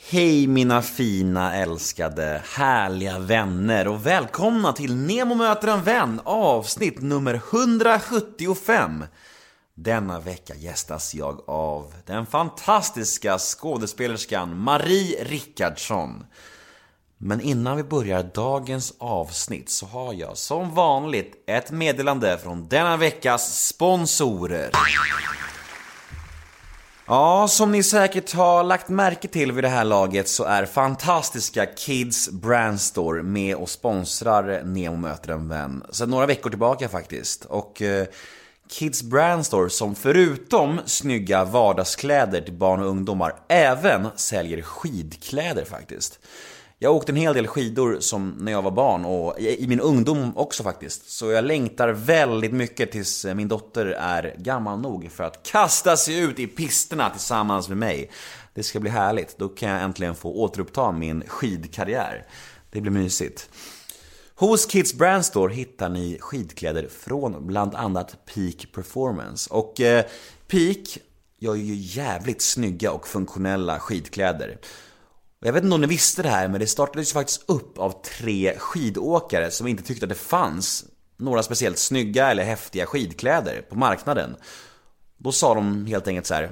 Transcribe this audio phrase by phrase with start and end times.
[0.00, 7.34] Hej mina fina, älskade, härliga vänner och välkomna till Nemo möter en vän avsnitt nummer
[7.52, 9.04] 175.
[9.74, 16.26] Denna vecka gästas jag av den fantastiska skådespelerskan Marie Rickardsson.
[17.18, 22.96] Men innan vi börjar dagens avsnitt så har jag som vanligt ett meddelande från denna
[22.96, 24.70] veckas sponsorer.
[27.10, 31.66] Ja, som ni säkert har lagt märke till vid det här laget så är fantastiska
[31.66, 35.84] Kids Brandstore med och sponsrar Nemo möter en vän.
[35.90, 37.44] Sedan några veckor tillbaka faktiskt.
[37.44, 38.06] Och eh,
[38.70, 46.20] Kids Brandstore som förutom snygga vardagskläder till barn och ungdomar även säljer skidkläder faktiskt.
[46.80, 50.36] Jag åkte en hel del skidor som när jag var barn och i min ungdom
[50.36, 51.10] också faktiskt.
[51.10, 55.96] Så jag längtar väldigt mycket tills eh, min dotter är gammal nog för att kasta
[55.96, 58.10] sig ut i pisterna tillsammans med mig.
[58.54, 59.38] Det ska bli härligt.
[59.38, 62.26] Då kan jag äntligen få återuppta min skidkarriär.
[62.70, 63.50] Det blir mysigt.
[64.34, 69.50] Hos Kids Brand Store hittar ni skidkläder från bland annat Peak Performance.
[69.54, 70.04] Och eh,
[70.46, 70.98] Peak
[71.38, 74.58] gör ju jävligt snygga och funktionella skidkläder.
[75.40, 78.58] Jag vet inte om ni visste det här, men det startades faktiskt upp av tre
[78.58, 80.84] skidåkare som inte tyckte att det fanns
[81.16, 84.36] några speciellt snygga eller häftiga skidkläder på marknaden.
[85.16, 86.50] Då sa de helt enkelt så här,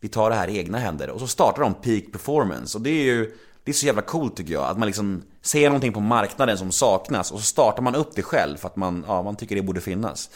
[0.00, 1.10] vi tar det här i egna händer.
[1.10, 2.78] Och så startade de Peak Performance.
[2.78, 4.64] Och det är ju, det är så jävla coolt tycker jag.
[4.64, 8.22] Att man liksom ser någonting på marknaden som saknas och så startar man upp det
[8.22, 10.30] själv för att man, ja, man tycker det borde finnas.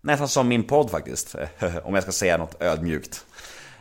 [0.00, 1.34] Nästan som min podd faktiskt,
[1.84, 3.24] om jag ska säga något ödmjukt.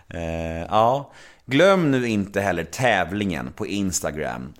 [0.09, 1.11] Eh, ja,
[1.45, 4.53] Glöm nu inte heller tävlingen på Instagram.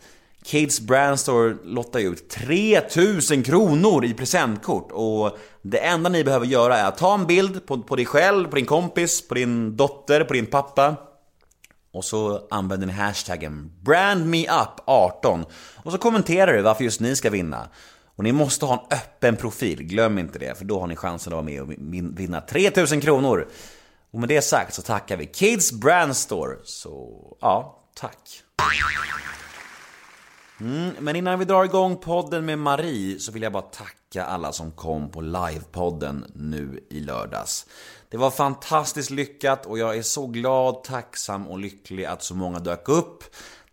[0.44, 6.88] Kids Brandstore lottar ut 3000 kronor i presentkort och det enda ni behöver göra är
[6.88, 10.34] att ta en bild på, på dig själv, på din kompis, på din dotter, på
[10.34, 10.96] din pappa
[11.94, 15.46] och så använder ni hashtaggen BrandMeUp18
[15.84, 17.70] och så kommenterar du varför just ni ska vinna.
[18.16, 21.34] Och ni måste ha en öppen profil, glöm inte det, för då har ni chansen
[21.34, 21.72] att vara med och
[22.20, 23.48] vinna 3000 kronor.
[24.14, 26.56] Och med det sagt så tackar vi Kids Brand Store.
[26.64, 28.44] Så ja, tack.
[30.60, 34.52] Mm, men innan vi drar igång podden med Marie så vill jag bara tacka alla
[34.52, 37.66] som kom på livepodden nu i lördags.
[38.10, 42.60] Det var fantastiskt lyckat och jag är så glad, tacksam och lycklig att så många
[42.60, 43.24] dök upp.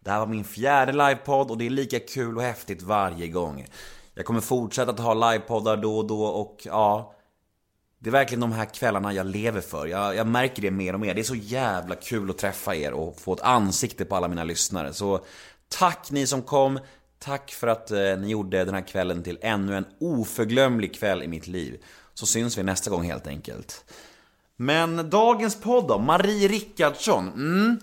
[0.01, 3.67] Det här var min fjärde livepodd och det är lika kul och häftigt varje gång.
[4.15, 7.15] Jag kommer fortsätta att ha livepoddar då och då och ja,
[8.03, 9.87] det är verkligen de här kvällarna jag lever för.
[9.87, 11.15] Jag, jag, märker det mer och mer.
[11.15, 14.45] Det är så jävla kul att träffa er och få ett ansikte på alla mina
[14.45, 14.93] lyssnare.
[14.93, 15.25] Så
[15.69, 16.79] tack ni som kom.
[17.19, 21.29] Tack för att eh, ni gjorde den här kvällen till ännu en oförglömlig kväll i
[21.29, 21.83] mitt liv.
[22.15, 23.85] Så syns vi nästa gång helt enkelt.
[24.57, 25.99] Men dagens podd då?
[25.99, 27.29] Marie Rickardsson.
[27.29, 27.81] Mm.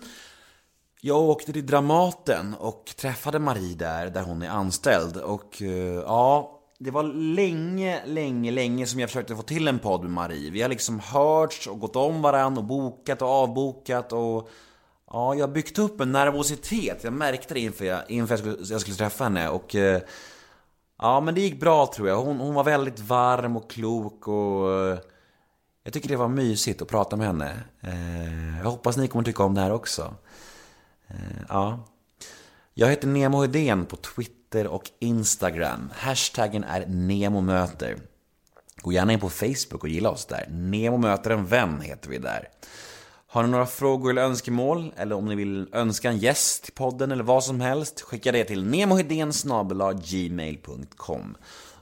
[1.02, 5.18] Jag åkte till Dramaten och träffade Marie där, där hon är anställd.
[5.18, 7.04] Och eh, ja, det var
[7.36, 10.52] länge, länge, länge som jag försökte få till en podd med Marie.
[10.52, 14.50] Vi har liksom hörts och gått om varandra och bokat och avbokat och...
[15.12, 17.04] Ja, jag har byggt upp en nervositet.
[17.04, 19.76] Jag märkte det inför jag, inför jag, skulle, jag skulle träffa henne och...
[19.76, 20.02] Eh,
[20.98, 22.22] ja, men det gick bra tror jag.
[22.22, 24.72] Hon, hon var väldigt varm och klok och...
[24.72, 24.98] Eh,
[25.84, 27.64] jag tycker det var mysigt att prata med henne.
[27.82, 30.14] Eh, jag hoppas ni kommer tycka om det här också.
[31.50, 31.80] Ja.
[32.74, 35.92] Jag heter Nemo Hedén på Twitter Twitter och Instagram.
[35.96, 37.98] Hashtaggen är NEMOMÖTER.
[38.82, 40.48] Gå gärna in på Facebook och gilla oss där.
[40.50, 42.48] Nemo möter en vän heter vi där.
[43.28, 47.12] Har ni några frågor eller önskemål, eller om ni vill önska en gäst till podden
[47.12, 48.64] eller vad som helst, skicka det till
[50.04, 51.38] gmail.com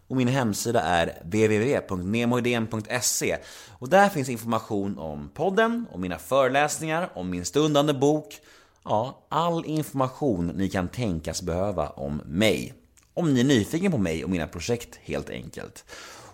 [0.07, 3.37] och min hemsida är www.nemohedén.se
[3.69, 8.41] och där finns information om podden, om mina föreläsningar, om min stundande bok
[8.85, 12.73] Ja, all information ni kan tänkas behöva om mig.
[13.13, 15.85] Om ni är nyfiken på mig och mina projekt helt enkelt.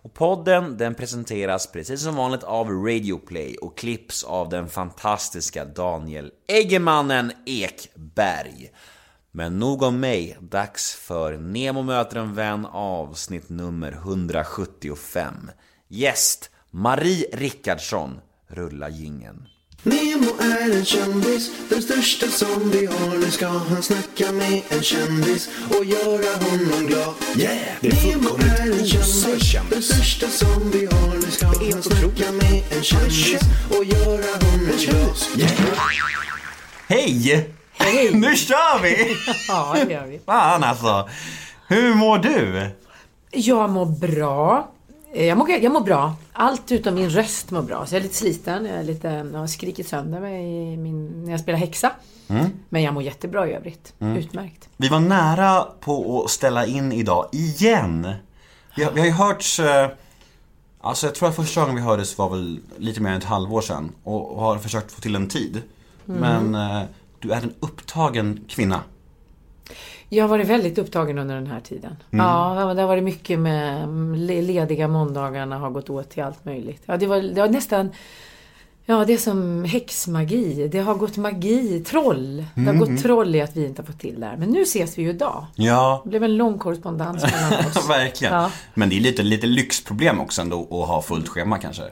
[0.03, 6.31] Och podden den presenteras precis som vanligt av Radioplay och klipps av den fantastiska Daniel
[6.47, 8.72] Eggemannen Ekberg.
[9.31, 15.51] Men nog om mig, dags för Nemo möter en vän avsnitt nummer 175.
[15.88, 19.47] Gäst Marie Rickardsson, rulla gingen.
[19.83, 23.18] Nemo är en kändis, den största som vi har.
[23.18, 27.13] Nu ska han snacka med en kändis och göra honom glad.
[27.38, 27.57] Yeah!
[27.81, 31.16] Det är Nemo är en kändis, den största som vi har.
[31.16, 35.18] Nu ska han snacka med en kändis och göra honom glad.
[35.38, 35.51] Yeah!
[36.88, 37.48] Hej!
[37.74, 38.12] Hej!
[38.13, 39.18] Nu kör vi!
[39.48, 40.19] ja, det gör vi.
[40.25, 41.10] Fan alltså.
[41.68, 42.69] Hur mår du?
[43.31, 44.72] Jag mår bra.
[45.13, 46.16] Eh, Jag mår, jag mår bra.
[46.34, 47.86] Allt utom min röst mår bra.
[47.86, 48.66] Så jag är lite sliten.
[48.66, 51.92] Jag, är lite, jag har skrikit sönder mig i min, när jag spelar häxa.
[52.69, 53.94] Men jag mår jättebra i övrigt.
[54.00, 54.69] Utmärkt.
[54.78, 58.13] Vi var nära på att ställa in idag, igen.
[58.75, 59.90] Vi har, vi har ju hörts, eh,
[60.81, 63.62] alltså jag tror att första gången vi hördes var väl lite mer än ett halvår
[63.62, 65.62] sedan och, och har försökt få till en tid.
[66.06, 66.81] Men eh,
[67.19, 68.81] du är en upptagen kvinna.
[70.13, 71.96] Jag har varit väldigt upptagen under den här tiden.
[72.10, 73.88] Ja, det har varit mycket med
[74.18, 76.81] le- lediga måndagarna har gått åt till allt möjligt.
[76.86, 77.90] Ja, det var, det var nästan...
[78.86, 80.68] Ja, det är som häxmagi.
[80.68, 82.46] Det har gått magi, troll.
[82.56, 84.38] Det har gått troll i att vi inte har fått till det här.
[84.38, 85.46] Men nu ses vi ju idag.
[85.56, 87.90] Ja, Det blev en lång korrespondens mellan oss.
[87.90, 88.34] verkligen.
[88.34, 88.52] Ja.
[88.74, 91.84] Men det är lite, lite lyxproblem också ändå att ha fullt schema kanske.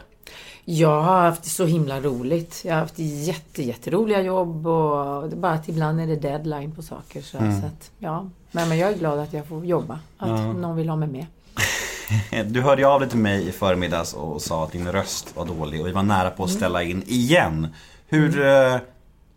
[0.71, 2.62] Jag har haft så himla roligt.
[2.66, 7.21] Jag har haft jätte, jätteroliga jobb och bara att ibland är det deadline på saker.
[7.21, 8.30] Så, så att, ja.
[8.51, 10.00] men, men jag är glad att jag får jobba.
[10.18, 11.25] Att någon vill ha mig med.
[12.45, 15.45] Du hörde ju av dig till mig i förmiddags och sa att din röst var
[15.45, 17.68] dålig och vi var nära på att ställa in igen.
[18.07, 18.80] Hur, eh,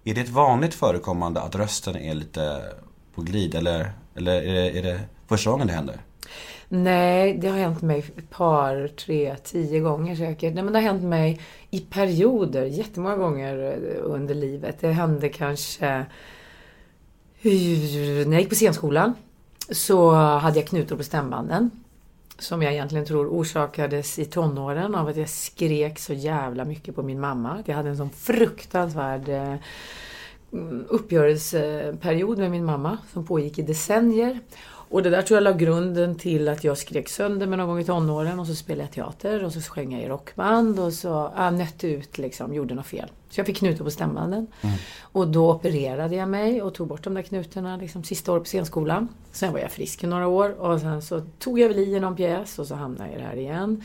[0.05, 2.63] är det ett vanligt förekommande att rösten är lite
[3.15, 5.97] på glid eller, eller är, det, är det första gången det händer?
[6.75, 10.55] Nej, det har hänt mig ett par, tre, tio gånger säkert.
[10.55, 11.41] Nej, men det har hänt mig
[11.71, 14.81] i perioder, jättemånga gånger eh, under livet.
[14.81, 17.53] Det hände kanske eh,
[18.27, 19.15] när jag gick på scenskolan.
[19.71, 21.71] Så hade jag knutor på stämbanden.
[22.39, 27.03] Som jag egentligen tror orsakades i tonåren av att jag skrek så jävla mycket på
[27.03, 27.63] min mamma.
[27.67, 29.55] Jag hade en sån fruktansvärd eh,
[30.89, 34.41] uppgörelseperiod med min mamma som pågick i decennier.
[34.93, 37.79] Och det där tror jag la grunden till att jag skrek sönder mig någon gång
[37.81, 41.33] i tonåren och så spelade jag teater och så sjöng jag i rockband och så
[41.39, 43.09] äh, nötte ut liksom, gjorde något fel.
[43.31, 44.47] Så jag fick knutor på stämbanden.
[45.01, 48.47] Och då opererade jag mig och tog bort de där knutorna liksom, sista året på
[48.47, 49.09] scenskolan.
[49.33, 52.17] Sen var jag frisk i några år och sen så tog jag väl i någon
[52.17, 53.85] pjäs och så hamnade jag i det här igen.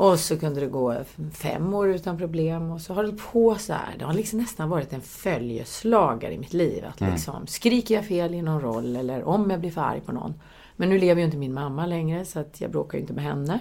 [0.00, 0.96] Och så kunde det gå
[1.32, 3.94] fem år utan problem och så har det på så här.
[3.98, 6.84] Det har liksom nästan varit en följeslagare i mitt liv.
[6.84, 10.12] Att liksom, skriker jag fel i någon roll eller om jag blir för arg på
[10.12, 10.34] någon.
[10.76, 13.24] Men nu lever ju inte min mamma längre så att jag bråkar ju inte med
[13.24, 13.60] henne.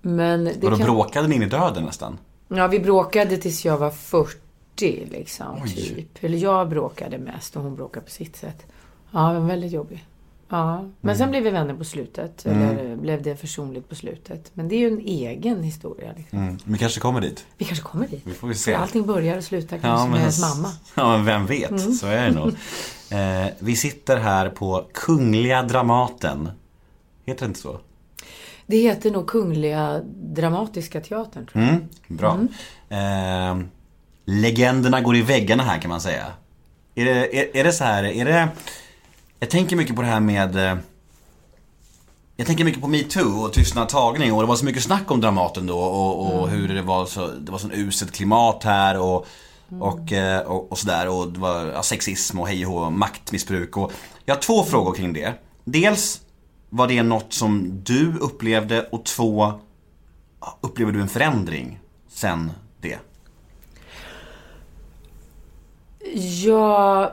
[0.00, 0.86] Men det Och då kan...
[0.86, 2.18] bråkade ni in i döden nästan?
[2.48, 5.62] Ja, vi bråkade tills jag var 40 liksom.
[5.62, 5.74] Oj.
[5.74, 6.24] Typ.
[6.24, 8.66] Eller jag bråkade mest och hon bråkade på sitt sätt.
[9.10, 10.04] Ja, det var väldigt jobbig.
[10.48, 10.84] Ja.
[11.00, 12.46] Men sen blev vi vänner på slutet.
[12.46, 14.50] Eller blev det försonligt på slutet.
[14.54, 16.12] Men det är ju en egen historia.
[16.16, 16.38] Liksom.
[16.38, 16.58] Mm.
[16.64, 17.46] Vi kanske kommer dit.
[17.58, 18.22] Vi kanske kommer dit.
[18.24, 18.74] Vi får väl se.
[18.74, 20.72] Allting börjar och slutar kanske med ens mamma.
[20.94, 21.96] Ja, men vem vet?
[21.98, 22.52] Så är det nog.
[23.10, 26.50] Eh, vi sitter här på Kungliga Dramaten.
[27.26, 27.80] Heter det inte så?
[28.66, 31.72] Det heter nog Kungliga Dramatiska Teatern, tror jag.
[31.72, 32.38] Mm, bra.
[32.88, 33.58] Eh,
[34.24, 36.26] legenderna går i väggarna här kan man säga.
[36.94, 38.48] Är det, är, är det så här, är det...
[39.40, 40.56] Jag tänker mycket på det här med...
[40.56, 40.78] eh,
[42.36, 45.66] Jag tänker mycket på metoo och tystnadtagning och det var så mycket snack om Dramaten
[45.66, 49.26] då och, och hur det var så, det var sån uselt klimat här och,
[49.80, 51.08] och, eh, och, och sådär.
[51.08, 53.76] Och det var ja, sexism och hej och maktmissbruk.
[53.76, 53.92] Och
[54.24, 55.34] Jag har två frågor kring det.
[55.64, 56.20] Dels
[56.70, 58.82] var det något som du upplevde?
[58.82, 59.52] Och två
[60.60, 62.98] Upplever du en förändring sen det?
[66.44, 67.10] Jag...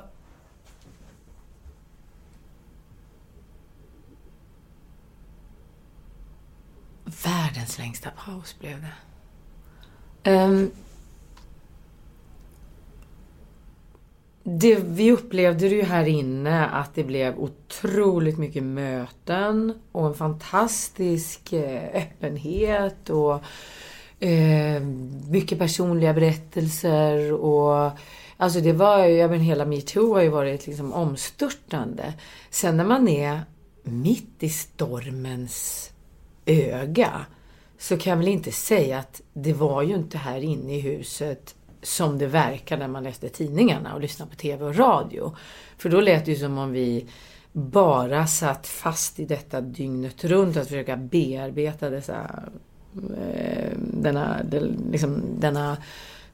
[7.06, 10.32] Världens längsta paus blev det.
[10.32, 10.72] Um,
[14.44, 14.76] det.
[14.76, 21.54] Vi upplevde det ju här inne att det blev otroligt mycket möten och en fantastisk
[21.54, 23.44] eh, öppenhet och
[24.20, 24.82] eh,
[25.30, 27.92] mycket personliga berättelser och
[28.38, 32.14] Alltså det var ju, jag menar hela metoo har ju varit liksom omstörtande.
[32.50, 33.42] Sen när man är
[33.84, 35.92] mitt i stormens
[36.46, 37.26] öga
[37.78, 41.56] så kan jag väl inte säga att det var ju inte här inne i huset
[41.82, 45.36] som det verkar när man läste tidningarna och lyssnade på TV och radio.
[45.78, 47.06] För då lät det ju som om vi
[47.52, 52.44] bara satt fast i detta dygnet runt att försöka bearbeta dessa,
[53.18, 54.38] eh, denna,
[54.92, 55.78] liksom, denna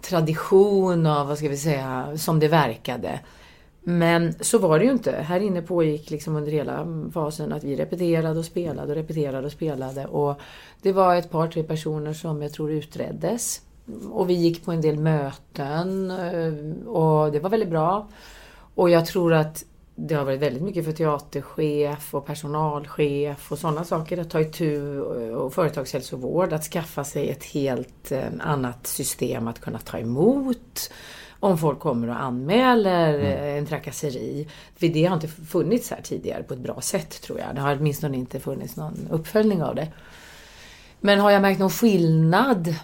[0.01, 3.20] tradition av, vad ska vi säga, som det verkade.
[3.84, 5.12] Men så var det ju inte.
[5.12, 9.52] Här inne pågick liksom under hela fasen att vi repeterade och spelade och repeterade och
[9.52, 10.06] spelade.
[10.06, 10.40] Och
[10.82, 13.62] det var ett par, tre personer som jag tror utreddes.
[14.12, 18.08] Och vi gick på en del möten eh, och det var väldigt bra.
[18.76, 19.64] Och jag tror att
[19.96, 24.98] det har varit väldigt mycket för teaterchef och personalchef och sådana saker att ta itu
[24.98, 30.92] eh, och företagshälsovård att skaffa sig ett helt eh, annat system att kunna ta emot
[31.42, 34.48] om folk kommer och anmäler eh, en trakasseri.
[34.76, 37.56] För det har inte funnits här tidigare på ett bra sätt tror jag.
[37.56, 39.88] Det har åtminstone inte funnits någon uppföljning av det.
[41.00, 42.76] Men har jag märkt någon skillnad?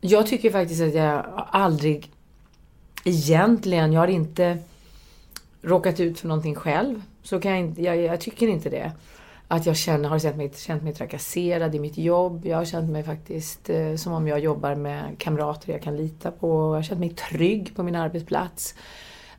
[0.00, 2.10] Jag tycker faktiskt att jag aldrig
[3.04, 4.58] egentligen, jag har inte
[5.62, 7.02] råkat ut för någonting själv.
[7.22, 8.92] Så kan jag inte, jag, jag tycker inte det.
[9.48, 12.46] Att jag känner, har känt mig, känt mig trakasserad i mitt jobb.
[12.46, 16.30] Jag har känt mig faktiskt eh, som om jag jobbar med kamrater jag kan lita
[16.30, 16.48] på.
[16.48, 18.74] Jag har känt mig trygg på min arbetsplats.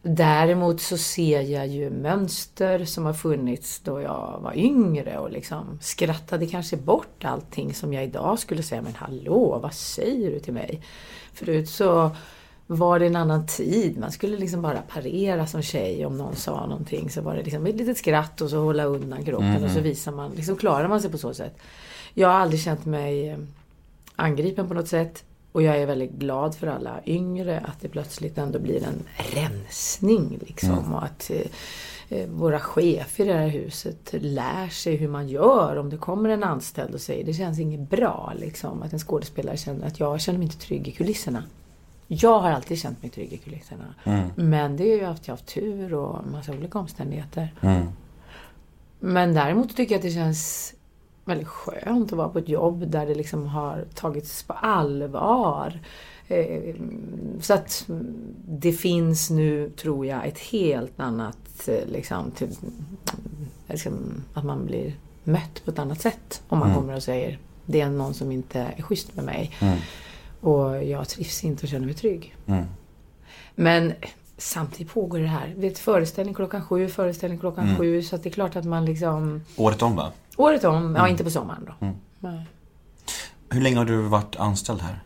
[0.07, 5.79] Däremot så ser jag ju mönster som har funnits då jag var yngre och liksom
[5.81, 10.53] skrattade kanske bort allting som jag idag skulle säga, men hallå, vad säger du till
[10.53, 10.81] mig?
[11.33, 12.15] Förut så
[12.67, 13.97] var det en annan tid.
[13.97, 17.09] Man skulle liksom bara parera som tjej om någon sa någonting.
[17.09, 19.63] Så var det liksom ett litet skratt och så hålla undan kroppen mm.
[19.63, 21.57] och så visar man, liksom klarar man sig på så sätt.
[22.13, 23.37] Jag har aldrig känt mig eh,
[24.15, 25.23] angripen på något sätt.
[25.51, 29.03] Och jag är väldigt glad för alla yngre att det plötsligt ändå blir en
[29.35, 30.71] rensning liksom.
[30.71, 30.93] Mm.
[30.93, 35.75] Och att eh, eh, våra chefer i det här huset lär sig hur man gör
[35.75, 38.81] om det kommer en anställd och säger det känns inget bra liksom.
[38.81, 41.43] Att en skådespelare känner att jag känner mig inte trygg i kulisserna.
[42.07, 43.95] Jag har alltid känt mig trygg i kulisserna.
[44.03, 44.29] Mm.
[44.35, 47.53] Men det är ju att jag har haft tur och massa olika omständigheter.
[47.61, 47.87] Mm.
[48.99, 50.73] Men däremot tycker jag att det känns
[51.25, 55.79] väldigt skönt att vara på ett jobb där det liksom har tagits på allvar.
[56.27, 56.75] Eh,
[57.41, 57.85] så att
[58.47, 62.49] det finns nu, tror jag, ett helt annat, eh, liksom, till,
[63.67, 66.43] liksom, att man blir mött på ett annat sätt.
[66.47, 66.81] Om man mm.
[66.81, 69.51] kommer och säger, det är någon som inte är schysst med mig.
[69.59, 69.77] Mm.
[70.45, 72.35] Och jag trivs inte och känner mig trygg.
[72.45, 72.65] Mm.
[73.55, 73.93] Men
[74.37, 75.53] samtidigt pågår det här.
[75.57, 77.77] Vet, föreställning klockan sju, föreställning klockan mm.
[77.77, 78.01] sju.
[78.03, 79.41] Så det är klart att man liksom...
[79.55, 80.11] Året om va?
[80.37, 80.95] Året om, mm.
[80.95, 81.85] ja inte på sommaren då.
[81.85, 82.41] Mm.
[83.49, 84.99] Hur länge har du varit anställd här?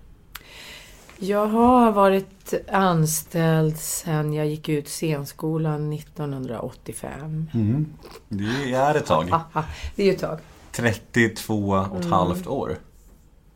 [1.18, 7.50] Jag har varit anställd sen jag gick ut scenskolan 1985.
[7.54, 7.94] Mm.
[8.30, 9.26] Det är ett tag.
[9.96, 10.40] det är ju ett tag.
[10.72, 12.78] 32 och ett halvt år.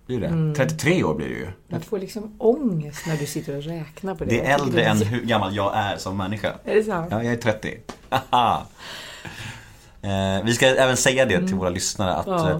[0.05, 0.27] Blir det?
[0.27, 0.55] Mm.
[0.55, 1.47] 33 år blir det ju.
[1.67, 4.29] Man får liksom ångest när du sitter och räknar på det.
[4.29, 6.53] Det är äldre än hur gammal jag är som människa.
[6.63, 7.07] Är det sant?
[7.11, 7.79] Ja, jag är 30.
[10.01, 11.57] eh, vi ska även säga det till mm.
[11.57, 12.49] våra lyssnare att ja.
[12.49, 12.57] Eh,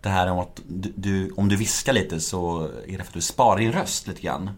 [0.00, 3.14] det här om att du, du, om du viskar lite så är det för att
[3.14, 4.50] du sparar din röst lite grann.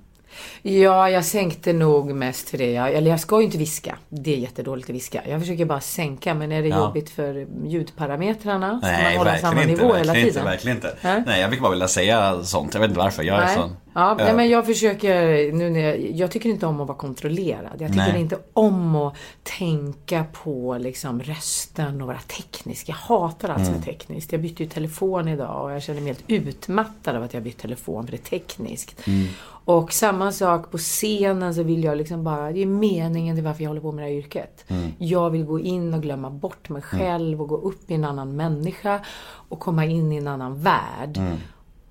[0.63, 2.73] Ja, jag sänkte nog mest för det.
[2.73, 3.99] Jag, eller jag ska ju inte viska.
[4.09, 5.23] Det är jättedåligt att viska.
[5.29, 6.35] Jag försöker bara sänka.
[6.35, 6.79] Men är det ja.
[6.79, 8.79] jobbigt för ljudparametrarna?
[8.79, 10.29] Ska Nej, man hålla samma inte, nivå hela tiden?
[10.29, 10.97] Inte, verkligen inte.
[11.03, 11.19] Äh?
[11.27, 12.75] Nej, jag fick bara vilja säga sånt.
[12.75, 13.23] Jag vet inte varför.
[13.23, 13.77] Jag är sån.
[13.95, 17.77] Ja, ja, men jag försöker nu när jag, jag tycker inte om att vara kontrollerad.
[17.79, 18.21] Jag tycker Nej.
[18.21, 22.89] inte om att tänka på liksom rösten och vara teknisk.
[22.89, 23.83] Jag hatar allt som är mm.
[23.83, 24.33] tekniskt.
[24.33, 27.59] Jag bytte ju telefon idag och jag känner mig helt utmattad av att jag bytt
[27.59, 29.07] telefon för det är tekniskt.
[29.07, 29.27] Mm.
[29.67, 33.63] Och samma sak på scenen så vill jag liksom bara, det är meningen till varför
[33.63, 34.65] jag håller på med det här yrket.
[34.69, 34.93] Mm.
[34.99, 37.01] Jag vill gå in och glömma bort mig mm.
[37.01, 39.01] själv och gå upp i en annan människa
[39.49, 41.17] och komma in i en annan värld.
[41.17, 41.37] Mm.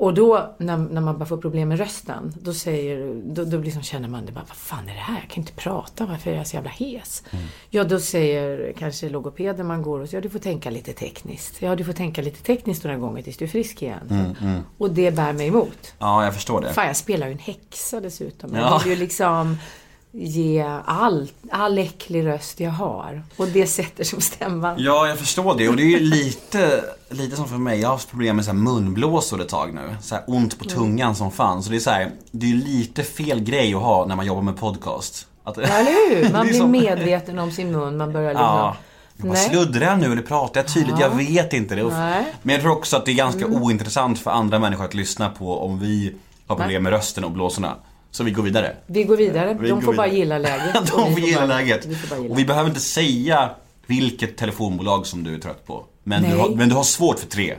[0.04, 3.84] Och då när, när man bara får problem med rösten, då, säger, då, då liksom
[3.84, 5.20] känner man det bara, vad fan är det här?
[5.20, 7.24] Jag kan inte prata, varför är jag så jävla hes?
[7.32, 7.46] Mm.
[7.70, 11.62] Ja, då säger kanske logopeden man går hos, ja du får tänka lite tekniskt.
[11.62, 14.08] Ja, du får tänka lite tekniskt några gånger tills du är frisk igen.
[14.10, 14.62] Mm, mm.
[14.78, 15.94] Och det bär mig emot.
[16.00, 16.74] Ja, jag förstår det.
[16.74, 18.56] Fan, jag spelar ju en häxa dessutom.
[18.56, 19.58] Jag vill ju liksom
[20.14, 23.24] ge all, all äcklig röst jag har.
[23.38, 24.76] Och det sätter som stämman.
[24.78, 25.70] Ja, jag förstår det.
[25.70, 27.80] Och det är ju lite, lite som för mig.
[27.80, 29.96] Jag har haft problem med så här munblåsor ett tag nu.
[30.02, 31.16] Så här ont på tungan mm.
[31.16, 31.64] som fan.
[31.64, 34.42] Så det är så här, det är lite fel grej att ha när man jobbar
[34.42, 35.28] med podcast.
[35.44, 36.30] Att, ja, eller hur?
[36.34, 36.72] Man blir som...
[36.72, 37.98] medveten om sin mun.
[37.98, 38.46] Man börjar liksom...
[38.46, 38.76] Ja.
[39.18, 40.96] Vad sluddrar jag nu eller pratar jag tydligt?
[41.00, 41.02] Ja.
[41.02, 41.84] Jag vet inte det.
[41.84, 42.26] Nej.
[42.42, 43.64] Men jag tror också att det är ganska mm.
[43.64, 46.16] ointressant för andra människor att lyssna på om vi
[46.48, 47.76] har problem med rösten och blåsorna.
[48.14, 48.76] Så vi går vidare.
[48.86, 49.58] Vi går vidare.
[49.60, 50.74] Vi de får bara gilla läget.
[50.74, 51.88] De får gilla läget.
[52.30, 53.50] Och vi behöver inte säga
[53.86, 55.86] vilket telefonbolag som du är trött på.
[56.04, 57.56] Men, du har, men du har svårt för tre.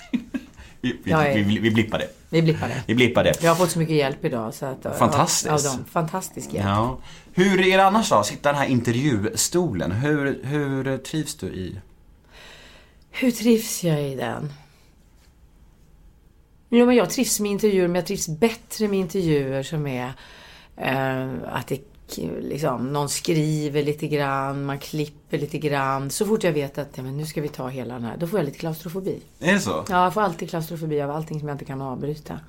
[0.80, 2.08] vi, vi, vi, vi blippar det.
[2.28, 2.82] Vi blippar det.
[2.86, 3.42] Vi blippar det.
[3.42, 4.54] Jag har fått så mycket hjälp idag.
[4.54, 5.50] Så att, Fantastiskt.
[5.50, 5.84] Av dem.
[5.92, 6.66] Fantastisk hjälp.
[6.66, 6.98] Ja.
[7.32, 8.22] Hur är det annars då?
[8.22, 9.92] Sitta i den här intervjustolen.
[9.92, 11.80] Hur, hur trivs du i?
[13.10, 14.52] Hur trivs jag i den?
[16.76, 20.12] Jo, men jag trivs med intervjuer, men jag trivs bättre med intervjuer som är
[20.76, 21.80] eh, att det
[22.40, 26.10] liksom, någon skriver lite grann, man klipper lite grann.
[26.10, 28.26] Så fort jag vet att ja, men nu ska vi ta hela den här, då
[28.26, 29.20] får jag lite klaustrofobi.
[29.40, 29.84] Är det så?
[29.88, 32.40] Ja, jag får alltid klaustrofobi av allting som jag inte kan avbryta.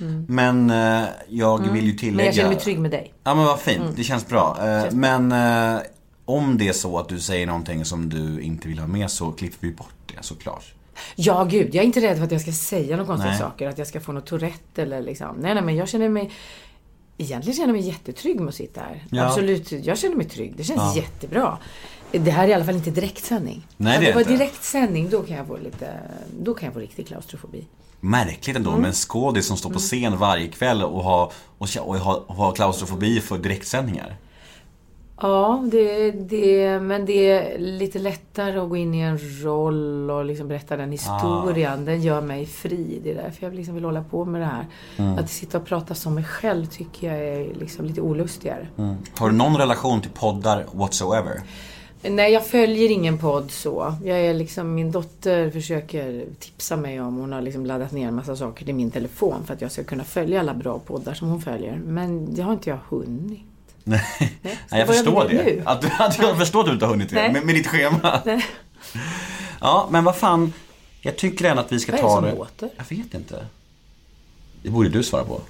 [0.00, 0.26] Mm.
[0.28, 1.74] Men eh, jag mm.
[1.74, 2.16] vill ju tillägga...
[2.16, 3.14] Men jag känner mig trygg med dig.
[3.24, 3.82] Ja, men vad fint.
[3.82, 3.94] Mm.
[3.96, 4.58] Det känns bra.
[4.60, 5.80] Eh, men eh,
[6.24, 9.32] om det är så att du säger någonting som du inte vill ha med så
[9.32, 10.74] klipper vi bort det såklart.
[11.16, 11.74] Ja, gud.
[11.74, 13.40] Jag är inte rädd för att jag ska säga några konstiga nej.
[13.40, 13.68] saker.
[13.68, 15.36] Att jag ska få något Tourette eller liksom.
[15.40, 16.30] Nej, nej, men jag känner mig
[17.20, 19.04] Egentligen känner jag mig jättetrygg med att sitta här.
[19.10, 19.26] Ja.
[19.26, 19.72] Absolut.
[19.72, 20.54] Jag känner mig trygg.
[20.56, 21.02] Det känns ja.
[21.02, 21.58] jättebra.
[22.12, 23.66] Det här är i alla fall inte direktsändning.
[23.76, 26.00] Nej, det är det var direktsändning, då kan jag få lite...
[26.40, 27.66] Då kan jag få riktig klaustrofobi.
[28.00, 31.96] märkligt ändå med en skådis som står på scen varje kväll och har, och, och
[31.96, 34.16] har, och har klaustrofobi för direktsändningar.
[35.20, 40.24] Ja, det, det, men det är lite lättare att gå in i en roll och
[40.24, 41.84] liksom berätta den historien.
[41.84, 43.00] Den gör mig fri.
[43.04, 44.66] Det är därför jag liksom vill hålla på med det här.
[45.18, 48.68] Att sitta och prata som mig själv tycker jag är liksom lite olustigare.
[49.18, 51.42] Har du någon relation till poddar whatsoever?
[52.02, 53.94] Nej, jag följer ingen podd så.
[54.04, 58.14] Jag är liksom, min dotter försöker tipsa mig om, hon har liksom laddat ner en
[58.14, 61.28] massa saker till min telefon för att jag ska kunna följa alla bra poddar som
[61.28, 61.80] hon följer.
[61.84, 63.40] Men det har inte jag hunnit.
[63.88, 64.02] Nej,
[64.42, 65.34] Nej, jag förstår det.
[65.34, 65.62] nu?
[65.64, 68.22] Att, att jag förstår att du inte har hunnit det med, med ditt schema.
[68.24, 68.46] Nej.
[69.60, 70.52] Ja, men vad fan.
[71.00, 72.34] Jag tycker ändå att vi ska Vad är det ta som det.
[72.34, 72.70] låter?
[72.76, 73.46] Jag vet inte.
[74.62, 75.40] Det borde du svara på.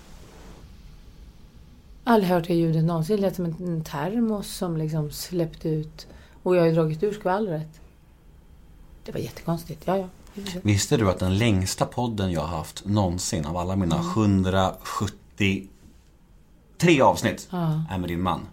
[2.05, 3.17] Aldrig hört det ljudet någonsin.
[3.17, 6.07] Det lät som en, termos som liksom släppte ut.
[6.43, 7.81] Och jag har ju dragit ur skvallret.
[9.05, 9.83] Det var jättekonstigt.
[9.85, 10.09] Ja, ja.
[10.63, 14.03] Visste du att den längsta podden jag har haft någonsin av alla mina
[16.79, 17.83] 173 avsnitt Ja.
[17.91, 18.47] är med din man.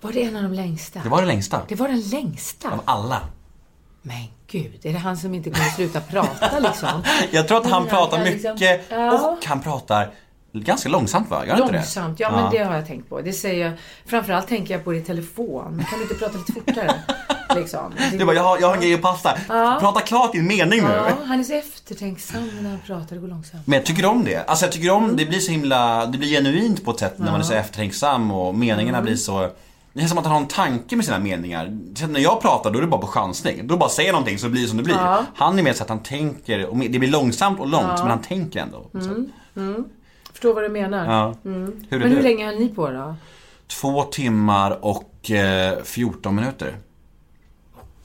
[0.00, 1.00] Var det en av de längsta?
[1.02, 1.60] Det var det längsta.
[1.68, 2.70] Det var den längsta?
[2.70, 3.20] Av alla.
[4.02, 7.02] Men gud, är det han som inte kunde sluta prata liksom?
[7.30, 8.52] Jag tror att han pratar liksom.
[8.52, 9.12] mycket Ja.
[9.32, 10.10] och han pratar
[10.52, 11.46] ganska långsamt va?
[11.46, 11.78] Gör han inte det?
[11.78, 13.20] Långsamt, ja, men det har jag tänkt på.
[13.20, 13.72] Det säger jag,
[14.06, 15.84] framförallt tänker jag på det i telefon.
[15.90, 16.94] Kan du inte prata lite fortare?
[17.56, 17.92] liksom.
[18.12, 19.38] Du bara, jag har, jag har en grej att passa.
[19.48, 19.76] Ja.
[19.80, 20.88] Prata klart din mening nu.
[20.88, 23.66] Ja, han är så eftertänksam när han pratar, det går långsamt.
[23.66, 24.44] Men jag tycker om det.
[24.48, 25.16] Alltså jag tycker om, Mm.
[25.16, 28.30] det blir så himla, det blir genuint på ett sätt när man är så eftertänksam
[28.30, 29.04] och meningarna Mm.
[29.04, 29.50] blir så
[29.94, 31.78] det är som att han har en tanke med sina meningar.
[32.08, 33.66] När jag pratar då är det bara på chansning.
[33.66, 34.94] Då bara säger någonting så blir det som det blir.
[34.94, 35.24] Ja.
[35.34, 38.22] Han är mer så att han tänker, och det blir långsamt och långt men han
[38.22, 38.86] tänker ändå.
[38.92, 39.24] Så,
[40.42, 41.06] Förstår vad du menar.
[41.06, 41.34] ja.
[41.42, 41.84] Hur Mm.
[41.90, 42.22] Men hur det?
[42.22, 43.14] länge höll ni på då?
[43.66, 46.76] Två timmar och eh, 14 minuter.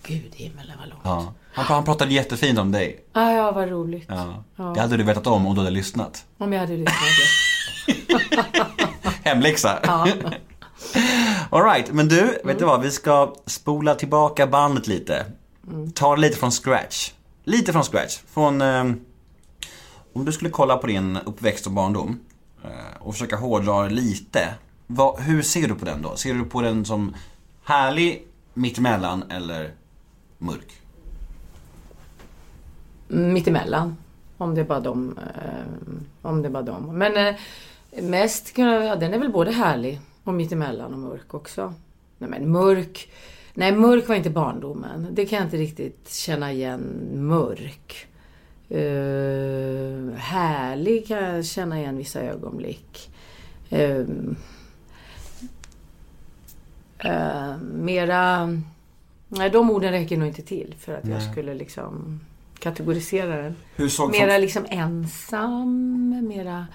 [0.08, 1.02] Gud i himmelen vad långt.
[1.04, 1.34] Ja.
[1.54, 3.06] Han, han pratade jättefint om dig.
[3.14, 4.06] Ah, ja, vad roligt.
[4.08, 4.44] Ja.
[4.56, 4.64] Ja.
[4.64, 6.26] Det hade du vetat om om du hade lyssnat.
[6.38, 6.96] Om jag hade lyssnat.
[9.24, 9.80] Hemläxa.
[9.84, 10.08] Ja.
[11.50, 12.58] Alright, men du, vet Mm.
[12.58, 12.82] du vad?
[12.82, 15.26] Vi ska spola tillbaka bandet lite.
[15.68, 15.92] Mm.
[15.92, 17.12] Ta det lite från scratch.
[17.44, 18.18] Lite från scratch.
[18.34, 18.62] Från...
[18.62, 18.84] Eh,
[20.14, 22.20] om du skulle kolla på din uppväxt och barndom
[22.68, 24.56] Eh, och försöka hårdra det lite.
[24.88, 26.16] Vad, hur ser du på den då?
[26.16, 27.16] Ser du på den som
[27.64, 29.72] härlig, mittemellan eller
[30.38, 30.82] mörk?
[33.08, 33.98] Mittemellan.
[34.38, 35.20] Om det är bara dem.
[35.36, 36.98] Eh, om det är bara de.
[36.98, 37.36] Men eh,
[38.04, 41.74] mest, ja, den är väl både härlig och mittemellan och mörk också.
[42.18, 43.12] Nej men mörk.
[43.54, 45.08] Nej, mörk var inte barndomen.
[45.12, 47.10] Det kan jag inte riktigt känna igen.
[47.14, 48.08] Mörk.
[48.70, 53.10] Eh, härlig kan jag känna igen vissa ögonblick.
[53.70, 54.06] Eh,
[57.00, 58.50] eh, mera...
[59.30, 61.32] Nej, de orden räcker nog inte till för att jag Nej.
[61.32, 62.20] skulle liksom
[62.60, 63.56] kategorisera den.
[63.76, 66.68] Hur Mera liksom ensam, mera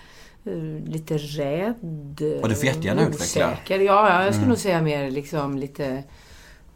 [0.84, 2.18] lite rädd.
[2.42, 3.52] Ja, du får jättegärna utveckla.
[3.52, 3.78] osäker.
[3.78, 6.04] Ja, ja, jag skulle nog säga mer liksom lite...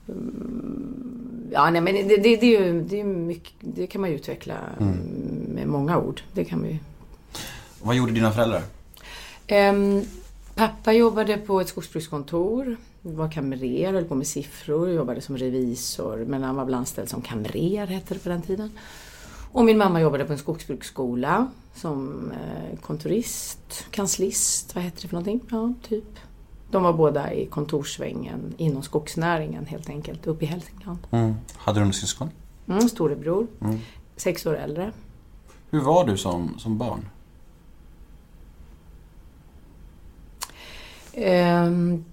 [0.08, 1.16] mm,
[1.52, 4.16] Ja, nej men det, det, det är ju det är mycket, det kan man ju
[4.16, 4.96] utveckla mm,
[5.54, 6.20] med många ord.
[6.32, 6.78] Det kan vi ju.
[7.82, 8.62] Vad gjorde dina föräldrar?
[9.46, 10.02] Ehm,
[10.54, 12.76] pappa jobbade på ett skogsbrukskontor.
[13.02, 16.24] Var kamrer, höll på med siffror, jobbade som revisor.
[16.28, 18.70] Men han var väl anställd som kamrer, hette det på den tiden.
[19.52, 25.14] Och min mamma jobbade på en skogsbruksskola som eh, kontorist, kanslist, vad heter det för
[25.14, 25.40] någonting?
[25.50, 26.18] Ja, typ.
[26.70, 30.98] De var båda i kontorssvängen inom skogsnäringen helt enkelt, uppe i Hälsingland.
[31.10, 31.34] Mm.
[31.56, 32.30] Hade du några syskon?
[32.68, 33.78] Mm, storebror, Mm.
[34.16, 34.92] sex år äldre.
[35.70, 37.08] Hur var du som, som barn?
[41.12, 42.04] Ehm,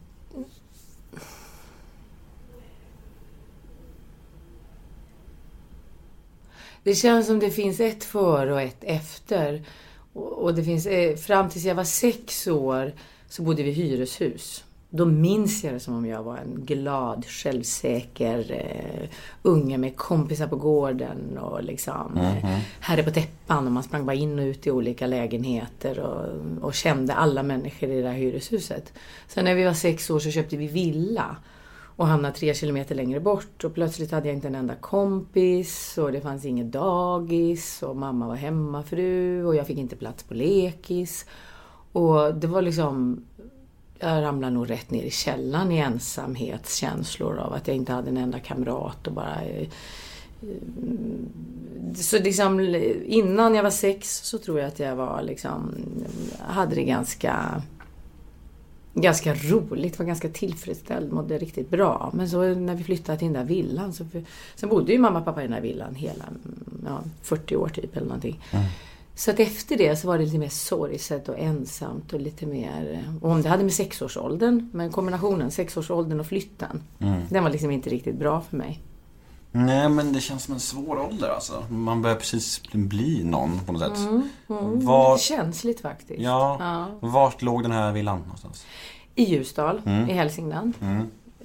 [6.84, 9.64] Det känns som det finns ett före och ett efter.
[10.14, 12.94] Och och det finns, eh, fram tills jag var sex år
[13.34, 14.64] så bodde vi i hyreshus.
[14.90, 19.10] Då minns jag det som om jag var en glad, självsäker eh,
[19.42, 23.66] unge med kompisar på gården och liksom eh, herre på täppan.
[23.66, 26.26] Och man sprang bara in och ut i olika lägenheter och,
[26.62, 28.94] och kände alla människor i det där hyreshuset.
[29.28, 31.36] Sen när vi var sex år så köpte vi villa
[31.96, 36.12] och hamnade tre kilometer längre bort och plötsligt hade jag inte en enda kompis och
[36.12, 41.26] det fanns inget dagis och mamma var hemmafru och jag fick inte plats på lekis.
[41.94, 43.24] Och det var liksom
[44.04, 48.18] jag ramlade nog rätt ner i källan i ensamhetskänslor av att jag inte hade en
[48.18, 49.42] enda kamrat och bara...
[49.42, 49.68] Eh, eh,
[51.96, 52.60] så liksom
[53.06, 55.76] innan jag var sex så tror jag att jag var liksom...
[56.40, 57.62] Hade det ganska...
[58.96, 62.12] Ganska roligt, var ganska tillfredsställd, mådde riktigt bra.
[62.14, 64.06] Men så när vi flyttade till den där villan så...
[64.56, 66.26] Sen bodde ju mamma och pappa i den där villan hela
[66.86, 68.40] ja, 40 år typ eller någonting.
[68.52, 68.66] Mm.
[69.16, 73.04] Så att efter det så var det lite mer sorgset och ensamt och lite mer...
[73.22, 76.84] Och om det hade med sexårsåldern, men kombinationen sexårsåldern och flytten.
[77.00, 77.22] Mm.
[77.30, 78.80] Den var liksom inte riktigt bra för mig.
[79.52, 81.64] Nej, men det känns som en svår ålder alltså.
[81.70, 84.08] Man börjar precis bli någon på något sätt.
[84.50, 86.22] Mm, Var, Känsligt faktiskt.
[86.22, 87.08] ja, Ja.
[87.10, 88.66] vart låg den här villan någonstans?
[89.16, 90.10] I Ljusdal, Mm.
[90.10, 90.74] i Hälsingland.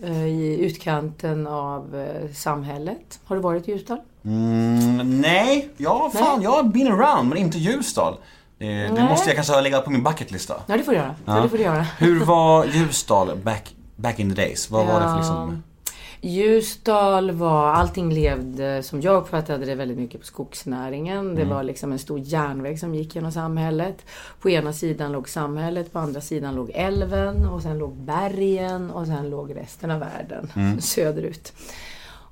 [0.03, 3.21] Eh, I utkanten av eh, samhället.
[3.25, 3.99] Har du varit i Ljusdal?
[4.25, 8.17] Mm, nej, ja fan, jag har been around men inte Ljusdal.
[8.59, 9.03] Det, det Nej.
[9.09, 10.55] måste jag kanske legat på min bucketlista.
[10.67, 11.15] Ja, det får du göra.
[11.25, 11.37] Ja.
[11.37, 11.43] Ja.
[11.43, 11.83] Det får du göra.
[11.99, 14.71] Hur var Ljusdal back, back in the days?
[14.71, 15.17] Vad var det för Ja.
[15.17, 15.63] liksom...
[16.21, 21.35] Ljusdal var, allting levde som jag uppfattade det väldigt mycket på skogsnäringen.
[21.35, 24.05] Det var liksom en stor järnväg som gick genom samhället.
[24.41, 29.07] På ena sidan låg samhället, på andra sidan låg älven och sen låg bergen och
[29.07, 30.51] sen låg resten av världen
[30.81, 31.53] söderut.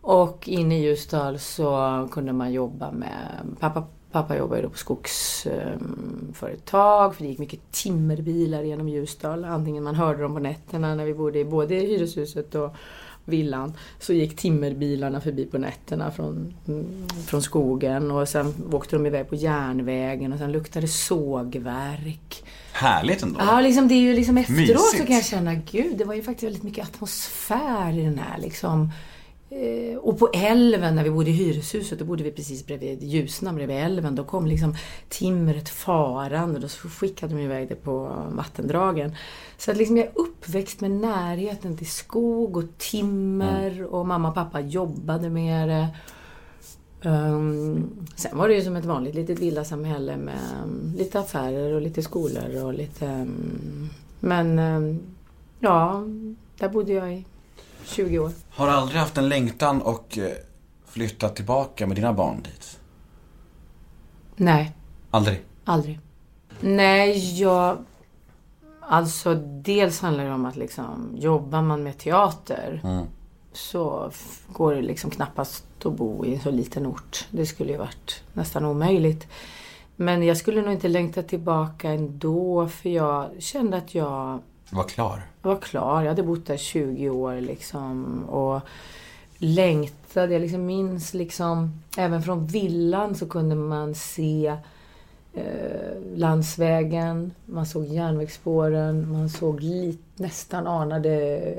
[0.01, 7.14] Och inne i Ljusdal så kunde man jobba med, pappa, pappa jobbade då på skogsföretag
[7.14, 9.44] för det gick mycket timmerbilar genom Ljusdal.
[9.44, 12.75] Antingen man hörde dem på nätterna när vi bodde i både hyreshuset och
[13.27, 19.07] villan så gick timmerbilarna förbi på nätterna från, mm, från skogen och sen åkte de
[19.07, 22.45] iväg på järnvägen och sen luktade det sågverk.
[22.73, 23.41] Härligt ändå.
[23.41, 24.99] Ja, liksom, det är ju liksom efteråt Mysigt.
[24.99, 28.39] så kan jag känna, gud, det var ju faktiskt väldigt mycket atmosfär i den här
[28.39, 28.91] liksom.
[29.61, 33.55] Eh, och på älven, när vi bodde i hyreshuset, då bodde vi precis bredvid Ljusnan,
[33.55, 34.14] bredvid älven.
[34.14, 34.75] Då kom liksom
[35.09, 39.14] timret farande, då skickade de iväg det på vattendragen.
[39.59, 44.35] Så att liksom jag är uppväxt med närheten till skog och timmer och mamma och
[44.35, 45.88] pappa jobbade med det.
[47.11, 51.83] Um, sen var det ju som ett vanligt litet villasamhälle med um, lite affärer och
[51.83, 53.07] lite skolor och lite...
[53.07, 53.90] Um,
[54.21, 55.01] men um,
[55.61, 56.05] ja,
[56.59, 57.25] där bodde jag i
[57.87, 58.31] 20 år.
[58.51, 60.31] Har du aldrig haft en längtan och eh,
[60.87, 62.79] flyttat tillbaka med dina barn dit?
[64.37, 64.72] Nej,
[65.11, 65.40] Aldrig?
[65.64, 66.01] aldrig.
[66.61, 67.77] Nej, jag...
[68.88, 73.07] Alltså dels handlar det om att liksom, jobbar man med teater Mm.
[73.53, 74.11] så
[74.53, 77.27] går det liksom knappast att bo i en så liten ort.
[77.31, 79.27] Det skulle ju varit nästan omöjligt.
[79.96, 84.38] Men jag skulle nog inte längta tillbaka ändå för jag kände att jag
[84.70, 85.22] Var klar?
[85.47, 86.03] Var klar.
[86.03, 88.61] Jag hade bott där 20 år liksom och
[89.39, 90.33] längtade.
[90.33, 94.57] Jag liksom minns liksom, även från villan så kunde man se
[95.35, 101.11] eh, landsvägen, man såg järnvägsspåren, man såg lit, nästan anade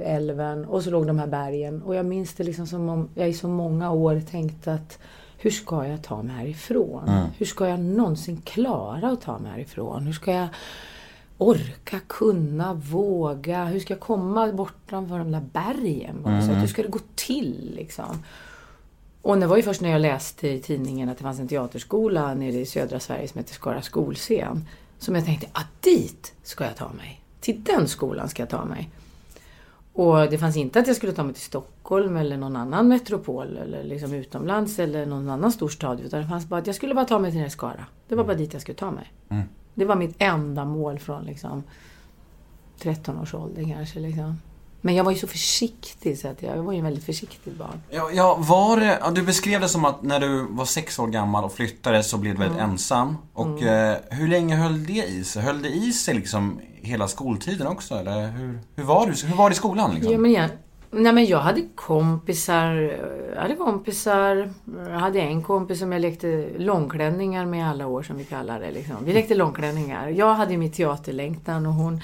[0.04, 1.82] älven och så låg de här bergen.
[1.82, 5.00] Och jag minns det liksom som om jag i så många år tänkte att
[5.38, 7.08] hur ska jag ta mig härifrån?
[7.08, 7.28] Mm.
[7.38, 10.06] Hur ska jag någonsin klara att ta mig härifrån?
[10.06, 10.48] Hur ska jag
[11.38, 13.66] orka, kunna, våga?
[13.66, 16.22] Hur ska jag komma bortanför de där bergen?
[16.24, 16.42] Bara?
[16.42, 18.24] Så att, hur ska det gå till liksom?
[19.22, 22.34] Och det var ju först när jag läste i tidningen att det fanns en teaterskola
[22.34, 24.66] nere i södra Sverige som heter Skara skolscen.
[25.00, 27.22] Som jag tänkte, att dit ska jag ta mig.
[27.40, 28.90] Till den skolan ska jag ta mig.
[29.94, 33.58] Och det fanns inte att jag skulle ta mig till Stockholm eller någon annan metropol
[33.58, 36.00] eller liksom utomlands eller någon annan storstad.
[36.00, 37.86] Utan det fanns bara att jag skulle bara ta mig till den här Skara.
[38.08, 39.14] Det var bara dit jag skulle ta mig.
[39.30, 39.44] Mm.
[39.78, 41.64] Det var mitt enda mål från liksom
[42.80, 44.00] 13 års ålder kanske.
[44.00, 44.38] Liksom.
[44.82, 47.82] Men jag var ju så försiktig så att jag, jag var ju väldigt försiktig barn.
[47.90, 51.08] Ja, ja, var det, ja, du beskrev det som att när du var sex år
[51.08, 53.18] gammal och flyttade så blev du väldigt ensam.
[53.34, 55.42] Och eh, hur länge höll det i sig?
[55.42, 57.96] Höll det i sig liksom hela skoltiden också?
[57.96, 60.14] Eller hur, hur, var, du, hur var det i skolan liksom?
[60.14, 60.50] Ja, men jag,
[60.92, 62.74] nej, men jag hade kompisar.
[63.36, 64.54] Jag hade kompisar.
[64.78, 68.72] Jag hade en kompis som jag lekte långklänningar med alla år som vi kallar det.
[68.72, 68.96] Liksom.
[69.06, 70.08] Vi lekte långklänningar.
[70.10, 72.02] Jag hade ju mitt teaterlängtan och hon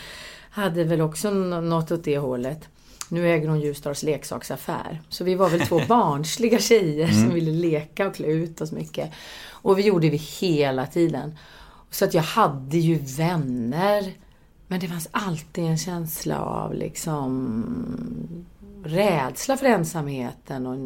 [0.50, 2.70] hade väl också nå- något åt det hållet.
[3.10, 5.02] Nu äger hon Ljusdals leksaksaffär.
[5.10, 9.12] Så vi var väl två barnsliga tjejer som ville leka och klä ut oss mycket.
[9.50, 11.38] Och vi gjorde vi hela tiden.
[11.90, 14.12] Så att jag hade ju vänner.
[14.68, 17.66] Men det fanns alltid en känsla av liksom
[18.84, 20.78] rädsla för ensamheten och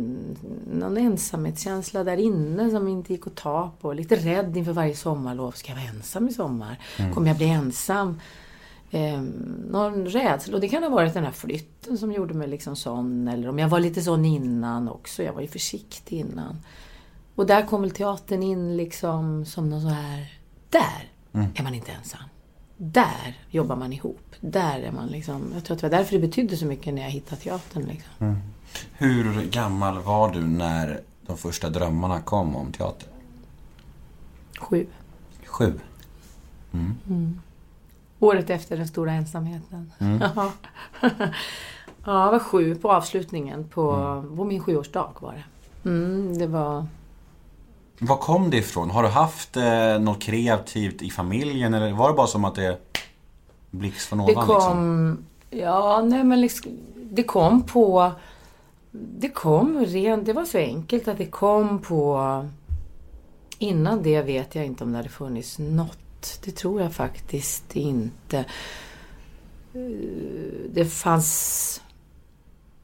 [0.74, 3.94] någon ensamhetskänsla där inne som inte gick att ta på.
[3.94, 5.52] Lite rädd inför varje sommarlov.
[5.52, 6.80] Ska jag vara ensam i sommar?
[7.14, 8.20] Kommer jag bli ensam?
[8.92, 9.22] Eh,
[9.70, 10.56] någon rädsla.
[10.56, 13.28] Och det kan ha varit den här flytten som gjorde mig liksom sån.
[13.28, 15.24] Eller om jag var lite sån innan också.
[15.24, 16.58] Jag var ju försiktig innan.
[17.36, 20.34] Och där kom väl teatern in liksom som någon så här...
[20.70, 21.12] Där
[21.56, 22.22] är man inte ensam.
[22.78, 24.36] Där jobbar man ihop.
[24.40, 25.52] Där är man liksom...
[25.54, 27.84] Jag tror att det var därför det betydde så mycket när jag hittade teatern.
[27.84, 28.42] Liksom.
[28.94, 33.10] Hur gammal var du när de första drömmarna kom om teater?
[34.60, 34.86] Sju.
[35.46, 35.80] Sju.
[38.20, 39.92] Året efter den stora ensamheten.
[40.20, 40.52] Ja.
[42.06, 43.92] ja, jag var sju på avslutningen på,
[44.36, 45.44] på min sjuårsdag var det.
[45.90, 46.86] Mm, det var...
[48.00, 48.90] Var kom det ifrån?
[48.90, 52.78] Har du haft eh, något kreativt i familjen eller var det bara som att det
[53.72, 54.36] blixt från ovan?
[54.36, 54.54] Det kom...
[54.54, 55.26] Liksom?
[55.50, 58.12] Ja, nej men liksom, det kom på...
[58.92, 60.26] Det kom rent...
[60.26, 62.46] Det var så enkelt att det kom på...
[63.60, 66.40] Innan det vet jag inte om det hade funnits något.
[66.46, 68.38] Det tror jag faktiskt inte.
[69.74, 69.82] Eh,
[70.70, 71.82] det fanns...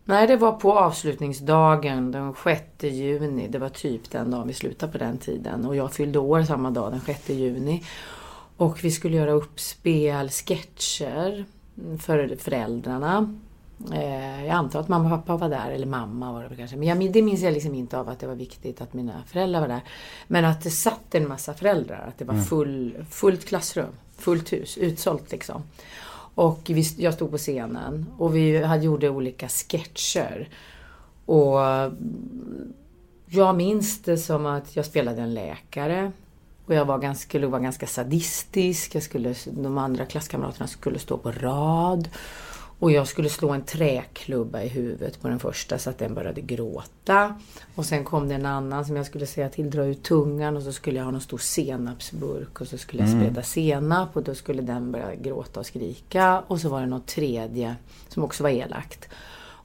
[0.05, 3.47] Nej, det var på avslutningsdagen den 6 juni.
[3.47, 5.65] Det var typ den dagen vi slutade på den tiden.
[5.65, 7.83] Och jag fyllde år samma dag, den 6 juni.
[8.57, 11.45] Och vi skulle göra uppspel, sketcher
[11.99, 13.35] för föräldrarna.
[13.93, 16.77] Eh, jag antar att mamma och pappa var där, eller mamma var det kanske.
[16.77, 19.61] Men jag, det minns jag liksom inte av att det var viktigt att mina föräldrar
[19.61, 19.81] var där.
[20.27, 22.45] Men att det satt en massa föräldrar, att det var mm.
[22.45, 25.63] full, fullt klassrum, fullt hus, utsålt liksom.
[26.35, 30.49] Och vi, jag stod på scenen och vi hade, gjorde olika sketcher.
[31.25, 31.59] Och
[33.25, 36.11] jag minns det som att jag spelade en läkare.
[36.65, 38.95] Och jag var ganska, skulle vara ganska sadistisk.
[38.95, 42.09] Jag skulle, de andra klasskamraterna skulle stå på rad.
[42.83, 46.41] Och jag skulle slå en träklubba i huvudet på den första så att den började
[46.41, 47.35] gråta.
[47.75, 50.63] Och sen kom det en annan som jag skulle säga till dra ut tungan och
[50.63, 53.43] så skulle jag ha någon stor senapsburk och så skulle jag mm.
[53.43, 56.43] senap och då skulle den börja gråta och skrika.
[56.47, 57.75] Och så var det något tredje
[58.07, 59.09] som också var elakt.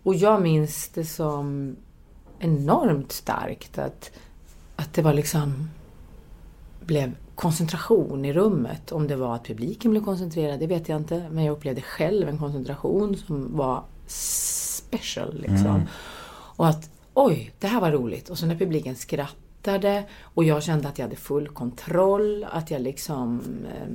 [0.03, 1.77] Och jag minns det som
[2.39, 4.11] enormt starkt att,
[4.77, 5.71] att det var liksom
[6.81, 8.92] blev koncentration i rummet.
[8.92, 11.29] Om det var att publiken blev koncentrerad, det vet jag inte.
[11.31, 15.40] Men jag upplevde själv en koncentration som var special.
[15.40, 15.66] Liksom.
[15.66, 15.87] Mm.
[16.57, 18.29] Och att oj, det här var roligt.
[18.29, 22.83] Och så när publiken skrattade och jag kände att jag hade full kontroll, att jag
[22.83, 23.88] liksom eh,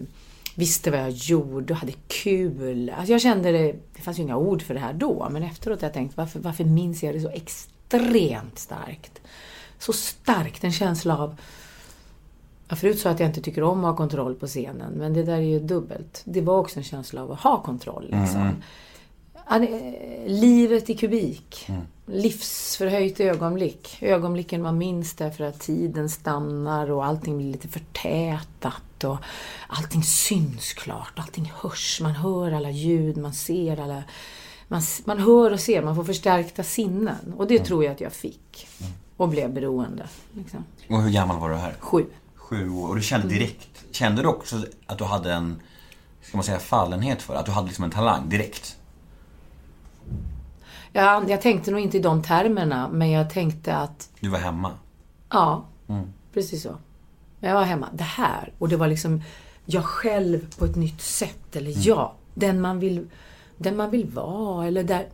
[0.55, 2.89] visste vad jag gjorde och hade kul.
[2.97, 5.81] Alltså jag kände det, det fanns ju inga ord för det här då, men efteråt
[5.81, 9.21] har jag tänkt varför, varför minns jag det så extremt starkt?
[9.79, 11.35] Så starkt, en känsla av
[12.67, 15.23] jag förut sa att jag inte tycker om att ha kontroll på scenen, men det
[15.23, 16.21] där är ju dubbelt.
[16.25, 18.03] Det var också en känsla av att ha kontroll.
[18.03, 18.41] Liksom.
[18.41, 18.55] Mm.
[20.27, 21.65] Livet i kubik.
[21.69, 21.81] Mm.
[22.05, 23.97] Livsförhöjt ögonblick.
[24.01, 29.03] Ögonblicken man minns därför att tiden stannar och allting blir lite förtätat.
[29.03, 29.17] Och
[29.67, 31.99] allting syns klart, allting hörs.
[32.01, 34.03] Man hör alla ljud, man ser alla...
[34.67, 37.33] Man, man hör och ser, man får förstärkta sinnen.
[37.37, 37.65] Och det mm.
[37.65, 38.67] tror jag att jag fick.
[38.81, 38.93] Mm.
[39.17, 40.07] Och blev beroende.
[40.33, 40.65] Liksom.
[40.89, 41.75] Och hur gammal var du här?
[41.79, 42.05] Sju
[42.53, 43.39] sju år och du kände mm.
[43.39, 45.61] direkt, kände du också att du hade en,
[46.21, 48.77] ska man säga fallenhet för Att du hade liksom en talang direkt?
[50.91, 54.09] Ja, jag tänkte nog inte i de termerna, men jag tänkte att...
[54.19, 54.71] Du var hemma?
[55.29, 56.13] Ja, mm.
[56.33, 56.77] precis så.
[57.39, 57.89] Jag var hemma.
[57.93, 59.21] Det här, och det var liksom
[59.65, 61.55] jag själv på ett nytt sätt.
[61.55, 61.81] Eller mm.
[61.81, 63.09] jag, den man vill,
[63.57, 64.67] den man vill vara.
[64.67, 65.07] Eller där,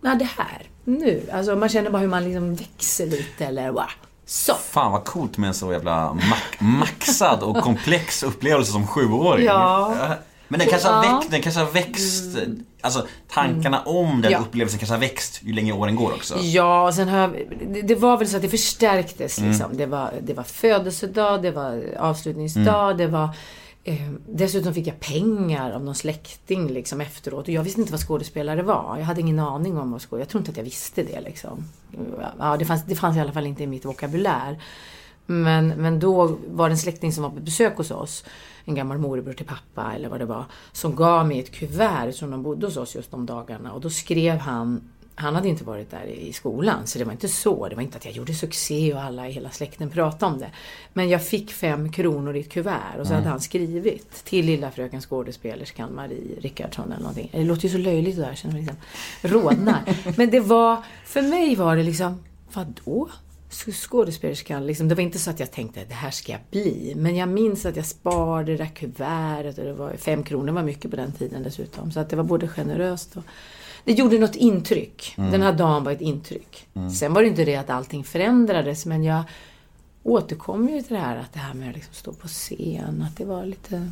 [0.00, 1.28] ja det här, nu.
[1.32, 3.82] Alltså man känner bara hur man liksom växer lite eller wow.
[4.30, 4.54] Så.
[4.54, 6.18] Fan vad coolt med en så jävla
[6.58, 9.44] maxad och komplex upplevelse som sjuåring.
[9.44, 9.94] Ja.
[10.48, 12.36] Men den kanske har, växt, den kanske har växt,
[12.80, 13.96] alltså tankarna mm.
[13.96, 14.38] om den ja.
[14.38, 16.38] upplevelsen kanske har växt ju längre åren går också.
[16.38, 17.30] Ja, och sen har jag,
[17.68, 19.66] det, det var väl så att det förstärktes liksom.
[19.66, 19.76] Mm.
[19.76, 22.96] Det, var, det var födelsedag, det var avslutningsdag, mm.
[22.96, 23.28] det var
[23.84, 27.48] Eh, dessutom fick jag pengar av någon släkting liksom efteråt.
[27.48, 28.96] Och jag visste inte vad skådespelare var.
[28.98, 31.64] Jag hade ingen aning om vad skådespelare Jag tror inte att jag visste det liksom.
[32.38, 34.62] Ja, det, fanns, det fanns i alla fall inte i mitt vokabulär.
[35.26, 38.24] Men, men då var det en släkting som var på besök hos oss.
[38.64, 40.44] En gammal morbror till pappa eller vad det var.
[40.72, 43.72] Som gav mig ett kuvert som de bodde hos oss just de dagarna.
[43.72, 44.90] Och då skrev han
[45.20, 47.68] han hade inte varit där i skolan, så det var inte så.
[47.68, 50.50] Det var inte att jag gjorde succé och alla i hela släkten pratade om det.
[50.92, 53.22] Men jag fick fem kronor i ett kuvert och så mm.
[53.22, 57.30] hade han skrivit till lilla fröken skådespelerskan Marie Rickardsson eller någonting.
[57.32, 58.76] Det låter ju så löjligt det där, känner liksom
[59.22, 59.96] rodnar.
[60.16, 63.08] Men det var, för mig var det liksom, vadå?
[63.72, 66.92] skådespelerskan, liksom, det var inte så att jag tänkte det här ska jag bli.
[66.96, 70.62] Men jag minns att jag sparade det där kuvertet och det var, fem kronor var
[70.62, 71.92] mycket på den tiden dessutom.
[71.92, 73.22] Så att det var både generöst och
[73.84, 75.14] det gjorde något intryck.
[75.18, 75.30] Mm.
[75.30, 76.68] Den här dagen var ett intryck.
[76.74, 76.90] Mm.
[76.90, 79.22] Sen var det inte det att allting förändrades, men jag
[80.02, 83.16] återkom ju till det här att det här med att liksom stå på scen, att
[83.16, 83.90] det var lite,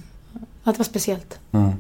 [0.65, 1.41] att det var speciellt.
[1.53, 1.73] Mm.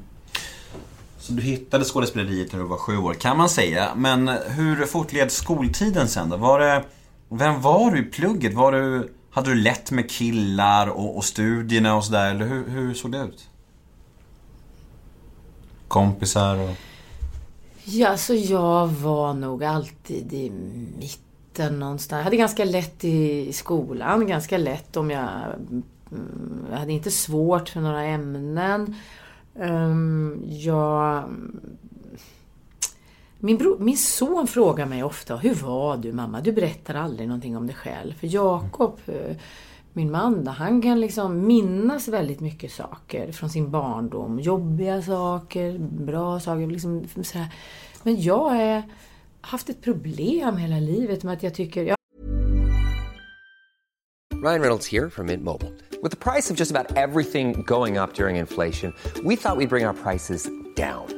[1.18, 3.94] Så du hittade skådespeleriet när du var sju år, kan man säga.
[3.96, 6.36] Men hur fortled skoltiden sen då?
[6.36, 6.84] Var det,
[7.28, 8.54] vem var du i plugget?
[8.54, 12.30] Var du, hade du lätt med killar och, och studierna och sådär?
[12.30, 13.48] Eller hur, hur såg det ut?
[15.88, 16.76] Kompisar och...
[17.90, 20.52] Ja, så jag var nog alltid i
[20.98, 22.18] mitten någonstans.
[22.18, 25.28] Jag hade ganska lätt i skolan, ganska lätt om jag...
[26.12, 28.94] Mm, jag hade inte svårt för några ämnen.
[29.60, 31.24] Ehm, jag...
[33.38, 36.40] Min, bro, min son frågar mig ofta, hur var du mamma?
[36.40, 38.12] Du berättar aldrig någonting om dig själv.
[38.12, 39.36] För Jakob, eh,
[39.98, 44.40] min man då, han kan liksom minnas väldigt mycket saker från sin barndom.
[44.40, 46.66] Jobbiga saker, bra saker.
[46.66, 47.46] Liksom sådär.
[48.02, 48.82] Men jag har
[49.40, 51.84] haft ett problem hela livet med att jag tycker...
[51.84, 51.96] Jag...
[54.44, 55.72] Ryan Reynolds här från Mint Mobile.
[56.20, 59.86] priset på nästan allt som går upp under inflationen, trodde vi att vi skulle bring
[59.86, 60.68] våra priser.
[60.78, 61.17] down.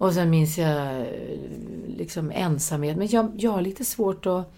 [0.00, 1.06] Och sen minns jag eh,
[1.86, 2.96] liksom ensamhet.
[2.96, 4.52] Men jag, jag har lite svårt att,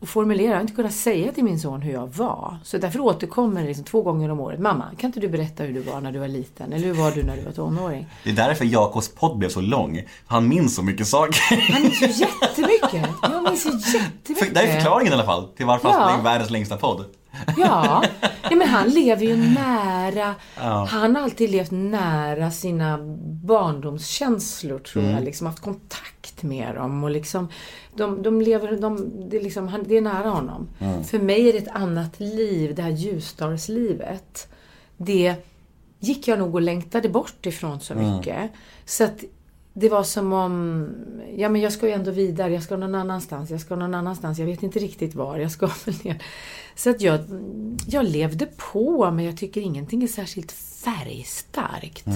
[0.00, 0.48] att formulera.
[0.48, 2.58] Jag har inte kunnat säga till min son hur jag var.
[2.64, 4.60] Så därför återkommer det liksom två gånger om året.
[4.60, 6.72] Mamma, kan inte du berätta hur du var när du var liten?
[6.72, 8.06] Eller hur var du när du var tonåring?
[8.24, 10.02] Det är därför Jakobs podd blev så lång.
[10.26, 11.72] Han minns så mycket saker.
[11.72, 13.10] Han minns ju jättemycket.
[13.22, 14.54] Jag minns ju jättemycket.
[14.54, 15.94] Det här är förklaringen i alla fall till varför Ja.
[15.94, 17.04] han är världens längsta podd.
[17.56, 18.04] Ja,
[18.50, 20.34] ja men han lever ju nära.
[20.88, 22.98] Han har alltid levt nära sina
[23.44, 25.24] barndomskänslor tror jag.
[25.24, 27.48] Liksom haft kontakt med dem och liksom
[27.96, 30.68] de, de lever, de, det, är liksom, han, det är nära honom.
[31.04, 34.48] För mig är det ett annat liv, det här ljusdalslivet.
[34.96, 35.34] Det
[36.00, 38.50] gick jag nog och längtade bort ifrån så mycket.
[38.84, 39.24] Så att
[39.74, 40.88] det var som om,
[41.36, 44.38] ja men jag ska ju ändå vidare, jag ska någon annanstans, jag ska någon annanstans,
[44.38, 46.22] jag vet inte riktigt var, jag ska väl ner.
[46.74, 47.20] Så att jag,
[47.86, 52.06] jag levde på, men jag tycker ingenting är särskilt färgstarkt.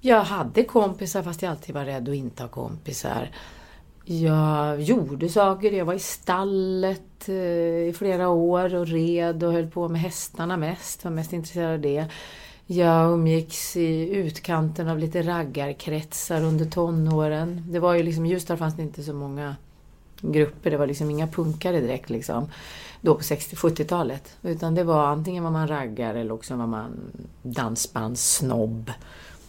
[0.00, 3.30] Jag hade kompisar fast jag alltid var rädd att inte ha kompisar.
[4.04, 7.34] Jag gjorde saker, jag var i stallet eh,
[7.88, 11.80] i flera år och red och höll på med hästarna mest, var mest intresserad av
[11.80, 12.06] det.
[12.72, 17.64] Jag umgicks i utkanten av lite raggarkretsar under tonåren.
[17.68, 19.56] Det var ju liksom, i Ljusdal fanns det inte så många
[20.20, 22.48] grupper, det var liksom inga punkare direkt liksom.
[23.00, 24.36] Då på 60-70-talet.
[24.42, 26.90] Utan det var antingen var man raggare eller också var man
[27.42, 28.92] dansbandssnobb.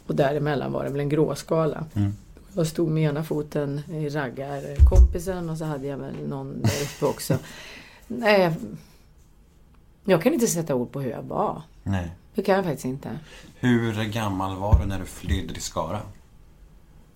[0.08, 1.86] Och däremellan var det väl en gråskala.
[2.54, 7.06] Jag stod med ena foten i raggarkompisen och så hade jag väl någon där uppe
[7.06, 7.38] också.
[8.08, 8.56] Nej,
[10.04, 11.62] jag kan inte sätta ord på hur jag var.
[11.84, 12.12] Nej.
[12.36, 13.20] Det kan jag faktiskt inte.
[13.60, 16.00] Hur gammal var du när du flydde till Skara?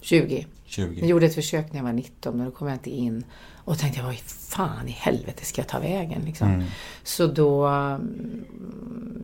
[0.01, 0.36] 20.
[0.36, 1.06] Jag 20?
[1.08, 3.23] gjorde ett försök när jag var 19 men då kom jag inte in.
[3.54, 6.21] Och tänkte jag, vad fan i helvete ska jag ta vägen?
[6.25, 6.63] Liksom.
[7.04, 8.45] Så då mm,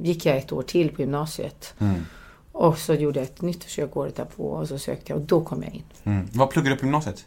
[0.03, 1.73] gick jag ett år till på gymnasiet.
[2.51, 5.41] Och så gjorde jag ett nytt försök året därpå och så sökte jag och då
[5.43, 5.83] kom jag in.
[6.03, 6.27] Mm.
[6.33, 7.25] Vad pluggade du på gymnasiet?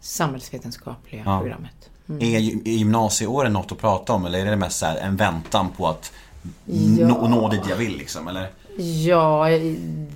[0.00, 1.40] Samhällsvetenskapliga Ja.
[1.40, 1.90] programmet.
[2.08, 5.68] Är, gy- är gymnasieåren något att prata om eller är det mest så en väntan
[5.76, 6.12] på att
[6.98, 7.06] Ja.
[7.08, 8.28] nå, nå dit jag vill liksom?
[8.28, 8.48] Eller?
[8.78, 9.46] Ja,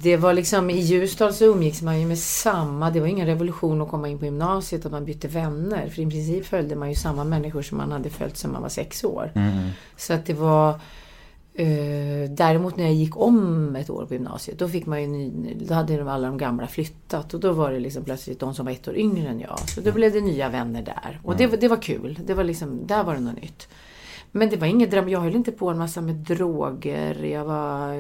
[0.03, 3.83] det var liksom i Ljusdal så umgicks man ju med samma, det var ingen revolution
[3.83, 5.89] att komma in på gymnasiet att man bytte vänner.
[5.89, 8.69] För i princip följde man ju samma människor som man hade följt sedan man var
[8.69, 9.33] sex år.
[9.97, 10.69] Så att det var
[11.55, 15.55] eh, Däremot när jag gick om ett år på gymnasiet, då fick man ju ny,
[15.61, 18.65] då hade de alla de gamla flyttat och då var det liksom plötsligt de som
[18.67, 19.59] var ett år yngre än jag.
[19.69, 21.21] Så då blev det nya vänner där.
[21.25, 22.19] Och det, var- det var kul.
[22.27, 23.69] Det var liksom, där var det något nytt.
[24.33, 25.09] Men det var inget drama.
[25.11, 27.25] Jag höll inte på en massa med droger.
[27.25, 27.93] Jag var...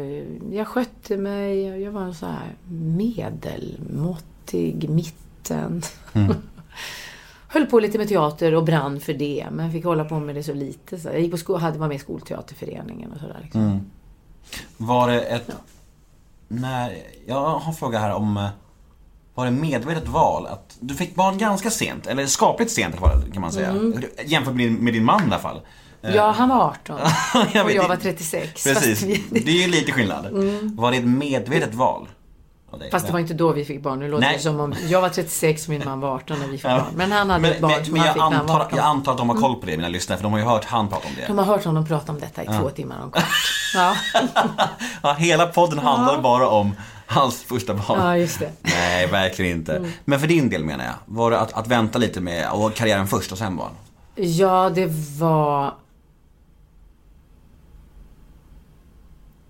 [0.53, 1.83] Jag skötte mig.
[1.83, 5.83] Jag var så här medelmåttig, mitten.
[7.49, 9.47] höll på lite med teater och brann för det.
[9.53, 10.99] Men fick hålla på med det så lite.
[10.99, 13.39] Så jag gick på sko- hade var med i skolteaterföreningen och sådär.
[13.43, 13.91] Liksom.
[14.77, 15.51] Var det ett...
[16.49, 18.37] När, jag har en fråga här om...
[18.37, 18.49] eh,
[19.35, 20.77] Var det medvetet val att...
[20.81, 22.97] Du fick barn ganska sent, eller skapligt sent
[23.33, 23.75] kan man säga.
[24.27, 25.61] Jämfört med din, med din man i alla fall.
[26.03, 26.99] Eh, Ja, han var 18
[27.53, 28.65] jag och jag var 36.
[28.65, 30.27] Precis, vi, det är ju lite skillnad.
[30.77, 32.09] Var det ett medvetet val?
[32.79, 32.91] dig?
[32.91, 33.99] fast det var inte då vi fick barn.
[33.99, 34.37] Nu låter Nej.
[34.37, 36.77] det som om jag var 36 och min man var 18 när vi fick Ja.
[36.79, 36.87] barn.
[36.95, 38.55] Men han hade men, ett barn men, som men han jag, fick när han var
[38.55, 38.79] antar, 18.
[38.79, 40.65] jag antar att de har koll på det, mina lyssnare, för de har ju hört
[40.65, 41.27] han prata om det.
[41.27, 43.23] De har hört honom prata om detta i två timmar om kort.
[43.75, 43.95] Ja.
[45.03, 48.01] Ja, hela podden handlar bara om hans första barn.
[48.01, 48.51] ja, just det.
[48.63, 49.91] Nej, verkligen inte.
[50.05, 53.07] Men för din del menar jag, var det att, att vänta lite med och karriären
[53.07, 53.73] först och sen barn?
[54.15, 55.75] Ja, det var...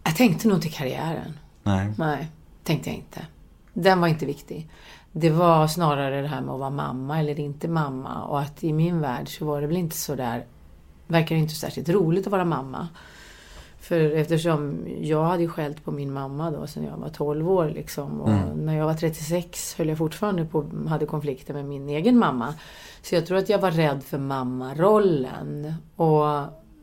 [0.04, 1.38] Jag tänkte nog till karriären.
[1.62, 1.92] Nej.
[1.98, 2.28] Nej,
[2.64, 3.26] tänkte jag inte.
[3.72, 4.70] Den var inte viktig.
[5.12, 8.24] Det var snarare det här med att vara mamma eller inte mamma.
[8.24, 10.44] Och att i min värld så var det väl inte så där...
[11.06, 12.88] Verkar inte särskilt roligt att vara mamma.
[13.80, 17.70] För eftersom jag hade ju skällt på min mamma då sedan jag var 12 år
[17.74, 18.20] liksom.
[18.20, 22.54] Och när jag var 36 höll jag fortfarande på hade konflikter med min egen mamma.
[23.02, 25.74] Så jag tror att jag var rädd för mammarollen.
[25.96, 26.26] Och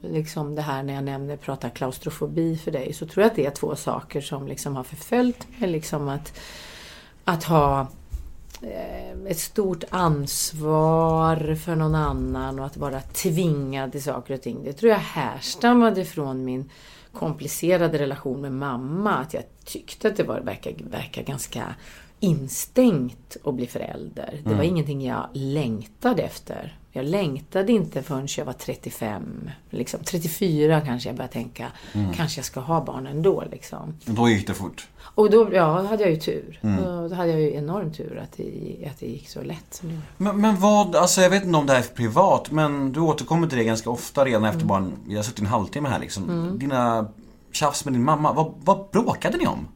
[0.08, 3.46] liksom det här när jag nämner, pratar klaustrofobi för dig, så tror jag att det
[3.46, 5.70] är två saker som liksom har förföljt mig.
[5.70, 6.40] Liksom att,
[7.24, 7.88] att ha
[8.62, 14.64] eh, ett stort ansvar för någon annan och att vara tvingad till saker och ting.
[14.64, 16.70] Det tror jag härstammade från min
[17.14, 19.16] komplicerade relation med mamma.
[19.16, 21.76] Att jag tyckte att det var, verkar, verkar ganska
[22.20, 24.42] instängt att bli förälder.
[24.44, 26.78] Det var ingenting jag längtade efter.
[26.98, 29.50] Jag längtade inte förrän jag var 35.
[29.70, 31.68] Liksom, 34 kanske jag började tänka,
[32.16, 33.44] kanske jag ska ha barn ändå.
[33.52, 33.96] Liksom.
[34.06, 34.88] Då gick det fort.
[35.00, 36.60] Och då ja, hade jag ju tur.
[36.64, 39.88] Och Då hade jag ju enorm tur att det, att det gick så lätt som
[39.90, 40.06] det gjorde.
[40.18, 43.48] Men, men vad, alltså jag vet inte om det här är privat, men du återkommer
[43.48, 46.52] till det ganska ofta redan efter bara, en- jag har suttit en halvtimme här liksom.
[46.60, 47.08] Dina
[47.52, 49.68] tjafs med din mamma, vad, vad bråkade ni om?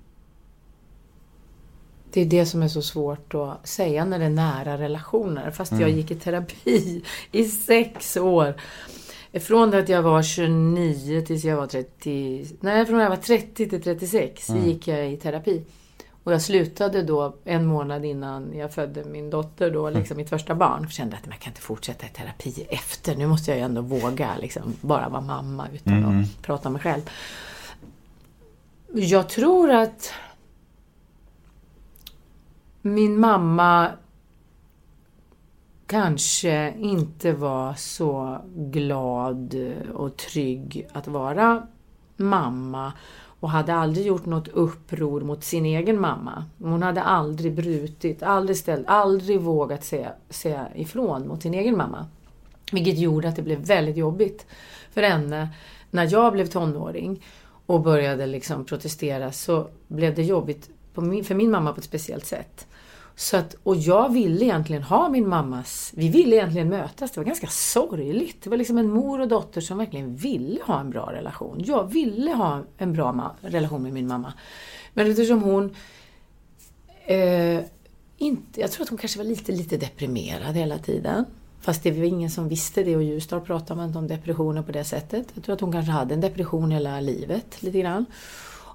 [2.13, 5.51] Det är det som är så svårt att säga när det är nära relationer.
[5.51, 8.55] Fast jag gick i terapi i sex år.
[9.39, 12.45] Från det att jag var 29 tills jag var 30...
[12.59, 15.63] Nej, från att jag var 30 till 36 gick jag i terapi.
[16.23, 20.55] Och jag slutade då en månad innan jag födde min dotter, då, liksom mitt första
[20.55, 20.81] barn.
[20.81, 23.15] Jag kände att jag kan inte fortsätta i terapi efter.
[23.15, 26.81] Nu måste jag ju ändå våga liksom, bara vara mamma utan att prata med mig
[26.81, 27.01] själv.
[28.93, 30.13] Jag tror att
[32.81, 33.91] min mamma
[35.87, 39.55] kanske inte var så glad
[39.93, 41.67] och trygg att vara
[42.17, 42.93] mamma
[43.41, 46.45] och hade aldrig gjort något uppror mot sin egen mamma.
[46.59, 52.05] Hon hade aldrig brutit, aldrig ställt, aldrig vågat säga, säga ifrån mot sin egen mamma.
[52.71, 54.45] Vilket gjorde att det blev väldigt jobbigt
[54.91, 55.49] för henne
[55.89, 57.23] när jag blev tonåring
[57.65, 61.83] och började liksom protestera så blev det jobbigt på min, för min mamma på ett
[61.83, 62.67] speciellt sätt.
[63.15, 65.91] Så att, och jag ville egentligen ha min mammas...
[65.95, 67.11] Vi ville egentligen mötas.
[67.11, 68.43] Det var ganska sorgligt.
[68.43, 71.63] Det var liksom en mor och dotter som verkligen ville ha en bra relation.
[71.65, 74.33] Jag ville ha en bra relation med min mamma.
[74.93, 75.75] Men eftersom hon...
[77.05, 77.61] Eh,
[78.17, 81.25] inte, jag tror att hon kanske var lite, lite deprimerad hela tiden.
[81.61, 84.61] Fast det var ingen som visste det och i Ljusdal pratade man inte om depressioner
[84.61, 85.27] på det sättet.
[85.33, 88.05] Jag tror att hon kanske hade en depression hela livet, lite grann.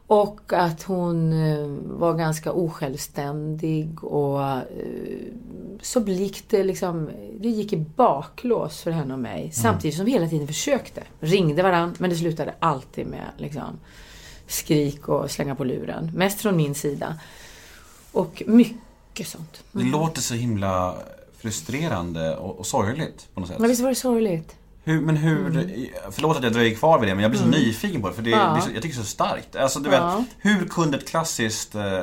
[0.07, 1.66] Och att hon eh,
[1.98, 4.62] var ganska osjälvständig och eh,
[5.82, 9.50] så gick det liksom, det gick i baklås för henne och mig.
[9.52, 11.02] Samtidigt som vi hela tiden försökte.
[11.20, 13.78] Ringde varann, men det slutade alltid med liksom,
[14.46, 16.11] skrik och slänga på luren.
[16.14, 17.20] Mest från min sida.
[18.12, 19.64] Och mycket sånt.
[19.72, 20.94] Det låter så himla
[21.38, 23.59] frustrerande och, och sorgligt på något sätt.
[23.59, 24.57] Men visst var det sorgligt?
[24.89, 25.51] Hur, men hur,
[26.11, 28.22] förlåt att jag dröjer kvar vid det men jag blir så nyfiken på det för
[28.22, 28.53] det, Ja.
[28.57, 29.57] det så, jag tycker det är så starkt.
[29.57, 30.16] Alltså du Ja.
[30.18, 31.99] vet, hur kunde ett klassiskt eh,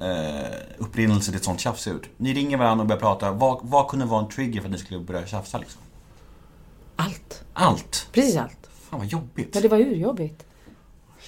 [0.00, 2.02] eh, upprinnelse till ett sånt tjafs se ut?
[2.16, 4.78] Ni ringer varandra och börjar prata, vad, vad kunde vara en trigger för att ni
[4.78, 5.80] skulle börja tjafsa liksom?
[6.96, 7.44] Allt.
[7.52, 8.08] Allt!
[8.12, 8.70] Precis allt.
[8.90, 9.50] Fan vad jobbigt.
[9.54, 10.45] Ja, det var urjobbigt.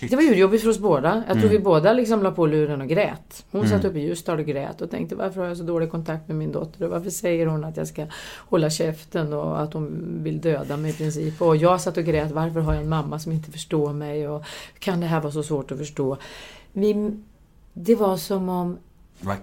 [0.01, 1.25] Det var urjobbigt för oss båda.
[1.29, 3.45] Jag tror vi båda liksom la på luren och grät.
[3.51, 6.29] Hon satt uppe i Ljusdal och grät och tänkte varför har jag så dålig kontakt
[6.29, 10.19] med min dotter och varför säger hon att jag ska hålla käften och att hon
[10.23, 11.43] vill döda mig i princip.
[11.43, 14.45] Och jag satt och grät varför har jag en mamma som inte förstår mig och
[14.79, 16.17] kan det här vara så svårt att förstå?
[16.73, 17.13] Vi,
[17.73, 18.79] det var som om,
[19.21, 19.37] var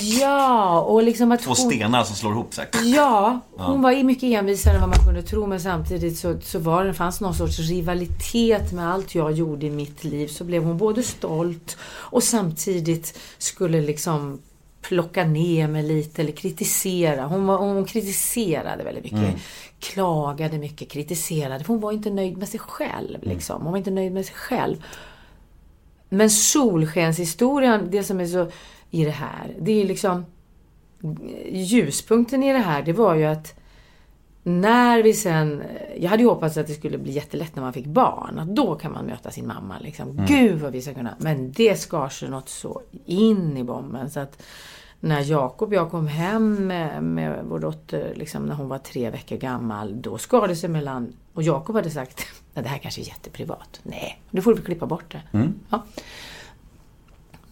[0.00, 2.68] ja, och liksom att två hon, stenar som slår ihop här.
[2.84, 6.58] Ja, hon var ju mycket envisare än vad man kunde tro men samtidigt så, så
[6.58, 10.28] var det, fanns någon sorts rivalitet med allt jag gjorde i mitt liv.
[10.28, 14.38] Så blev hon både stolt och samtidigt skulle liksom
[14.82, 17.26] plocka ner mig lite eller kritisera.
[17.26, 19.34] Hon, var, hon kritiserade väldigt mycket.
[19.80, 21.64] Klagade mycket, kritiserade.
[21.64, 23.18] För hon var inte nöjd med sig själv.
[23.22, 23.62] Liksom.
[23.62, 24.76] Hon var inte nöjd med sig själv.
[26.08, 28.50] Men solskenshistorien, det som är så
[28.94, 30.24] i det här, det är liksom
[31.50, 33.54] ljuspunkten i det här, det var ju att
[34.42, 35.62] när vi sen...
[35.98, 38.38] Jag hade ju hoppats att det skulle bli jättelätt när man fick barn.
[38.38, 39.78] Att då kan man möta sin mamma.
[39.80, 40.26] Liksom.
[40.28, 41.14] Gud vad vi ska kunna...
[41.18, 44.10] Men det skar sig något så in i bomben.
[44.10, 44.42] Så att
[45.00, 49.10] när Jakob och jag kom hem med, med vår dotter, liksom, när hon var tre
[49.10, 51.12] veckor gammal, då skar det sig mellan...
[51.34, 53.80] Och Jakob hade sagt, "Nej, det här kanske är jätteprivat.
[53.82, 55.22] Nej, då får vi klippa bort det.
[55.70, 55.82] Ja.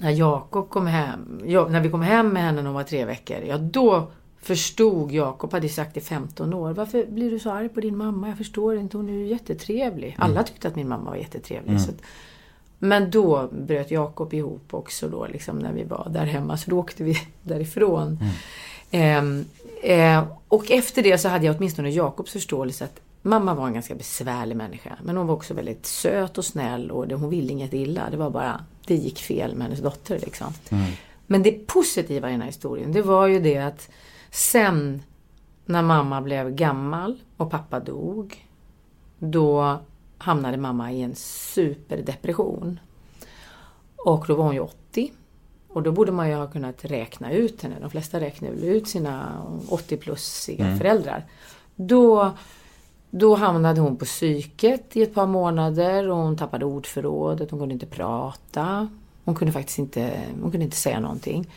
[0.01, 3.38] När Jakob kom hem, när vi kom hem med henne när hon var tre veckor,
[3.48, 4.11] ja då
[4.42, 8.28] förstod Jakob, hade sagt i 15 år, varför blir du så arg på din mamma?
[8.28, 10.16] Jag förstår inte, hon är ju jättetrevlig.
[10.18, 11.80] Alla tyckte att min mamma var jättetrevlig.
[11.80, 12.03] Så att,
[12.78, 16.57] men då bröt Jakob ihop också då, liksom när vi var där hemma.
[16.57, 18.18] Så då åkte vi därifrån.
[18.90, 19.44] Ehm,
[19.82, 23.94] eh, och efter det så hade jag åtminstone Jakobs förståelse att mamma var en ganska
[23.94, 24.98] besvärlig människa.
[25.02, 28.10] Men hon var också väldigt söt och snäll och hon ville inget illa.
[28.10, 30.52] Det var bara, det gick fel med hennes dotter liksom.
[31.26, 33.90] Men det positiva i den här historien, det var ju det att
[34.30, 35.02] sen
[35.64, 38.46] när mamma blev gammal och pappa dog
[39.18, 39.78] då
[40.18, 42.80] hamnade mamma i en superdepression.
[43.96, 45.12] Och då var hon ju 80.
[45.68, 47.76] Och då borde man ju ha kunnat räkna ut henne.
[47.80, 51.24] De flesta räknar väl ut sina 80-plussiga föräldrar.
[51.76, 52.30] Då,
[53.11, 57.72] då hamnade hon på psyket i ett par månader och hon tappade ordförrådet, hon kunde
[57.72, 58.88] inte prata.
[59.24, 61.50] Hon kunde faktiskt inte, hon kunde inte säga någonting.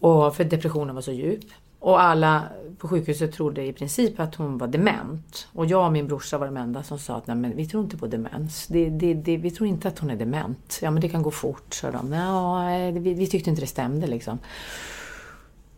[0.00, 1.44] Och för depressionen var så djup.
[1.78, 2.42] Och alla
[2.78, 5.48] på sjukhuset trodde i princip att hon var dement.
[5.52, 7.84] Och jag och min brorsa var de enda som sa att Nej, men vi tror
[7.84, 8.66] inte på demens.
[8.66, 10.78] Det, det, det, vi tror inte att hon är dement.
[10.82, 12.10] Ja men det kan gå fort, sa de.
[12.10, 14.38] Nej, eh, vi, vi tyckte inte det stämde liksom.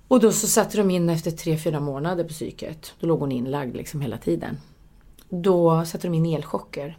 [0.09, 2.95] Och då så satte de in efter tre, fyra månader på psyket.
[3.01, 4.57] Då låg hon inlagd liksom hela tiden.
[5.43, 6.99] Då satte de in elchocker.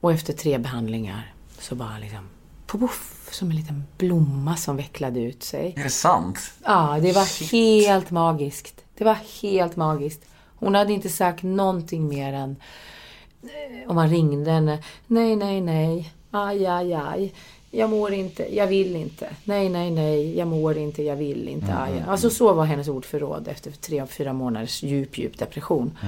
[0.00, 2.28] Och efter tre behandlingar så bara liksom
[2.66, 5.74] poff, som en liten blomma som vecklade ut sig.
[5.76, 6.38] Är det sant?
[6.64, 8.84] Ja, det var helt magiskt.
[8.98, 10.24] Det var helt magiskt.
[10.56, 12.56] Hon hade inte sagt någonting mer än
[13.42, 14.82] eh, om man ringde henne.
[15.06, 16.12] Nej, nej, nej.
[16.30, 17.34] Aj, aj, aj.
[17.70, 18.56] Jag mår inte.
[18.56, 19.28] Jag vill inte.
[19.44, 20.38] Nej, nej, nej.
[20.38, 21.02] Jag mår inte.
[21.02, 21.74] Jag vill inte.
[21.78, 22.04] Aj, aj.
[22.08, 25.98] Alltså så var hennes ordförråd efter tre, fyra månaders djup, djup depression.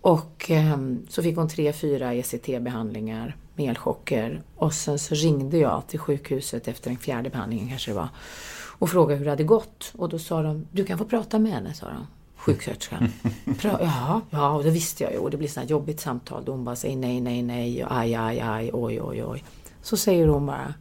[0.00, 4.42] Och ehm, så fick hon tre, fyra ECT-behandlingar med elchocker.
[4.56, 8.08] Och sen så ringde jag till sjukhuset efter den fjärde behandlingen kanske det var.
[8.78, 9.92] Och frågade hur det hade gått.
[9.96, 12.06] Och då sa de, du kan få prata med henne, sa de.
[12.36, 13.12] Sjuksköterskan.
[13.44, 15.18] Pra- ja, ja, och det visste jag ju.
[15.18, 16.44] Och det blir här jobbigt samtal.
[16.44, 17.84] Då hon bara säger nej, nej, nej.
[17.84, 18.70] Och aj, aj, aj.
[18.72, 19.44] Oj, oj, oj.
[19.82, 20.74] Så säger hon bara.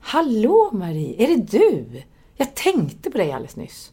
[0.00, 2.02] Hallå Marie, är det du?
[2.36, 3.92] Jag tänkte på dig alldeles nyss.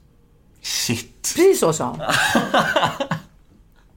[0.61, 1.34] Shit.
[1.36, 1.99] Precis så sa hon.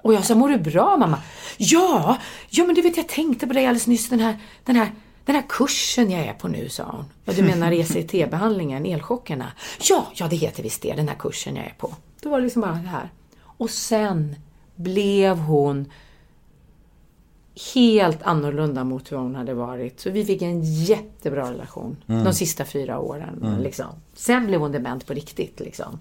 [0.07, 1.19] Och jag sa, mår du bra mamma?
[1.57, 2.19] Ja,
[2.51, 4.93] ja men du vet jag tänkte på dig alldeles nyss, den här, den här,
[5.25, 7.05] den här kursen jag är på nu, sa hon.
[7.25, 9.53] Ja, du menar ECT-behandlingen, elchockerna?
[9.89, 11.95] Ja, ja det heter visst det, den här kursen jag är på.
[12.23, 13.11] Då var det liksom bara det här.
[13.39, 14.37] Och sen
[14.77, 15.91] blev hon
[17.75, 20.01] helt annorlunda mot hur hon hade varit.
[20.01, 23.61] Så vi fick en jättebra relation de sista fyra åren.
[23.63, 23.87] Liksom.
[24.15, 25.61] Sen blev hon dement på riktigt.
[25.61, 25.99] Liksom.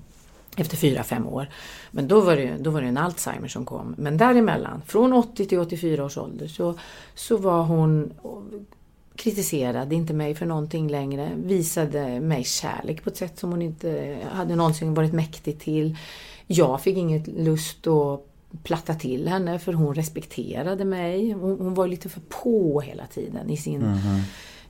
[0.58, 1.47] Efter fyra, fem år.
[1.91, 3.95] Men då var, det, då var det en Alzheimer som kom.
[3.97, 6.76] Men däremellan, från 80 till 84 års ålder, så,
[7.16, 8.14] så var hon
[9.16, 11.32] kritiserade inte mig för någonting längre.
[11.36, 15.97] Visade mig kärlek på ett sätt som hon inte hade någonsin varit mäktig till.
[16.47, 18.22] Jag fick inget lust att
[18.64, 21.32] platta till henne för hon respekterade mig.
[21.32, 23.84] Hon, hon var lite för på hela tiden i sin...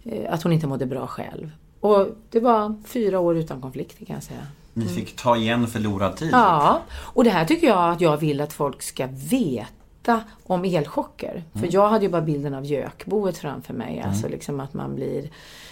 [0.03, 1.51] eh, Att hon inte mådde bra själv.
[1.79, 4.47] Och det var fyra år utan konflikter kan jag säga.
[4.77, 6.29] Ni fick ta igen förlorad tid.
[6.31, 11.43] Ja, och det här tycker jag att jag vill att folk ska veta om elchocker.
[11.53, 14.01] För jag hade ju bara bilden av gökboet framför mig.
[14.01, 15.29] Alltså liksom att man blir...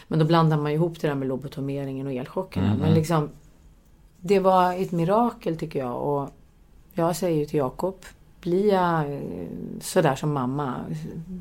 [0.08, 2.76] Men då blandar man ju ihop det där med lobotomeringen och elchockerna.
[2.82, 3.30] Men liksom...
[4.20, 5.95] Det var ett mirakel tycker jag.
[5.95, 6.30] Och
[6.93, 7.95] jag säger ju till Jakob,
[8.43, 9.19] blir jag eh,
[9.81, 10.75] sådär som mamma,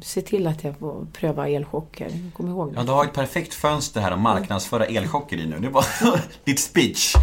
[0.03, 2.11] se till att jag får pröva elchocker.
[2.36, 2.78] Kom ihåg det.
[2.78, 5.59] Ja, du har ett perfekt fönster här att marknadsföra elchocker i nu.
[5.59, 5.84] Det bara
[6.44, 7.14] ditt speech.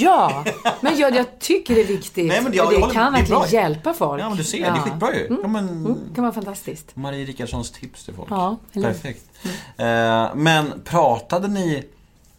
[0.00, 0.44] Ja,
[0.80, 2.28] men jag, jag tycker det är viktigt.
[2.28, 3.48] Nej, men jag- jag det håller- kan det verkligen bra.
[3.50, 4.22] hjälpa folk.
[4.22, 5.36] Ja, men du ser, det är skitbra ju.
[5.42, 5.68] Ja, men...
[5.68, 6.96] Mm, det kan vara fantastiskt.
[6.96, 8.30] Marie Rickardssons tips till folk.
[8.30, 8.88] Ja, eller?
[8.92, 9.24] Perfekt.
[9.76, 11.84] Eh, men pratade ni,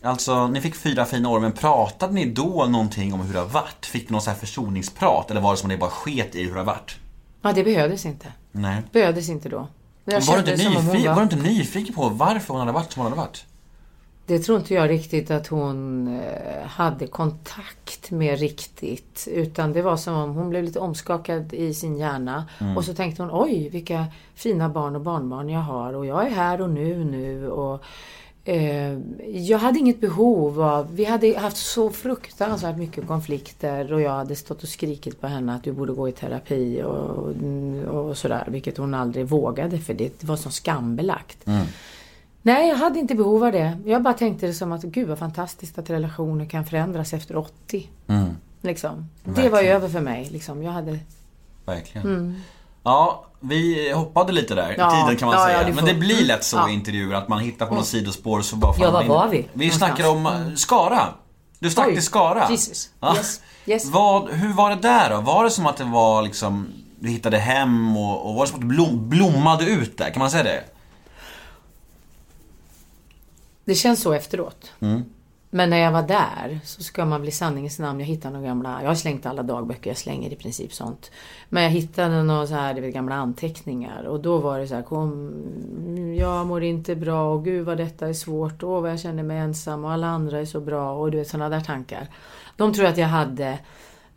[0.02, 3.48] alltså ni fick fyra fina år, men pratade ni då någonting om hur det har
[3.48, 3.86] varit?
[3.86, 5.32] Fick ni någon sån här försoningsprat?
[5.32, 6.96] Eller var det som att ni bara sket i hur det har varit?
[7.42, 8.28] Ja, det behövdes inte.
[8.52, 8.82] Nej.
[8.92, 9.68] Behövdes inte då.
[10.06, 12.92] Jag Var du, inte nyfiken, var- var du inte nyfiken på varför hon hade varit
[12.92, 13.46] som hon hade varit?
[14.26, 19.28] Det tror inte jag riktigt att hon eh, hade kontakt med riktigt.
[19.32, 22.46] Utan det var som om hon blev lite omskakad i sin hjärna.
[22.78, 25.94] Och så tänkte hon, oj vilka fina barn och barnbarn jag har.
[25.94, 27.50] Och jag är här och nu nu.
[27.50, 27.84] Och,
[29.32, 30.96] jag hade inget behov av...
[30.96, 33.94] Vi hade haft så fruktansvärt mycket konflikter.
[33.94, 37.36] Och jag hade stått och skrikit på henne att du borde gå i terapi och,
[37.96, 38.48] och sådär.
[38.48, 41.38] Vilket hon aldrig vågade för det, var så skambelagt.
[42.42, 43.78] Nej, jag hade inte behov av det.
[43.86, 47.90] Jag bara tänkte det som att gud vad fantastiskt att relationer kan förändras efter 80.
[48.62, 49.10] Liksom.
[49.24, 49.76] Det var Verkligen.
[49.76, 50.30] över för mig.
[50.32, 50.64] Liksom.
[50.64, 51.00] Jag hade...
[51.66, 52.36] Verkligen.
[52.84, 54.76] Ja, vi hoppade lite där Mm.
[54.80, 55.68] Ja, i tiden kan man ja, säga.
[55.68, 56.70] ja, Men det blir lätt så Ja.
[56.70, 59.48] i intervjuer att man hittar på något sidospår så bara fan, Ja, var var vi
[59.54, 61.08] Vi snackar om eh, Skara.
[61.60, 62.48] Du stack Oj, till Skara.
[62.52, 62.90] Jesus.
[63.00, 63.16] Ja.
[63.16, 63.86] Yes, yes.
[63.86, 65.22] Vad, hur var det där då?
[65.22, 66.68] Var det som att det var liksom
[67.00, 70.10] du hittade hem och, och var det som att du blom, blommade ut där?
[70.10, 70.64] Kan man säga det?
[73.66, 74.72] Det känns så efteråt.
[74.80, 75.06] Mm.
[75.54, 78.00] Men när jag var där så ska man bli sanningens namn.
[78.00, 81.12] Jag hittade några gamla, jag har slängt alla dagböcker, jag slänger i princip sånt.
[81.50, 84.82] Men jag hittade några så här, vet, gamla anteckningar och då var det så här,
[84.82, 85.34] kom,
[86.18, 89.38] jag mår inte bra och gud vad detta är svårt, åh vad jag känner mig
[89.38, 92.08] ensam och alla andra är så bra och du vet sådana där tankar.
[92.58, 93.60] De tror jag att jag hade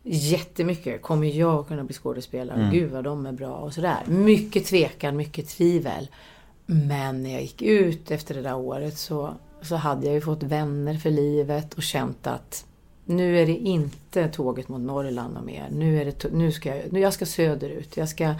[0.03, 1.01] jättemycket.
[1.01, 2.69] Kommer jag kunna bli skådespelare?
[2.71, 3.97] Gud vad de är bra och sådär.
[4.05, 6.09] Mycket tvekan, mycket tvivel.
[6.65, 9.33] Men när jag gick ut efter det där året så,
[9.65, 12.65] så hade jag ju fått vänner för livet och känt att
[13.05, 15.67] nu är det inte tåget mot Norrland och mer.
[15.71, 17.97] Nu, är det, nu ska jag, nu jag ska söderut.
[17.97, 18.35] Jag ska,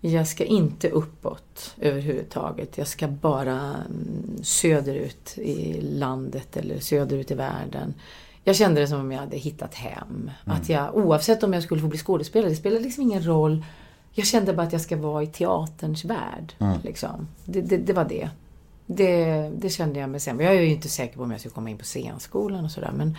[0.00, 2.78] jag ska inte uppåt överhuvudtaget.
[2.78, 7.94] Jag ska bara mm, söderut i landet eller söderut i världen.
[8.44, 10.30] Jag kände det som om jag hade hittat hem.
[10.44, 13.64] Att jag, oavsett om jag skulle få bli skådespelare, det spelar liksom ingen roll.
[14.12, 16.54] Jag kände bara att jag ska vara i teaterns värld.
[16.82, 17.28] Liksom.
[17.44, 18.30] Det, det, det var det.
[18.86, 19.50] Det.
[19.56, 20.40] Det kände jag med sen.
[20.40, 22.92] Jag är ju inte säker på om jag skulle komma in på scenskolan och sådär.
[22.96, 23.16] Men,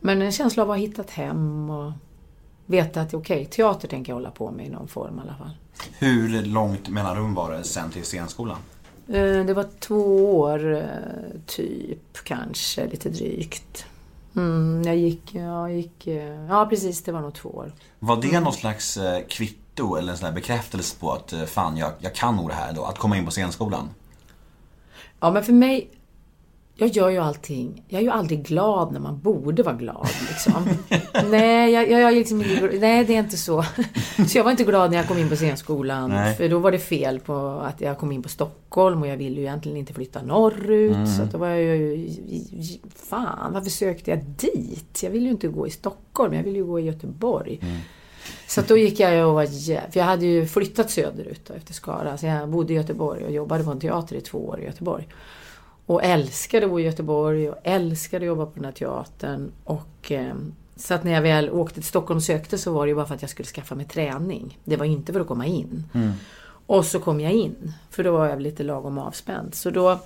[0.00, 1.92] men en känsla av att ha hittat hem och
[2.66, 5.50] veta att okej, teater tänker jag hålla på med i någon form i alla fall.
[5.98, 8.58] Hur långt mellanrum var det sen till scenskolan?
[9.08, 10.82] Eh, Det var två år, eh,
[11.46, 13.86] typ, kanske, lite drygt.
[14.36, 17.72] Mm, jag gick, jag gick, eh, ja precis, det var nog två år.
[17.98, 22.36] Var det någon slags kvitto eller en sån bekräftelse på att fan, jag, jag kan
[22.36, 22.84] nog det här då?
[22.84, 23.88] Att komma in på scenskolan?
[25.20, 25.90] Ja, men för mig,
[26.78, 27.84] jag gör ju allting.
[27.88, 30.08] Jag är ju aldrig glad när man borde vara glad.
[30.28, 30.68] Liksom.
[31.30, 32.38] nej, jag, jag, jag liksom,
[32.80, 33.64] nej, det är inte så.
[34.28, 36.10] så jag var inte glad när jag kom in på scenskolan.
[36.10, 36.36] Nej.
[36.36, 39.36] För då var det fel på att jag kom in på Stockholm och jag ville
[39.36, 41.08] ju egentligen inte flytta norrut.
[41.16, 42.08] Så att då var jag ju,
[42.94, 45.02] fan varför sökte jag dit?
[45.02, 47.60] Jag ville ju inte gå i Stockholm, jag ville ju gå i Göteborg.
[48.46, 49.46] Så då gick jag och var
[49.90, 52.18] För jag hade ju flyttat söderut då, efter Skara.
[52.18, 55.08] Så jag bodde i Göteborg och jobbade på en teater i två år i Göteborg.
[55.86, 59.52] Och älskade att bo i Göteborg och älskade att jobba på den här teatern.
[59.64, 60.34] Och, eh,
[60.76, 63.06] så att när jag väl åkte till Stockholm och sökte så var det ju bara
[63.06, 64.58] för att jag skulle skaffa mig träning.
[64.64, 65.84] Det var inte för att komma in.
[66.66, 67.72] Och så kom jag in.
[67.90, 69.54] För då var jag lite lagom avspänd.
[69.54, 69.98] Så då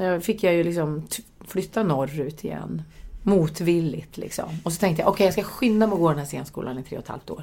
[0.00, 1.06] eh, fick jag ju liksom
[1.46, 2.82] flytta norrut igen.
[3.22, 4.44] Motvilligt liksom.
[4.64, 6.82] Och så tänkte jag, okej jag ska skynda mig att gå den här scenskolan i
[6.82, 7.42] tre och ett halvt år.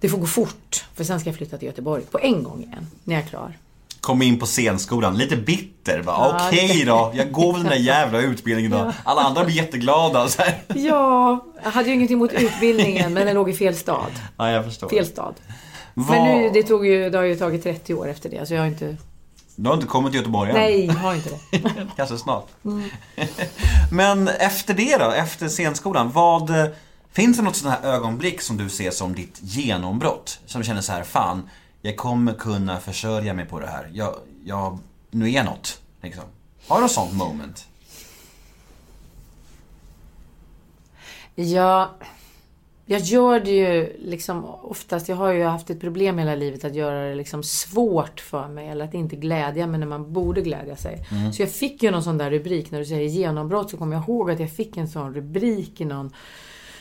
[0.00, 2.86] Det får gå fort, för sen ska jag flytta till Göteborg på en gång igen,
[3.04, 3.58] när jag är klar.
[4.00, 6.02] Kom in på scenskolan, lite bitter.
[6.06, 8.92] Ja, Okej det- då, jag går väl den där jävla utbildningen då.
[9.04, 10.28] Alla andra blir jätteglada.
[10.28, 10.62] Så här.
[10.74, 14.10] Ja, jag hade ju ingenting emot utbildningen, men den låg i fel stad.
[14.36, 14.88] Ja, jag förstår.
[14.88, 15.34] Fel stad.
[15.94, 18.54] Vad- Men nu, det, tog ju, det har ju tagit 30 år efter det, så
[18.54, 18.96] jag har inte...
[19.56, 20.56] Du har inte kommit till Göteborg än?
[20.56, 21.86] Nej, jag har inte det.
[21.96, 22.46] Kanske snart.
[23.92, 26.50] Men efter det då, efter scenskolan, vad...
[26.50, 26.66] eh,
[27.12, 30.38] Finns det något sånt här ögonblick som du ser som ditt genombrott?
[30.46, 31.48] Som känner så här, fan,
[31.82, 33.90] jag kommer kunna försörja mig på det här.
[33.92, 34.78] Jag, jag,
[35.10, 36.24] nu är jag något, liksom.
[36.68, 37.66] Har du något sånt moment?
[41.34, 41.88] Jag,
[42.88, 46.74] jag gör det ju liksom oftast, jag har ju haft ett problem hela livet att
[46.74, 50.76] göra det liksom svårt för mig eller att inte glädja mig när man borde glädja
[50.76, 51.06] sig.
[51.34, 54.08] Så jag fick ju någon sån där rubrik, när du säger genombrott så kommer jag
[54.08, 56.10] ihåg att jag fick en sån rubrik i någon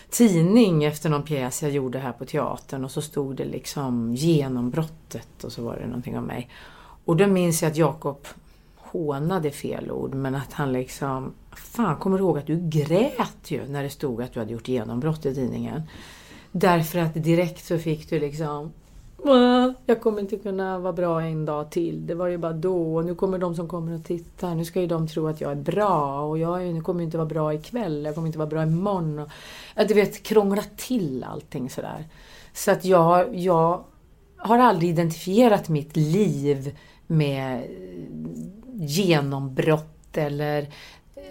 [0.10, 5.44] tidning efter någon pjäs jag gjorde här på teatern och så stod det liksom genombrottet
[5.44, 6.50] och så var det någonting om mig.
[7.06, 8.28] Och då minns jag att Jakob
[8.76, 13.68] hånade fel ord men att han liksom Fan, kommer du ihåg att du grät ju
[13.68, 15.82] när det stod att du hade gjort genombrott i tidningen?
[16.52, 18.72] Därför att direkt så fick du liksom
[19.86, 22.08] jag kommer inte kunna vara bra en dag till.
[22.08, 22.96] Det var ju bara då.
[22.96, 24.56] Och nu kommer de som kommer och tittar.
[24.56, 26.22] Nu ska ju de tro att jag är bra.
[26.22, 28.06] Och jag är, nu kommer ju inte vara bra ikväll.
[28.06, 29.20] Jag kommer inte vara bra imorgon.
[29.20, 29.30] Och,
[29.88, 32.06] du vet, krångla till allting sådär.
[32.54, 33.84] Så att jag, jag
[34.38, 36.78] har aldrig identifierat mitt liv
[37.08, 37.64] med
[38.74, 40.68] genombrott eller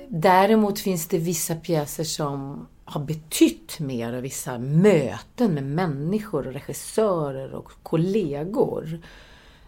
[0.08, 6.52] Däremot finns det vissa pjäser som har betytt mer och vissa möten med människor och
[6.52, 9.00] regissörer och kollegor.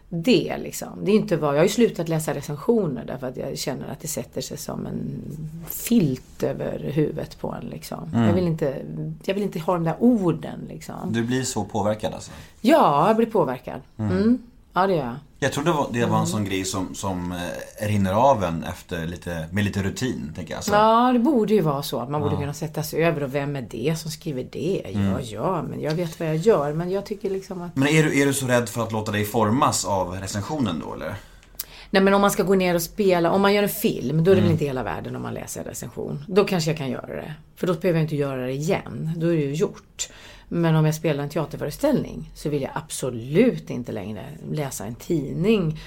[0.09, 0.89] Det liksom.
[1.05, 4.01] Det är inte vad, jag har ju slutat läsa recensioner därför att jag känner att
[4.01, 5.22] det sätter sig som en
[5.70, 7.68] filt över huvudet på en.
[7.68, 8.11] Liksom.
[8.12, 8.83] Jag, vill inte,
[9.24, 10.61] jag vill inte ha de där orden.
[10.68, 11.12] Liksom.
[11.12, 12.31] Du blir så påverkad alltså?
[12.61, 13.81] Ja, jag blir påverkad.
[13.97, 14.39] Mm.
[14.72, 15.16] Ja, det gör jag.
[15.39, 16.11] Jag tror det var, det Mm.
[16.11, 20.32] var en sån grej som, som eh, rinner av en efter lite, med lite rutin,
[20.37, 20.64] tänker jag.
[20.64, 20.72] Så.
[20.72, 23.57] Ja, det borde ju vara så att man borde kunna sätta sig över och vem
[23.57, 24.82] är det som skriver det?
[24.95, 26.72] Ja, ja, men jag vet vad jag gör.
[26.72, 27.76] Men jag tycker liksom att...
[27.76, 30.95] Men är du, är du så rädd för att låta dig formas av recensionen då,
[30.95, 31.14] eller?
[31.91, 34.30] Nej men om man ska gå ner och spela, om man gör en film, då
[34.30, 36.24] är det väl inte hela världen om man läser en recension.
[36.28, 37.34] Då kanske jag kan göra det.
[37.57, 39.12] För då behöver jag inte göra det igen.
[39.16, 40.09] Då är det ju gjort.
[40.49, 45.80] Men om jag spelar en teaterföreställning så vill jag absolut inte längre läsa en tidning.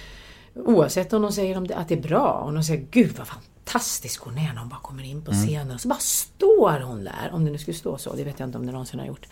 [0.56, 2.44] Oavsett om de säger att det är bra.
[2.46, 5.72] Om de säger Gud vad fantastisk hon är när hon bara kommer in på scenen.
[5.72, 7.30] Och så bara står hon där.
[7.32, 8.14] Om det nu skulle stå så.
[8.14, 9.28] Det vet jag inte om det någonsin har gjort.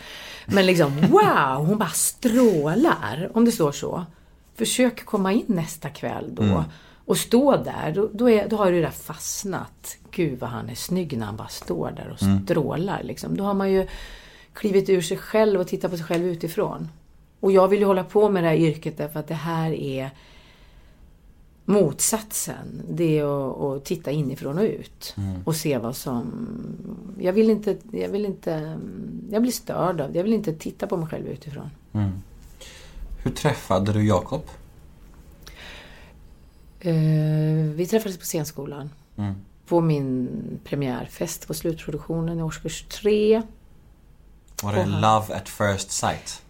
[0.46, 3.32] Men liksom wow, hon bara strålar.
[3.34, 4.06] Om det står så.
[4.56, 6.64] Försök komma in nästa kväll då.
[7.06, 7.92] Och stå där.
[7.96, 9.98] Då, då, är, då har det där fastnat.
[10.12, 13.04] Gud vad han är snygg när han bara står där och strålar.
[13.04, 13.38] Liksom.
[13.38, 13.88] Då har man ju
[14.58, 16.90] klivit ur sig själv och tittat på sig själv utifrån.
[17.40, 20.12] Och jag vill ju hålla på med det här yrket därför att det här är
[21.66, 22.82] motsatsen.
[22.90, 25.16] Det är att, att titta inifrån och ut.
[25.46, 26.48] Och se vad som...
[27.20, 27.78] Jag vill inte...
[27.92, 28.80] Jag vill inte...
[29.32, 30.18] Jag blir störd av det.
[30.18, 31.70] Jag vill inte titta på mig själv utifrån.
[33.24, 34.42] Hur träffade du Jakob?
[36.80, 36.94] Eh,
[37.76, 38.90] vi träffades på scenskolan.
[39.68, 40.30] På min
[40.64, 43.42] premiärfest på slutproduktionen i årskurs tre.
[44.64, 46.42] Var det Love at first sight?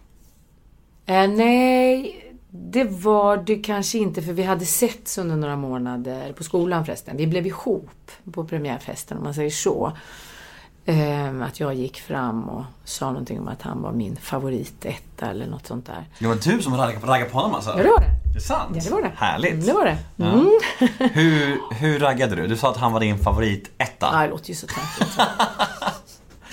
[1.06, 6.44] Eh, nej, det var det kanske inte för vi hade setts under några månader på
[6.44, 7.16] skolan förresten.
[7.16, 9.92] Vi blev ihop på premiärfesten om man säger så.
[10.84, 15.46] Eh, att jag gick fram och sa någonting om att han var min favoritetta eller
[15.46, 16.04] något sånt där.
[16.18, 17.70] Det var du som raggade på honom alltså?
[17.70, 18.10] Ja, det var det.
[18.32, 18.76] Det är sant?
[18.76, 19.12] Ja, det var det.
[19.16, 19.66] Härligt.
[19.66, 19.98] Det var det.
[20.16, 20.32] Ja.
[20.32, 20.50] Mm.
[21.12, 22.46] Hur, hur raggade du?
[22.46, 24.08] Du sa att han var din favoritetta.
[24.12, 25.20] Ja, det låter ju så töntigt.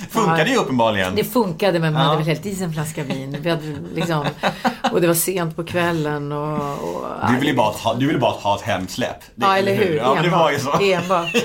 [0.10, 1.16] Funkade ju uppenbarligen.
[1.16, 2.08] Det funkade men man Ja.
[2.08, 3.38] hade väl hällt i sig en flaska vin.
[3.42, 3.64] Vi hade
[3.96, 4.26] liksom,
[4.92, 6.72] och det var sent på kvällen och...
[6.74, 9.20] och Du ville ju bara ha, du ville bara ha ett hemsläpp.
[9.36, 9.96] Det- Ja, eller hur?
[9.96, 10.82] Ja, det var ju så.
[10.82, 11.36] Enbart.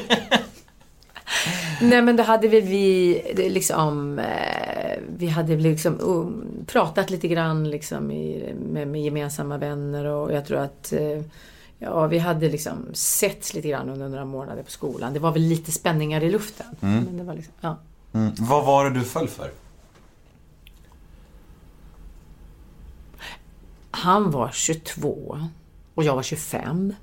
[1.80, 7.70] Nej men då hade vi, vi liksom, eh, vi hade liksom um, pratat lite grann
[7.70, 11.22] liksom i, med, med gemensamma vänner och jag tror att eh,
[11.82, 15.12] Ja, vi hade liksom setts lite grann under några månader på skolan.
[15.14, 16.66] Det var väl lite spänningar i luften.
[16.80, 17.76] Men det var liksom, ja.
[18.12, 18.32] Mm.
[18.38, 19.50] Vad var det du föll för?
[23.90, 25.38] Han var 22
[25.94, 26.94] och jag var 25.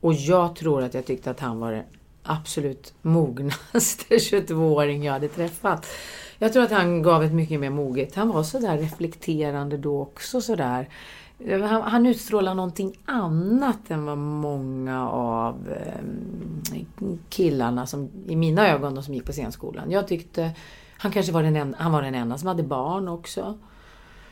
[0.00, 1.84] Och jag tror att jag tyckte att han var den
[2.22, 5.86] absolut mognaste 22-åring jag hade träffat.
[6.38, 8.14] Jag tror att han gav ett mycket mer moget.
[8.14, 10.88] Han var sådär reflekterande då också sådär.
[11.38, 16.80] Han, han utstrålar någonting annat än vad många av eh,
[17.28, 19.90] killarna som, i mina ögon, de som gick på scenskolan.
[19.90, 20.50] Jag tyckte,
[20.98, 23.58] han kanske var den, en, han var den enda som hade barn också.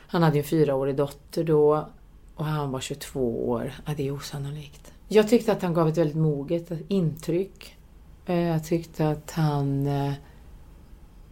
[0.07, 1.87] Han hade en fyraårig dotter då
[2.35, 3.73] och han var 22 år.
[3.85, 4.93] Ja, det är osannolikt.
[5.07, 7.77] Jag tyckte att han gav ett väldigt moget intryck.
[8.25, 10.13] Eh, Jag tyckte att han eh,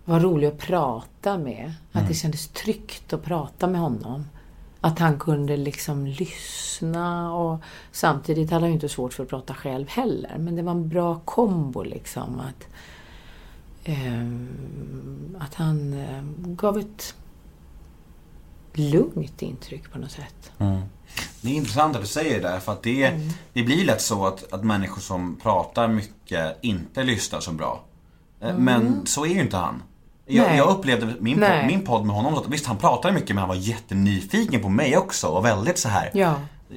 [0.06, 1.74] var rolig att prata med.
[1.92, 4.26] Att det kändes tryggt att prata med honom.
[4.86, 7.60] Att han kunde liksom lyssna och
[7.92, 10.36] samtidigt hade han ju inte svårt för att prata själv heller.
[10.40, 12.40] Men det var en bra kombo liksom.
[12.40, 12.68] Att,
[13.84, 17.16] ehm, att han eh, gav ett
[18.74, 20.52] lugnt intryck på något sätt.
[21.42, 23.30] Det är intressant att du säger det för att det, Mm.
[23.54, 27.84] det blir lätt så att, att människor som pratar mycket inte lyssnar så bra.
[28.40, 29.84] Eh, Men så är ju inte han.
[30.26, 30.58] Jag, Mm.
[30.58, 31.60] Jag upplevde min, Nej.
[31.60, 34.98] podd, min podd med honom, visst han pratade mycket men han var jättenyfiken på mig
[34.98, 36.34] också och väldigt så här Ja.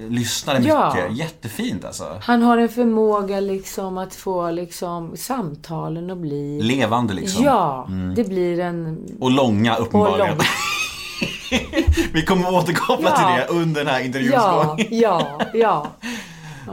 [0.09, 0.97] Lyssnade mycket, Ja.
[1.11, 2.19] jättefint alltså.
[2.23, 6.61] Han har en förmåga liksom att få liksom samtalen att bli...
[6.63, 7.45] Levande liksom.
[7.45, 8.99] Ja, det blir en...
[9.21, 10.29] Och långa uppenbarligen.
[10.29, 10.43] långa.
[12.13, 13.17] Vi kommer återkoppla Ja.
[13.17, 13.27] till
[13.57, 14.87] det under den här intervjuns Ja, gång.
[14.91, 15.87] ja, ja.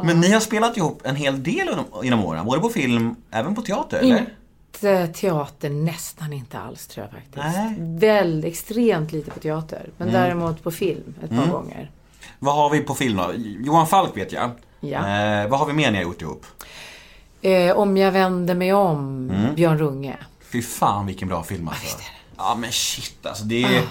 [0.03, 1.69] Men ni har spelat ihop en hel del
[2.03, 4.25] genom- åren, både på film, även på teater eller?
[4.73, 7.35] Inte teater, nästan inte alls tror jag faktiskt.
[7.57, 7.67] Nej.
[7.67, 7.99] Mm.
[7.99, 9.89] Väldigt, extremt lite på teater.
[9.97, 11.91] Men däremot på film ett par gånger.
[12.39, 13.31] Vad har vi på film då?
[13.37, 14.51] Johan Falk vet jag.
[14.79, 14.97] Ja.
[14.97, 16.45] Eh, vad har vi mer ni har gjort ihop?
[17.41, 19.55] Eh, om jag vänder mig om, Mm.
[19.55, 20.17] Björn Runge.
[20.51, 21.97] Fy fan vilken bra film alltså.
[22.37, 23.83] Ja men shit alltså det är...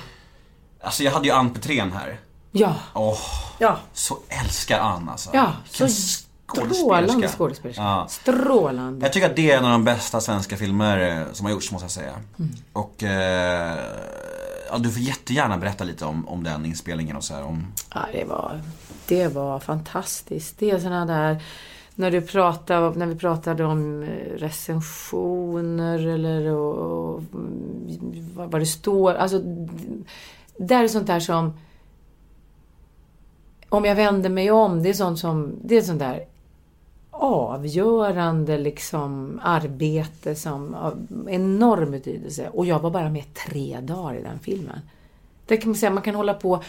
[0.81, 2.21] Alltså jag hade ju Ann Petrén här.
[2.53, 3.19] Ja, Åh,
[3.59, 5.31] ja, så älskar Ann alltså.
[5.35, 5.53] ja.
[5.65, 5.89] Vilken
[6.53, 7.83] Strålande skådespelerska.
[7.83, 8.07] Ja.
[8.09, 9.07] Strålande.
[9.07, 11.73] Jag tycker att det är en av de bästa svenska filmer eh, som har gjorts
[11.73, 12.13] måste jag säga.
[12.39, 12.51] Mm.
[12.73, 13.79] Och eh,
[14.71, 17.67] ja, du får jättegärna berätta lite om, om den inspelningen och så här, om...
[17.95, 18.61] Ja, det var,
[19.09, 20.59] det var fantastiskt.
[20.59, 21.43] Det är såna där...
[21.95, 28.67] När, du pratar, när vi pratade om eh, recensioner eller och, och, mm, vad, det
[28.67, 29.15] står.
[29.15, 29.39] Alltså,
[30.57, 31.59] där är sånt där som...
[33.69, 35.55] Om jag vänder mig om, det är sånt som...
[35.65, 36.25] Det är sånt där
[37.23, 40.97] avgörande liksom arbete som har
[41.29, 42.49] enorm betydelse.
[42.49, 44.79] Och jag var bara med tre dagar i den filmen.
[45.47, 46.63] Det kan man säga, man kan hålla på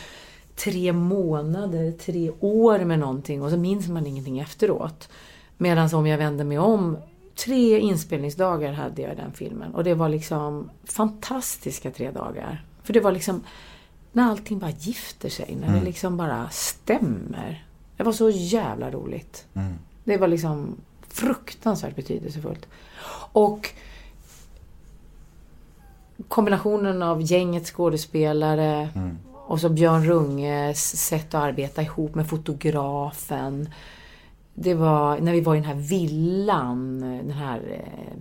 [0.56, 5.10] tre månader, tre år med någonting och så minns man ingenting efteråt.
[5.58, 6.98] Medan om jag vänder mig om,
[7.36, 9.76] tre inspelningsdagar hade jag i den filmen.
[9.76, 12.66] Och det var liksom fantastiska tre dagar.
[12.84, 13.44] För det var liksom
[14.12, 17.66] när allting bara gifter sig, när det liksom bara stämmer.
[17.98, 19.46] Det var så jävla roligt.
[20.04, 20.76] Det var liksom
[21.08, 22.68] fruktansvärt betydelsefullt.
[23.32, 23.70] Och
[26.28, 28.90] kombinationen av gängets skådespelare
[29.48, 33.70] och så Björn Runges sätt att arbeta ihop med fotografen.
[34.56, 38.14] Det var när vi var i den här villan, den här eh,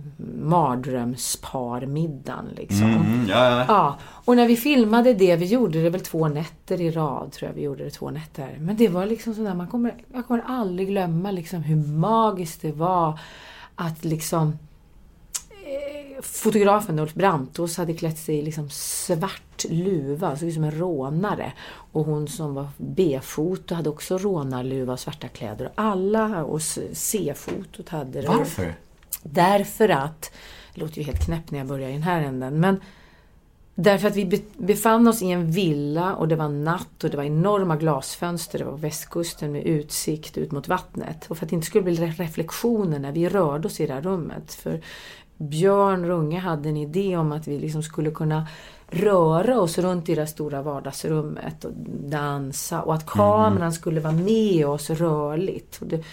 [0.43, 2.89] mardrömsparmiddagen liksom.
[2.89, 3.65] Mm, ja, ja.
[3.67, 7.49] Ja, och när vi filmade det, vi gjorde det väl två nätter i rad, tror
[7.49, 8.57] jag vi gjorde det två nätter.
[8.59, 12.71] Men det var liksom sådär, man kommer, jag kommer aldrig glömma liksom hur magiskt det
[12.71, 13.19] var
[13.75, 14.57] att liksom
[15.51, 20.79] eh, Fotografen Ulf Brantås hade klätt sig i liksom svart luva, såg ut som en
[20.79, 21.53] rånare.
[21.91, 25.65] Och hon som var B-foto hade också rånarluva och svarta kläder.
[25.65, 26.61] Och alla, och
[26.93, 28.27] C-fotot hade det.
[28.27, 28.75] Varför?
[29.23, 30.31] Därför att,
[30.73, 32.79] det låter ju helt knäppt när jag börjar i den här änden, men
[33.75, 37.17] därför att vi be- befann oss i en villa och det var natt och det
[37.17, 41.25] var enorma glasfönster, det var västkusten med utsikt ut mot vattnet.
[41.27, 43.93] Och för att det inte skulle bli re- reflektioner när vi rörde oss i det
[43.93, 44.53] här rummet.
[44.53, 44.81] För
[45.49, 48.47] Björn Runge hade en idé om att vi liksom skulle kunna
[48.87, 51.71] röra oss runt i det stora vardagsrummet och
[52.09, 55.81] dansa och att kameran skulle vara med oss rörligt.
[55.81, 56.03] Och, det,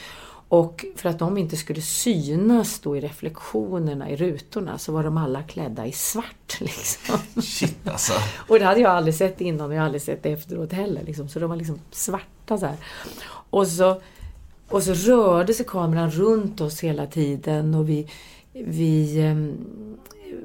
[0.48, 5.16] och för att de inte skulle synas då i reflektionerna i rutorna så var de
[5.16, 6.60] alla klädda i svart.
[6.60, 7.42] Liksom.
[7.42, 8.12] Shit alltså.
[8.48, 11.02] Och det hade jag aldrig sett innan och jag har aldrig sett det efteråt heller.
[11.02, 11.28] Liksom.
[11.28, 12.76] Så de var liksom svarta så här.
[13.50, 14.00] Och så,
[14.68, 18.08] och så rörde sig kameran runt oss hela tiden och vi,
[18.52, 19.66] vi ehm,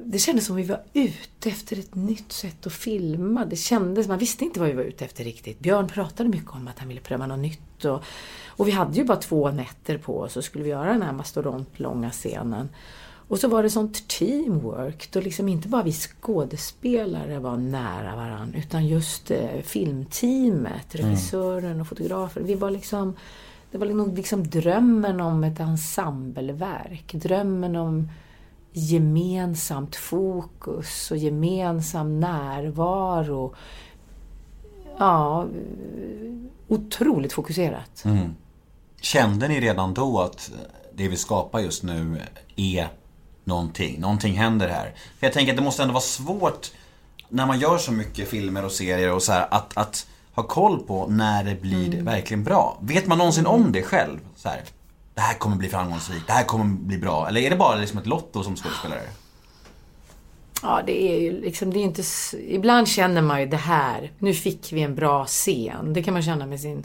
[0.04, 3.44] det kändes som vi var ute efter ett nytt sätt att filma.
[3.44, 5.58] Det kändes, man visste inte vad vi var ute efter riktigt.
[5.58, 7.84] Björn pratade mycket om att han ville pröva något nytt.
[7.84, 8.02] Och,
[8.46, 11.12] och vi hade ju bara två nätter på oss och skulle vi göra den här
[11.12, 12.68] mastodontlånga scenen.
[13.28, 18.58] Och så var det sånt teamwork, då liksom inte bara vi skådespelare var nära varandra,
[18.58, 22.46] utan just eh, filmteamet, regissören och fotografen.
[22.46, 23.16] Vi var liksom,
[23.70, 28.10] det var nog liksom drömmen om ett ensembleverk, drömmen om
[28.72, 33.54] gemensamt fokus och gemensam närvaro.
[34.98, 35.46] Ja,
[36.68, 38.04] otroligt fokuserat.
[38.04, 38.34] Mm.
[39.00, 40.52] Kände ni redan då att
[40.94, 42.20] det vi skapar just nu
[42.56, 42.88] är
[43.44, 44.00] någonting?
[44.00, 44.94] Någonting händer här.
[45.18, 46.72] För jag tänker att det måste ändå vara svårt
[47.28, 50.06] när man gör så mycket filmer och serier och så här, att, att
[50.36, 52.78] ha koll på när det blir verkligen bra.
[52.80, 54.18] Vet man någonsin om det själv?
[54.36, 54.60] Så här,
[55.14, 57.28] det här kommer bli framgångsrikt, det här kommer bli bra.
[57.28, 59.00] Eller är det bara liksom ett lotto som skådespelare?
[60.62, 62.02] Ja, det är ju liksom, det är inte...
[62.48, 65.92] Ibland känner man ju det här, nu fick vi en bra scen.
[65.92, 66.84] Det kan man känna med sin,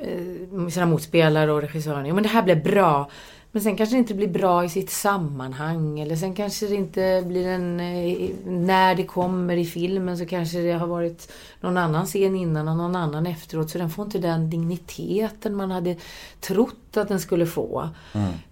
[0.00, 2.06] eh, med sina motspelare och regissören.
[2.06, 3.10] Jo, men det här blev bra.
[3.54, 6.00] Men sen kanske det inte blir bra i sitt sammanhang.
[6.00, 7.80] Eller sen kanske det inte blir en...
[7.80, 12.68] eh, När det kommer i filmen så kanske det har varit någon annan scen innan
[12.68, 13.70] och någon annan efteråt.
[13.70, 15.96] Så den får inte den digniteten man hade
[16.40, 17.88] trott att den skulle få.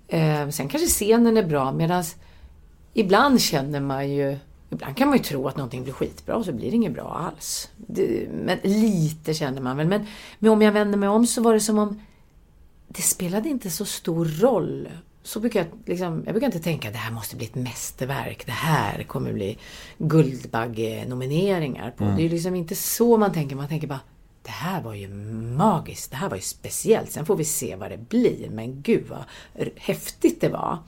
[0.09, 2.05] Eh, sen kanske scenen är bra medan
[2.95, 4.37] ibland känner man ju
[4.71, 7.31] Ibland kan man ju tro att någonting blir skitbra och så blir det inget bra
[7.35, 7.69] alls.
[7.77, 9.87] Det, men lite känner man väl.
[9.89, 10.07] Men,
[10.39, 12.01] men om jag vänder mig om så var det som om
[12.97, 14.89] det spelade inte så stor roll.
[15.23, 18.47] Så brukar jag, liksom, jag brukar inte tänka att det här måste bli ett mästerverk.
[18.47, 19.59] Det här kommer bli
[19.99, 22.05] Guldbagge-nomineringar på.
[22.05, 23.57] Det är liksom inte så man tänker.
[23.57, 24.01] Man tänker bara
[24.43, 25.09] det här var ju
[25.57, 26.11] magiskt.
[26.11, 27.11] Det här var ju speciellt.
[27.11, 28.51] Sen får vi se vad det blir.
[28.51, 29.25] Men gud vad
[29.77, 30.79] häftigt det var.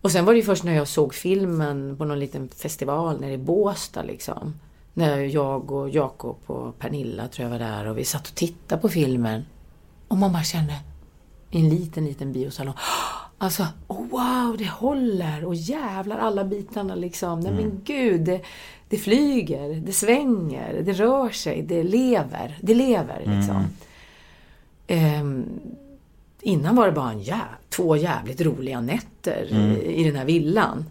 [0.00, 3.32] Och sen var det ju först när jag såg filmen på någon liten festival nere
[3.32, 4.54] i Båstad liksom.
[4.94, 8.82] När jag och Jakob och Pernilla tror jag var där och vi satt och tittade
[8.82, 9.44] på filmen.
[10.10, 10.74] Och man bara kände,
[11.50, 12.74] i en liten, liten biosalong.
[13.42, 15.44] Alltså, oh wow, det håller!
[15.44, 17.40] Och jävlar alla bitarna liksom.
[17.40, 18.42] Nej men gud, det,
[18.88, 22.58] det flyger, det svänger, det rör sig, det lever.
[22.60, 23.64] Det lever liksom.
[24.86, 25.44] Ehm,
[26.42, 30.84] Innan var det bara en jä två jävligt roliga nätter i, i den här villan.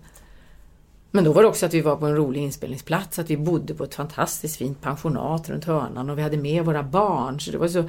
[1.11, 3.73] Men då var det också att vi var på en rolig inspelningsplats, att vi bodde
[3.73, 7.39] på ett fantastiskt fint pensionat runt hörnan och vi hade med våra barn.
[7.39, 7.83] Så det var så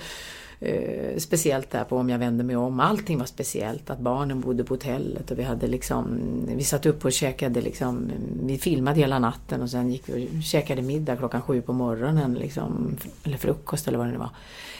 [0.60, 2.80] eh, speciellt där på Om jag vänder mig om.
[2.80, 3.90] Allting var speciellt.
[3.90, 8.10] Att barnen bodde på hotellet och vi hade liksom, vi satt upp och käkade liksom,
[8.42, 12.34] vi filmade hela natten och sen gick vi och käkade middag klockan sju på morgonen
[12.34, 14.30] liksom, eller frukost eller vad det nu var.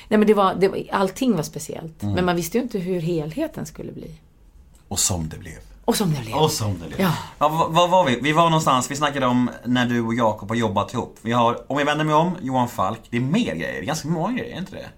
[0.08, 2.02] Nej men det var, det var allting var speciellt.
[2.02, 4.10] Men man visste ju inte hur helheten skulle bli.
[4.88, 5.58] Och som det blev.
[5.84, 6.36] Och som det blev.
[6.36, 7.00] Och som det blev.
[7.00, 7.14] Ja.
[7.38, 8.20] Ja, vad, vad var vi?
[8.22, 11.18] Vi var någonstans, vi snackade om när du och Jakob har jobbat ihop.
[11.22, 13.00] Vi har, om jag vänder mig om, Johan Falk.
[13.10, 14.88] Det är mer grejer, ganska många grejer, är inte det?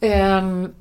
[0.00, 0.74] Ehm,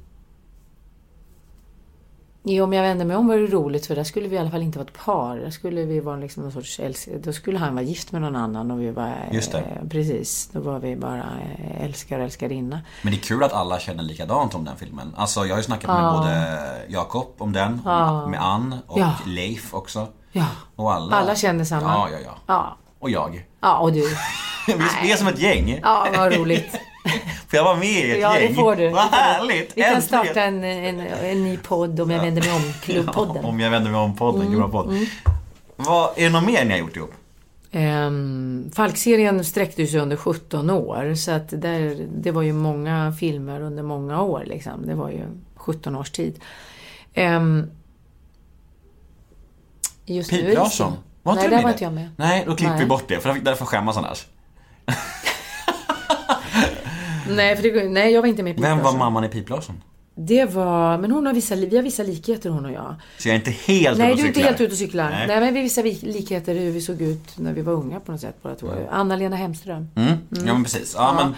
[2.43, 4.51] jo, om jag vänder mig om var det roligt för där skulle vi i alla
[4.51, 5.37] fall inte vara ett par.
[5.37, 7.07] Där skulle vi vara liksom någon sorts älsk...
[7.23, 9.13] Då skulle han vara gift med någon annan och vi var...
[9.31, 9.59] Just det.
[9.59, 10.49] eh, precis.
[10.51, 12.81] Då var vi bara eh, älskare och älskarinna.
[13.01, 15.13] Men det är kul att alla känner likadant om den filmen.
[15.17, 16.57] Alltså jag har ju snackat med både
[16.87, 17.81] Jakob om den,
[18.29, 19.13] med Ann och Ja.
[19.25, 20.07] Leif också.
[20.31, 20.45] Ja.
[20.75, 21.15] Och alla.
[21.15, 21.81] Alla känner samma.
[21.93, 22.35] Ja, ja, ja.
[22.47, 22.77] Ja.
[22.99, 23.47] Och jag.
[23.61, 24.01] Ja, och du.
[24.67, 25.79] Vi, vi är som ett gäng.
[25.83, 26.79] Ja, vad roligt.
[27.47, 28.49] Får jag vara med i ett Ja, gäng?
[28.49, 28.89] det får du.
[28.89, 29.71] Vad härligt!
[29.77, 30.01] Vi kan Äntligen.
[30.25, 33.35] starta en, en, en ny podd om jag vänder mig om, klubbpodden.
[33.43, 34.95] Ja, om jag vänder mig om podden, Mm, podd.
[35.75, 37.13] Vad, är det något mer ni har gjort ihop?
[37.71, 43.61] Um, Falkserien sträckte sig under 17 år så att där, det var ju många filmer
[43.61, 44.87] under många år liksom.
[44.87, 45.25] Det var ju
[45.55, 46.39] 17 års tid.
[47.15, 47.71] Um,
[50.05, 50.93] just nu Pip det Larsson?
[51.23, 52.09] Var inte Nej, du där var inte jag med.
[52.17, 54.25] Nej, då klipper vi bort det, för där får skämmas annars.
[57.29, 59.49] Nej, för det, nej, jag var inte med i Pip Vem var mamman i Pip
[59.49, 59.75] Larsson?
[60.17, 62.95] Det var, men hon har vissa, vi har vissa likheter hon och jag.
[63.17, 65.09] Så jag är inte helt Nej, du är inte helt ute och cyklar.
[65.09, 65.27] Nej.
[65.27, 67.99] Nej, men vi har vissa vi- likheter hur vi såg ut när vi var unga
[67.99, 68.67] på något sätt båda två.
[68.91, 69.87] Anna-Lena Hemström.
[69.95, 70.13] Mm.
[70.29, 70.93] Ja men precis.
[70.97, 71.35] Ja, men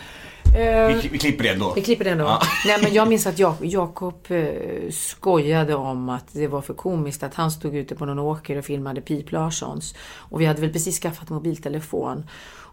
[0.47, 1.73] Eh, vi, vi klipper det ändå.
[1.75, 2.23] Vi klipper den då.
[2.23, 2.39] Ja.
[2.67, 4.47] Nej men jag minns att Jak- Jakob eh,
[4.91, 8.65] skojade om att det var för komiskt att han stod ute på någon åker och
[8.65, 9.95] filmade Pip Larssons.
[10.17, 12.25] Och vi hade väl precis skaffat mobiltelefon.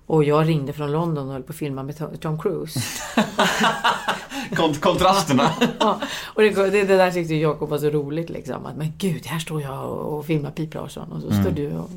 [0.06, 2.80] Och jag ringde från London och höll på att filma med To- Tom Cruise.
[4.50, 5.50] Kont- kontrasterna.
[5.80, 8.66] ja, och det, det, det där tyckte Jakob var så roligt liksom.
[8.66, 11.72] Att men gud, här står jag och, och filmar Pip Larsson och så står du
[11.72, 11.90] och...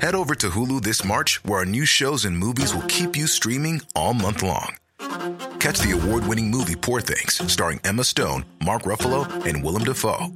[0.00, 3.26] Head over to Hulu this March, where our new shows and movies will keep you
[3.26, 4.74] streaming all month long.
[5.60, 10.28] Catch the award winning movie Poor Things, starring Emma Stone, Mark Ruffalo, and Willem Dafoe.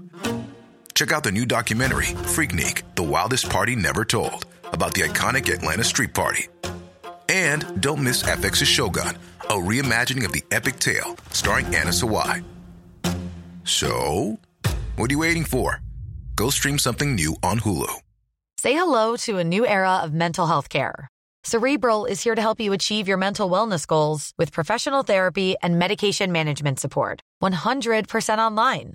[0.95, 5.85] Check out the new documentary, Freaknik The Wildest Party Never Told, about the iconic Atlanta
[5.85, 6.49] Street Party.
[7.29, 12.45] And don't miss FX's Shogun, a reimagining of the epic tale, starring Anna Sawai.
[13.65, 14.39] So,
[14.97, 15.81] what are you waiting for?
[16.37, 17.93] Go stream something new on Hulu.
[18.59, 21.09] Say hello to a new era of mental health care.
[21.45, 25.79] Cerebral is here to help you achieve your mental wellness goals with professional therapy and
[25.79, 27.21] medication management support.
[27.43, 28.95] 100% online.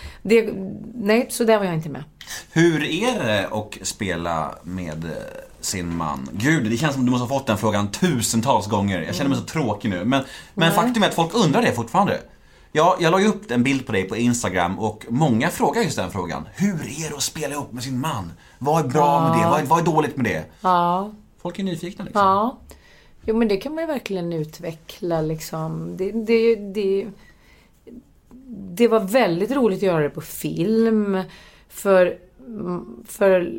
[0.21, 0.53] Det,
[0.95, 2.03] nej, så där var jag inte med.
[2.51, 5.11] Hur är det att spela med eh,
[5.59, 6.29] sin man?
[6.31, 9.01] Gud, det känns som du måste ha fått den frågan tusentals gånger.
[9.01, 10.05] Jag känner mig så tråkig nu.
[10.05, 12.19] Men, men faktum är att folk undrar det fortfarande.
[12.71, 15.97] Jag, jag la ju upp en bild på dig på Instagram och många frågar just
[15.97, 16.47] den frågan.
[16.53, 18.31] Hur är det att spela ihop med sin man?
[18.59, 19.49] Vad är bra med det?
[19.49, 20.45] Vad är, vad är dåligt med det?
[20.61, 21.11] Ja,
[21.41, 22.21] Folk är nyfikna liksom.
[22.21, 22.57] ja.
[23.25, 25.97] Jo men det kan man ju verkligen utveckla liksom.
[25.97, 27.07] Det, det, det,
[28.51, 31.23] det var väldigt roligt att göra det på film.
[31.69, 32.17] För,
[33.05, 33.53] för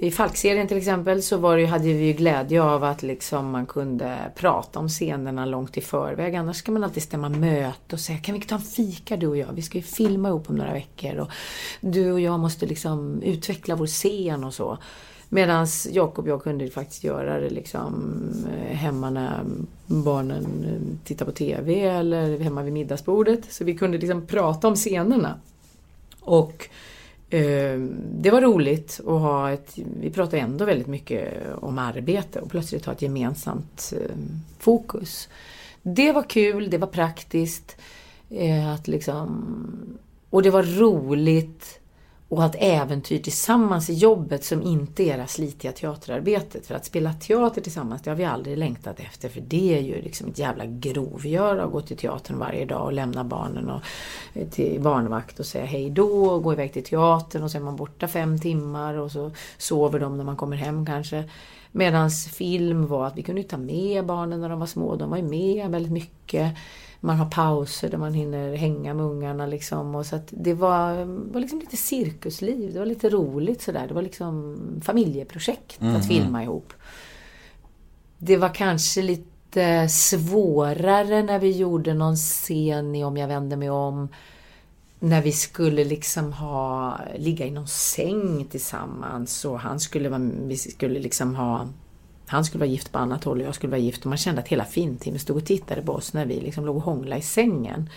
[0.00, 3.66] i Falkserien till exempel så var det, hade vi ju glädje av att liksom man
[3.66, 6.34] kunde prata om scenerna långt i förväg.
[6.34, 9.36] Annars ska man alltid stämma möte och säga kan vi ta en fika du och
[9.36, 9.52] jag?
[9.52, 11.30] Vi ska ju filma ihop om några veckor och
[11.80, 14.78] du och jag måste liksom utveckla vår scen och så.
[15.28, 19.44] Medan Jakob och jag kunde faktiskt göra det liksom eh, hemma när
[19.86, 23.52] barnen eh, tittar på TV eller hemma vid middagsbordet.
[23.52, 25.34] Så vi kunde liksom prata om scenerna.
[26.20, 26.68] Och
[27.30, 32.50] eh, det var roligt att ha ett, vi pratade ändå väldigt mycket om arbete och
[32.50, 34.16] plötsligt ha ett gemensamt eh,
[34.58, 35.28] fokus.
[35.82, 37.76] Det var kul, det var praktiskt.
[38.30, 39.44] Eh, att liksom,
[40.30, 41.80] och det var roligt
[42.28, 46.66] och ha ett äventyr tillsammans i jobbet som inte är det slitiga teaterarbetet.
[46.66, 49.28] För att spela teater tillsammans, det har vi aldrig längtat efter.
[49.28, 52.92] För det är ju liksom ett jävla grovgöra att gå till teatern varje dag och
[52.92, 53.80] lämna barnen och,
[54.34, 57.62] eh, till barnvakt och säga hej då och gå iväg till teatern och så är
[57.62, 61.24] man borta fem timmar och så sover de när man kommer hem kanske.
[61.72, 64.96] Medans film var att vi kunde ta med barnen när de var små.
[64.96, 66.54] De var ju med väldigt mycket.
[67.06, 69.94] Man har pauser där man hinner hänga med ungarna liksom.
[69.94, 72.72] Och så det var, var liksom lite cirkusliv.
[72.72, 73.88] Det var lite roligt sådär.
[73.88, 76.72] Det var liksom familjeprojekt att filma ihop.
[78.18, 83.70] Det var kanske lite svårare när vi gjorde någon scen i Om jag vänder mig
[83.70, 84.08] om.
[84.98, 90.08] När vi skulle liksom ha, ligga i någon säng tillsammans och han skulle
[90.46, 91.66] vi skulle liksom ha
[92.26, 94.00] han skulle vara gift på annat håll och jag skulle vara gift.
[94.00, 96.76] Och man kände att hela filmteamet stod och tittade på oss när vi liksom låg
[96.76, 97.90] och hånglade i sängen.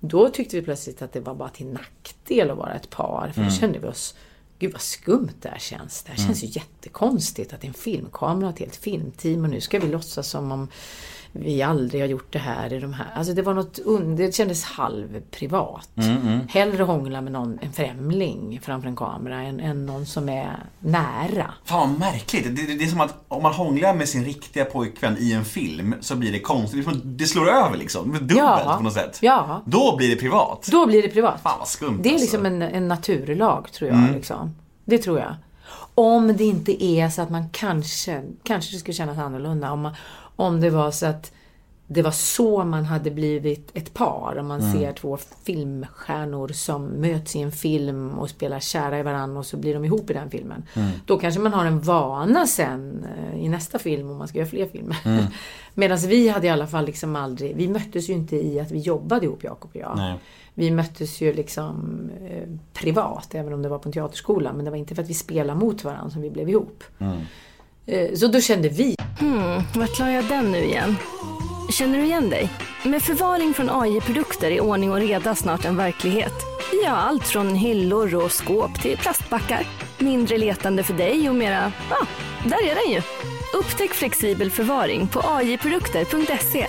[0.00, 3.30] Då tyckte vi plötsligt att det var bara till nackdel att vara ett par.
[3.34, 4.14] För då kände vi oss
[4.58, 6.02] Gud vad skumt det här känns.
[6.02, 9.78] Det här känns ju jättekonstigt att en filmkamera har ett helt filmteam och nu ska
[9.78, 10.68] vi låtsas som om
[11.40, 13.06] vi aldrig har gjort det här i de här.
[13.14, 14.16] Alltså det var något un...
[14.16, 15.88] Det kändes halvprivat.
[16.48, 21.54] Hellre hångla med någon, en främling framför en kamera än, än någon som är nära.
[21.64, 22.44] Fan märkligt.
[22.44, 25.44] Det, det, det är som att om man hånglar med sin riktiga pojkvän i en
[25.44, 26.88] film så blir det konstigt.
[27.04, 28.12] Det, slår över liksom.
[28.12, 28.74] Dubbelt Ja.
[28.78, 29.18] på något sätt.
[29.22, 29.62] Ja.
[29.66, 30.68] Då blir det privat.
[30.70, 31.40] Då blir det privat.
[31.42, 32.24] Fan vad skumt Det är alltså.
[32.24, 34.10] liksom en, en naturlag, tror jag.
[34.14, 34.54] Liksom.
[34.84, 35.34] Det tror jag.
[35.94, 39.92] Om det inte är så att man kanske, kanske det skulle kännas annorlunda om, man,
[40.36, 41.32] om det var så att
[41.88, 44.36] det var så man hade blivit ett par.
[44.38, 49.38] Om man ser två filmstjärnor som möts i en film och spelar kära i varandra
[49.38, 50.64] och så blir de ihop i den filmen.
[51.06, 54.48] Då kanske man har en vana sen eh, i nästa film om man ska göra
[54.48, 54.96] fler filmer.
[55.74, 58.78] Medan vi hade i alla fall liksom aldrig, vi möttes ju inte i att vi
[58.78, 59.96] jobbade ihop Jakob och jag.
[59.96, 60.18] Nej.
[60.54, 64.52] Vi möttes ju liksom eh, privat, även om det var på en teaterskola.
[64.52, 66.84] Men det var inte för att vi spelade mot varandra som vi blev ihop.
[67.86, 70.96] Eh, så då kände vi, Hmm, Vart la jag den nu igen?
[71.70, 72.48] Känner du igen dig?
[72.82, 76.32] Med förvaring från AI-produkter är ordning och reda snart en verklighet.
[76.72, 79.66] Vi har allt från hyllor och skåp till plastbackar.
[79.98, 82.06] Mindre letande för dig och mera, ja,
[82.44, 83.02] där är den ju.
[83.54, 86.66] Upptäck flexibel förvaring på ajprodukter.se.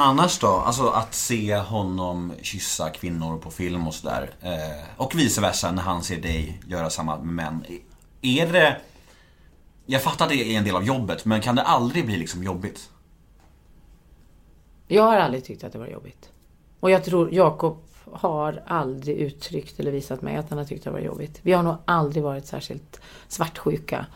[0.00, 0.46] annars då?
[0.46, 4.30] Alltså att se honom kyssa kvinnor på film och sådär.
[4.42, 7.64] Eh, och vice versa när han ser dig göra samma med män.
[8.22, 8.80] Är det...
[9.86, 12.42] Jag fattar att det är en del av jobbet, men kan det aldrig bli liksom
[12.42, 12.90] jobbigt?
[14.86, 16.30] Jag har aldrig tyckt att det var jobbigt.
[16.80, 17.78] Och jag tror Jakob
[18.12, 21.40] har aldrig uttryckt eller visat mig att han har tyckt att det var jobbigt.
[21.42, 24.06] Vi har nog aldrig varit särskilt svartsjuka.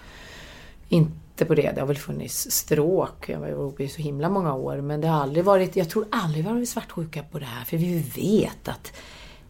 [0.88, 1.72] Inte på det.
[1.74, 3.28] Det har väl funnits stråk.
[3.28, 4.80] Jag var ihop i så himla många år.
[4.80, 7.64] Men det har aldrig varit, jag tror aldrig vi har varit svartsjuka på det här.
[7.64, 8.92] För vi vet att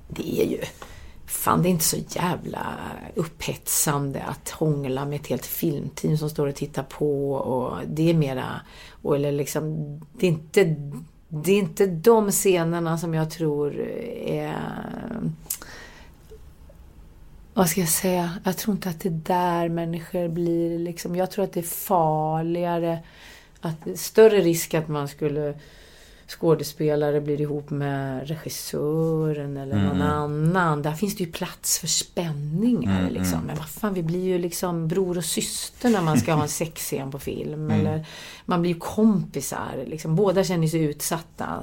[0.08, 0.60] det är ju
[1.26, 2.76] Fan, det är inte så jävla
[3.14, 8.14] upphetsande att hångla med ett helt filmteam som står och tittar på och det är
[8.14, 8.60] mera,
[9.02, 9.74] och eller liksom,
[10.12, 10.76] det är inte,
[11.28, 13.80] det är inte de scenerna som jag tror
[14.26, 14.56] är,
[17.54, 21.30] vad ska jag säga, jag tror inte att det är där människor blir liksom, jag
[21.30, 22.98] tror att det är farligare,
[23.60, 25.54] att större risk att man skulle
[26.26, 30.82] skådespelare blir ihop med regissören eller någon annan.
[30.82, 33.10] Där finns det ju plats för spänningar.
[33.10, 33.40] liksom.
[33.46, 36.48] Men vad fan, vi blir ju liksom bror och syster när man ska ha en
[36.62, 37.70] sexscen på film.
[37.70, 38.06] Eller
[38.44, 39.84] man blir ju kompisar.
[39.86, 40.16] Liksom.
[40.16, 41.60] Båda känner sig utsatta.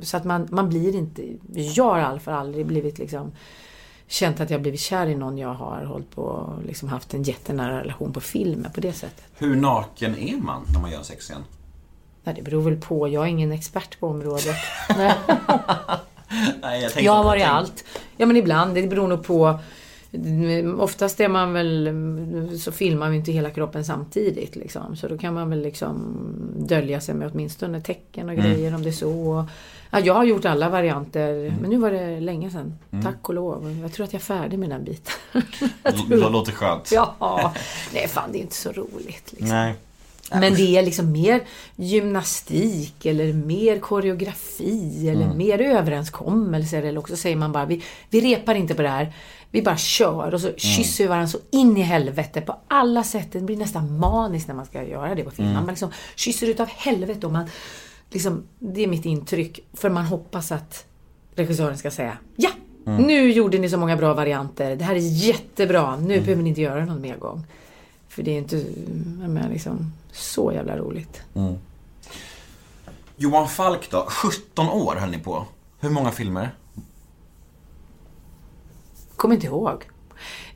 [0.00, 1.22] Så att man, man blir inte...
[1.52, 3.32] Jag har i alla fall aldrig blivit liksom
[4.12, 7.80] känt att jag blivit kär i någon jag har hållit på liksom haft en jättenära
[7.80, 9.24] relation på film på det sättet.
[9.38, 11.44] Hur naken är man när man gör en sexscen?
[12.24, 13.08] Nej, det beror väl på.
[13.08, 14.56] Jag är ingen expert på området.
[14.96, 16.82] Nej.
[16.82, 17.84] Jag, Jag har varit allt.
[18.16, 19.58] Ja men ibland, det beror nog på.
[20.78, 21.90] Oftast är man väl,
[22.60, 24.96] så filmar vi inte hela kroppen samtidigt liksom.
[24.96, 26.16] Så då kan man väl liksom
[26.56, 29.46] dölja sig med åtminstone tecken och grejer om det är så.
[29.90, 32.78] Ja, jag har gjort alla varianter, men nu var det länge sedan.
[33.02, 33.78] Tack och lov.
[33.82, 35.12] Jag tror att jag är färdig med den biten.
[36.08, 36.92] Det låter skönt.
[36.92, 37.54] ja,
[37.94, 39.32] nej fan det är inte så roligt.
[39.32, 39.48] Liksom.
[39.48, 39.74] Nej.
[40.40, 41.40] Men det är liksom mer
[41.76, 46.82] gymnastik eller mer koreografi eller mer överenskommelser.
[46.82, 49.12] Eller också säger man bara, vi, vi repar inte på det här.
[49.52, 53.32] Vi bara kör och så kysser vi varandra så in i helvete på alla sätt.
[53.32, 55.52] Det blir nästan maniskt när man ska göra det på film.
[55.52, 57.48] Man liksom kysser utav helvete och man
[58.10, 59.60] liksom, det är mitt intryck.
[59.72, 60.86] För man hoppas att
[61.34, 62.50] regissören ska säga, ja!
[62.84, 64.76] Nu gjorde ni så många bra varianter.
[64.76, 65.96] Det här är jättebra.
[65.96, 67.46] Nu behöver ni inte göra någon mer gång.
[68.08, 68.56] För det är inte,
[69.20, 71.22] jag menar liksom, så jävla roligt.
[73.16, 74.06] Johan Falk då?
[74.08, 75.46] 17 år höll ni på.
[75.80, 76.50] Hur många filmer?
[79.22, 79.84] Kommer inte ihåg.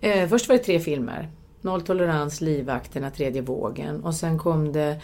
[0.00, 1.30] Eh, först var det tre filmer.
[1.60, 4.04] Nolltolerans, Livvakterna, Tredje vågen.
[4.04, 5.00] Och sen kom det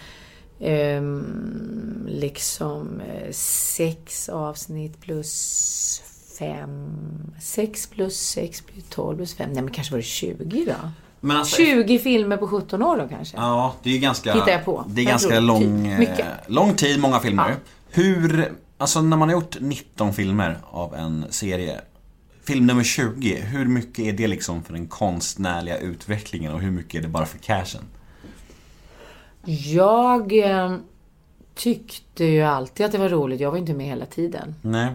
[0.60, 6.02] ehm, liksom eh, sex avsnitt plus
[6.38, 6.90] fem.
[7.40, 9.50] Sex plus sex blir tolv plus fem.
[9.52, 11.30] Nej men kanske var det 20 då?
[11.32, 13.36] Alltså, 20 filmer på 17 år då kanske?
[13.36, 14.32] Ja, det är ju ganska...
[14.32, 14.84] Hittar jag på.
[14.88, 15.98] Det är Jag ganska lång.
[15.98, 16.18] Mycket.
[16.18, 17.48] eh, lång tid, många filmer.
[17.48, 17.56] Ja.
[17.90, 21.80] Hur, alltså när man har gjort 19 filmer av en serie.
[22.42, 26.94] Film nummer 20, hur mycket är det liksom för den konstnärliga utvecklingen och hur mycket
[26.94, 27.84] är det bara för cashen?
[29.44, 30.76] Jag eh,
[31.54, 33.40] tyckte ju alltid att det var roligt.
[33.40, 34.54] Jag var inte med hela tiden.
[34.62, 34.88] Nej.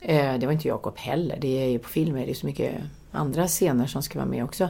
[0.00, 1.38] Eh, det var inte Jakob heller.
[1.40, 2.74] Det är ju på film är det så mycket
[3.12, 4.68] andra scener som ska vara med också.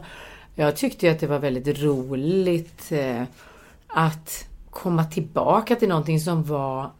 [0.54, 3.22] Jag tyckte ju att det var väldigt roligt eh,
[3.86, 6.90] att komma tillbaka till någonting som var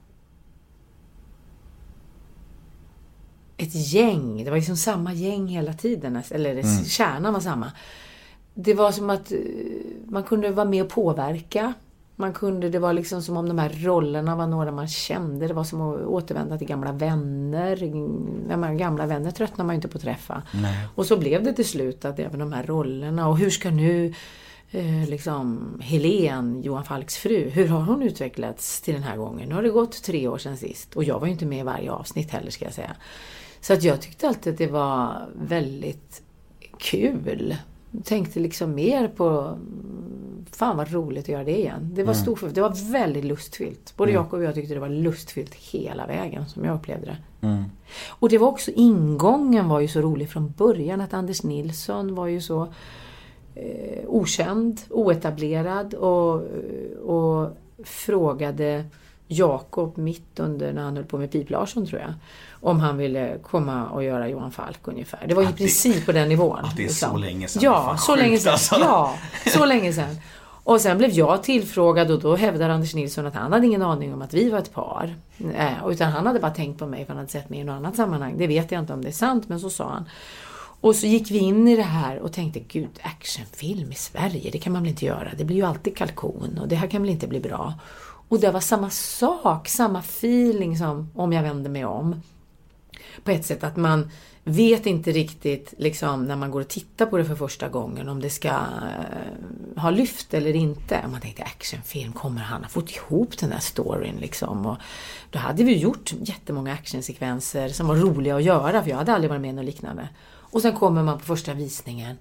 [3.62, 4.44] ett gäng.
[4.44, 6.22] Det var liksom samma gäng hela tiden.
[6.30, 6.84] Eller Mm.
[6.84, 7.72] kärnan var samma.
[8.55, 9.39] Det var som att eh,
[10.09, 11.72] man kunde vara med och påverka.
[12.16, 15.47] Man kunde, det var liksom som om de här rollerna var några man kände.
[15.48, 17.76] Det var som att återvända till gamla vänner.
[18.48, 20.43] Menar, gamla vänner tröttnar man ju inte på att träffa.
[20.94, 24.14] Och så blev det till slut att även de här rollerna och hur ska nu
[24.70, 29.48] eh, liksom Helen, Johan Falks fru, hur har hon utvecklats till den här gången?
[29.48, 31.62] Nu har det gått tre år sedan sist och jag var ju inte med i
[31.62, 32.97] varje avsnitt heller ska jag säga.
[33.62, 36.22] Så att jag tyckte alltid att det var väldigt
[36.78, 37.56] kul.
[38.05, 39.59] Tänkte liksom mer på
[40.52, 41.90] Fan vad roligt att göra det igen.
[41.93, 43.97] Det var, stor, det var väldigt lustfyllt.
[43.97, 47.16] Både Jakob och jag tyckte det var lustfyllt hela vägen som jag upplevde det.
[48.09, 52.26] Och det var också ingången var ju så rolig från början att Anders Nilsson var
[52.26, 52.62] ju så
[53.55, 56.43] eh, okänd, oetablerad och,
[57.05, 58.84] och frågade
[59.26, 62.12] Jakob mitt under när han höll på med Pip Larsson tror jag.
[62.62, 65.26] Om han ville komma och göra Johan Falk ungefär.
[65.28, 66.56] Det var i Att det- princip på den nivån.
[66.56, 66.68] liksom.
[66.70, 67.62] att det är så länge sedan.
[67.64, 68.52] Ja, så länge sedan.
[68.52, 68.76] alltså.
[68.80, 69.14] Ja,
[69.47, 70.16] så länge sedan.
[70.64, 74.14] Och sen blev jag tillfrågad och då hävdade Anders Nilsson att han hade ingen aning
[74.14, 75.14] om att vi var ett par.
[75.55, 77.76] Eh, utan han hade bara tänkt på mig för han hade sett mig i något
[77.76, 78.34] annat sammanhang.
[78.39, 80.05] Det vet jag inte om det är sant, men så sa han.
[80.80, 84.59] Och så gick vi in i det här och tänkte, gud, actionfilm i Sverige, det
[84.59, 85.28] kan man väl inte göra?
[85.39, 87.74] Det blir ju alltid kalkon och det här kan väl inte bli bra?
[88.28, 92.22] Och det var samma sak, samma feeling som om jag vänder mig om
[93.24, 94.10] på ett sätt att man
[94.44, 98.20] vet inte riktigt liksom när man går och tittar på det för första gången om
[98.20, 101.00] det ska eh, ha lyft eller inte.
[101.04, 104.66] Om man tänkte actionfilm, kommer han ha fått ihop den där storyn liksom?
[104.66, 104.76] Och
[105.30, 109.30] då hade vi gjort jättemånga actionsekvenser som var roliga att göra för jag hade aldrig
[109.30, 110.08] varit med om något liknande.
[110.24, 112.16] Och sen kommer man på första visningen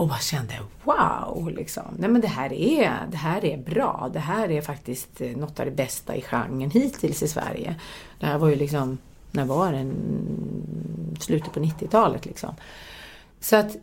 [0.00, 1.84] och bara kände wow, liksom.
[1.98, 4.10] Nej men det här, är, det här är bra.
[4.12, 7.74] Det här är faktiskt eh, något av det bästa i genren hittills i Sverige.
[8.20, 8.98] Det här var ju liksom,
[9.32, 9.90] när var det?
[11.20, 12.54] Slutet på 90-talet liksom.
[13.40, 13.76] Så att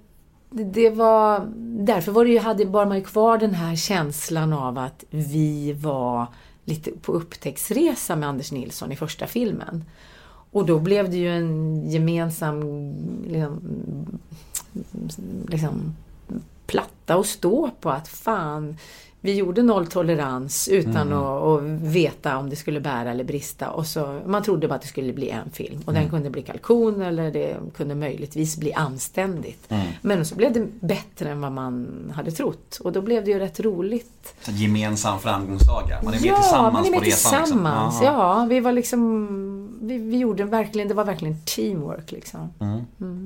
[0.49, 1.45] det- var,
[1.85, 5.73] därför var det ju, hade bara man ju kvar den här känslan av att vi
[5.73, 6.27] var
[6.65, 9.85] lite på upptäcktsresa med Anders Nilsson i första filmen.
[10.51, 12.61] Och då blev det ju en gemensam
[13.27, 13.59] liksom,
[15.47, 15.95] liksom,
[16.65, 18.77] platta att stå på att fan,
[19.27, 23.69] vi gjorde nolltolerans utan att, att veta om det skulle bära eller brista.
[23.69, 25.81] Och så, man trodde bara att det skulle bli en film.
[25.85, 29.73] Och den kunde bli kalkon eller det kunde möjligtvis bli anständigt.
[30.01, 32.79] Men så blev det bättre än vad man hade trott.
[32.83, 34.35] Och då blev det ju rätt roligt.
[34.47, 35.99] En gemensam framgångssaga.
[36.03, 37.43] Man är med tillsammans man är med på resan.
[37.43, 37.99] tillsammans.
[38.01, 38.15] Liksom.
[38.15, 39.56] Ja, vi var liksom...
[39.87, 42.53] Vi, vi gjorde verkligen, det var verkligen teamwork liksom.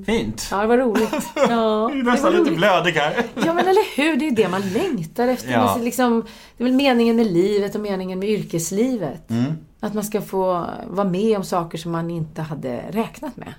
[0.06, 0.48] Fint.
[0.50, 1.10] Ja, det var roligt.
[1.34, 3.24] Ja, Jag är nästan lite blödig här.
[3.34, 5.50] Ja men eller hur, det är det man längtar efter.
[5.52, 5.64] Ja.
[5.64, 6.24] Man, liksom,
[6.56, 9.30] det är väl meningen med livet och meningen med yrkeslivet.
[9.30, 9.52] Mm.
[9.80, 13.54] Att man ska få vara med om saker som man inte hade räknat med.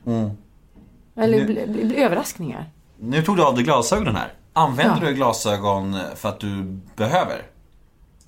[1.16, 2.66] Eller Nu- bli, bli, bli överraskningar.
[3.00, 4.34] Nu tog du av dig glasögonen här.
[4.54, 5.08] Använder Ja.
[5.10, 7.36] du glasögon för att du behöver?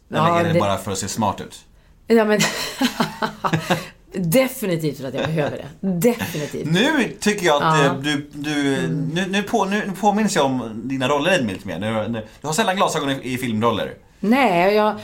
[0.10, 1.66] Eller Ja, är det, det- bara för att se smart ut?
[2.08, 2.40] Ja men...
[4.18, 5.88] Definitivt för att jag behöver det.
[6.10, 6.72] Definitivt.
[6.72, 7.86] Nu tycker jag att Ja.
[7.86, 11.80] eh, du, du nu, nu, på, nu, påminns jag om dina roller lite mer.
[11.80, 13.94] Nu, nu, du har sällan glasögon i, i filmroller.
[14.20, 14.96] Nej, jag...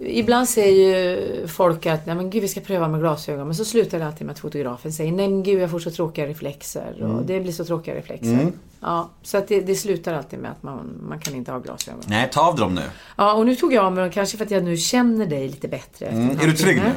[0.00, 0.72] Ibland säger
[1.06, 3.46] ju folk att nej men gud vi ska pröva med glasögon.
[3.46, 5.90] Men så slutar det alltid med att fotografen säger nej men gud jag får så
[5.90, 7.02] tråkiga reflexer.
[7.02, 8.52] Och det blir så tråkiga reflexer.
[8.80, 12.00] Ja, så att det, det slutar alltid med att man, man kan inte ha glasögon.
[12.06, 12.82] Nej, ta av dem nu.
[13.16, 15.48] Ja, och nu tog jag av mig dem kanske för att jag nu känner dig
[15.48, 16.06] lite bättre.
[16.06, 16.92] Mm, är du trygg nu?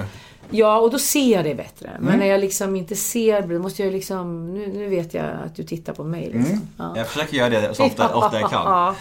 [0.52, 1.98] Ja, och då ser jag dig bättre.
[2.00, 4.54] Men när jag liksom inte ser, då måste jag liksom...
[4.54, 6.68] Nu, nu vet jag att du tittar på mig liksom.
[6.78, 6.94] Ja.
[6.98, 8.64] Jag försöker göra det så ofta, ofta jag kan.
[8.66, 8.96] Ja.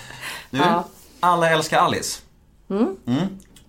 [0.50, 0.60] Du.
[1.20, 2.20] Alla älskar Alice.
[2.70, 2.96] Mm.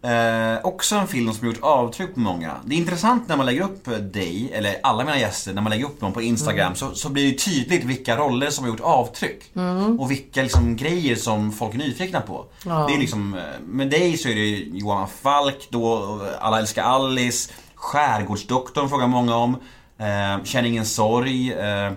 [0.04, 2.56] Eh, också en film som gjort avtryck på många.
[2.66, 5.86] Det är intressant när man lägger upp dig, eller alla mina gäster, när man lägger
[5.86, 9.52] upp dem på Instagram så, så blir det tydligt vilka roller som har gjort avtryck.
[10.00, 12.46] Och vilka liksom, grejer som folk är nyfikna på.
[12.66, 12.86] Ja.
[12.88, 17.52] Det är liksom, eh, med dig så är det Johan Falk då, Alla älskar Alice,
[17.82, 19.56] Skärgårdsdoktorn frågar många om.
[19.98, 21.92] Eh, Känn ingen sorg, eh,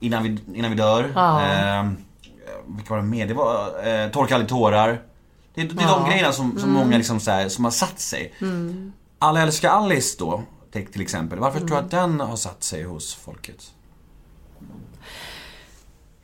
[0.00, 1.12] innan, vi, innan vi dör.
[1.14, 1.42] Ja.
[1.42, 1.90] Eh,
[2.66, 3.26] vilka var det mer?
[3.26, 5.02] Det var eh, Torka aldrig tårar.
[5.54, 8.34] Det, det är de grejerna som, som många liksom så här, som har satt sig.
[9.18, 10.42] Alla älskar Alice då,
[10.72, 11.38] till till exempel.
[11.38, 13.72] Varför tror du att den har satt sig hos folket?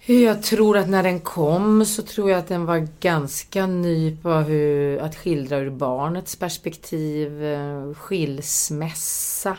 [0.06, 4.31] Jag tror att när den kom så tror jag att den var ganska ny på
[4.32, 9.56] hur, att skildra ur barnets perspektiv, eh, skilsmässa.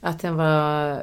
[0.00, 0.90] Att den var...
[0.90, 0.98] Eh,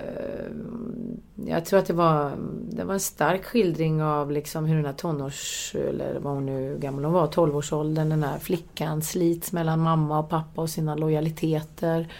[1.45, 2.31] jag tror att det var,
[2.71, 5.75] det var en stark skildring av liksom hur den här tonårs...
[5.75, 8.09] Eller vad hon nu gammal hon var, 12-årsåldern.
[8.09, 12.13] Den här flickan slits mellan mamma och pappa och sina lojaliteter.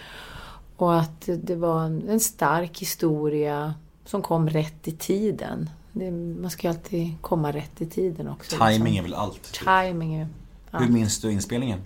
[0.76, 5.68] Och att det var en, en stark historia som kom rätt i tiden.
[5.92, 8.56] Det, man ska ju alltid komma rätt i tiden också.
[8.56, 9.04] Timing är liksom.
[9.04, 9.60] väl allt.
[9.64, 10.28] Timing är...
[10.70, 10.78] Ja.
[10.78, 11.80] Hur minns du inspelningen?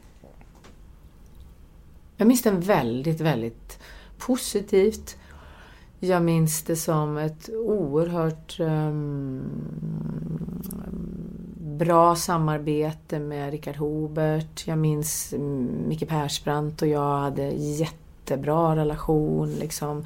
[2.16, 3.78] Jag minns den väldigt, väldigt
[4.18, 5.16] positivt.
[6.00, 9.40] Jag minns det som ett oerhört ehm,
[11.78, 14.66] bra samarbete med Richard Hobert.
[14.66, 19.54] Jag minns mm, Micke Persbrandt och jag hade jättebra relation.
[19.54, 20.04] Liksom.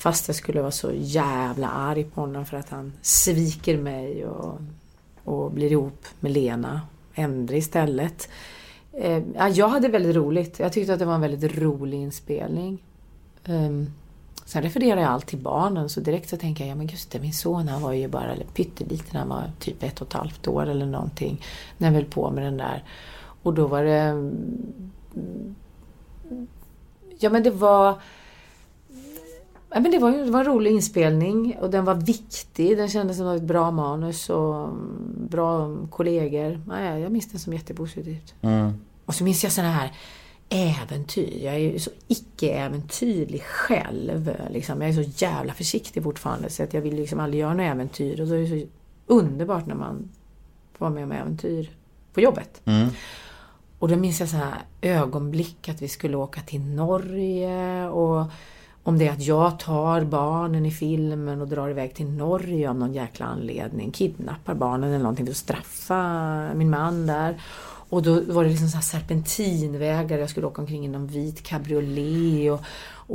[0.00, 4.60] Fast jag skulle vara så jävla arg på honom för att han sviker mig och,
[5.24, 6.80] och blir ihop med Lena
[7.14, 8.28] Endre istället.
[8.92, 10.58] Eh, ja, jag hade väldigt roligt.
[10.58, 12.82] Jag tyckte att det var en väldigt rolig inspelning.
[13.46, 13.90] Um,
[14.44, 17.20] sen refererar jag allt till barnen så direkt så tänker jag, ja men just det,
[17.20, 20.66] min son han var ju bara pytteliten, han var typ ett och ett halvt år
[20.66, 21.44] eller någonting.
[21.78, 22.84] När jag höll på med den där.
[23.42, 24.00] Och då var det...
[24.00, 25.54] Mm,
[27.18, 27.98] ja men det var...
[29.72, 32.76] Ja, men det, var, det var en rolig inspelning och den var viktig.
[32.76, 36.60] Den kändes som ett bra manus och mm, bra kollegor.
[36.68, 38.34] Ja, jag minns den som jättepositivt.
[39.04, 39.92] Och så minns jag sådana här
[40.48, 41.44] äventyr.
[41.44, 44.36] Jag är ju så icke-äventyrlig själv.
[44.50, 44.80] Liksom.
[44.80, 48.20] Jag är så jävla försiktig fortfarande så att jag vill liksom aldrig göra några äventyr.
[48.20, 48.66] Och då är det så
[49.06, 50.08] underbart när man
[50.72, 51.70] får vara med om äventyr
[52.14, 52.62] på jobbet.
[53.78, 58.26] Och då minns jag så här ögonblick att vi skulle åka till Norge och
[58.82, 62.76] om det är att jag tar barnen i filmen och drar iväg till Norge av
[62.76, 63.90] någon jäkla anledning.
[63.90, 67.40] Kidnappar barnen eller någonting för att straffa min man där.
[67.90, 70.18] Och då var det liksom så här serpentinvägar.
[70.18, 72.62] Jag skulle åka omkring i någon vit cabriolet och,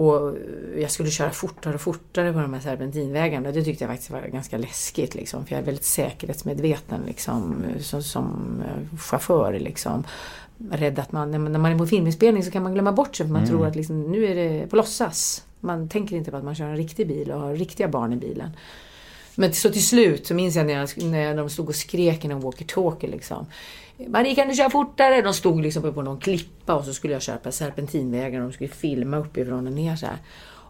[0.05, 0.35] och
[0.77, 3.51] jag skulle köra fortare och fortare på de här serpentinvägarna.
[3.51, 5.45] Det tyckte jag faktiskt var ganska läskigt liksom.
[5.45, 10.03] För jag är väldigt säkerhetsmedveten liksom som, som eh, chaufför liksom.
[10.71, 13.33] Rädd att man, när man är på filminspelning så kan man glömma bort sig för
[13.33, 15.43] man tror att liksom, nu är det på låtsas.
[15.65, 18.15] Man tänker inte på att man kör en riktig bil och har riktiga barn i
[18.15, 18.49] bilen.
[19.35, 22.27] Men så till slut så minns jag när, jag, när de stod och skrek i
[22.27, 23.45] någon walkie-talkie liksom.
[24.07, 25.21] Marie kan du köra fortare?
[25.21, 28.53] De stod liksom på någon klippa och så skulle jag köra på serpentinvägen och de
[28.53, 30.17] skulle filma uppifrån och ner så här.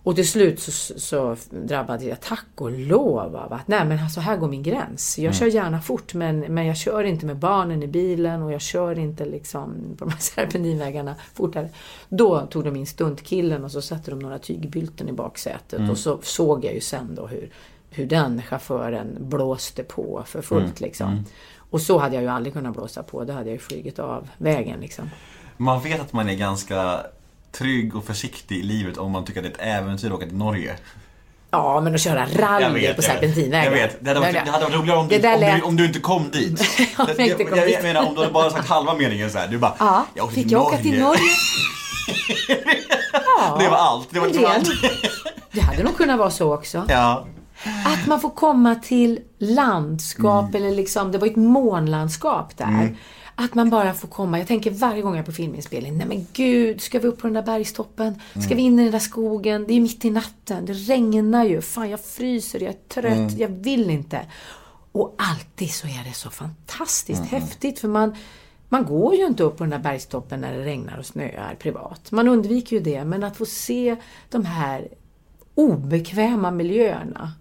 [0.06, 4.20] Och till slut så, så drabbades jag tack och lov av att nej men alltså
[4.20, 5.20] här går min gräns.
[5.20, 8.62] Jag kör gärna fort men, men jag kör inte med barnen i bilen och jag
[8.62, 11.70] kör inte liksom på de här serpentinvägarna fortare.
[12.10, 16.20] Då tog de in stuntkillen och så satte de några tygbylten i baksätet och så
[16.22, 17.50] såg jag ju sen då hur,
[17.90, 21.26] hur den chauffören blåste på för fullt liksom.
[21.70, 24.30] Och så hade jag ju aldrig kunnat blåsa på, då hade jag ju flugit av
[24.38, 25.10] vägen liksom.
[25.58, 27.06] Man vet att man är ganska
[27.58, 30.26] trygg och försiktig i livet om man tycker att det är ett äventyr att åka
[30.26, 30.76] till Norge.
[31.52, 33.64] Ja, men att köra Jag rally på jag serpentinvägar.
[33.64, 33.98] Jag vet.
[34.00, 35.86] Det hade varit, det hade varit roligare om Det du, om, lät- du, om du
[35.86, 36.62] inte kom dit.
[36.98, 37.84] Ja, jag, jag, jag, dit.
[37.84, 39.48] menar, om du hade bara sagt halva meningen så här.
[39.48, 41.22] Du bara, Ja, jag åkte fick till jag åka till Norge?
[43.38, 44.08] ja, Det var allt.
[44.12, 44.46] Det var del.
[44.46, 44.70] allt.
[45.52, 46.86] Det hade nog kunnat vara så också.
[46.90, 47.26] Ja.
[47.86, 52.96] Att man får komma till landskap eller liksom, det var ett månlandskap där.
[53.36, 54.38] Att man bara får komma.
[54.38, 57.28] Jag tänker varje gång jag är på filminspelning, nej men gud, ska vi upp på
[57.28, 58.22] den där bergstoppen?
[58.46, 59.66] Ska vi in i den där skogen?
[59.68, 61.62] Det är mitt i natten, det regnar ju.
[61.62, 64.26] Fan, jag fryser, jag är trött, jag vill inte.
[64.92, 68.16] Och alltid så är det så fantastiskt häftigt för man
[68.70, 72.12] man går ju inte upp på den där bergstoppen när det regnar och snöar privat.
[72.12, 73.96] Man undviker ju det, men att få se
[74.30, 74.88] de här
[75.56, 77.34] obekväma miljöerna.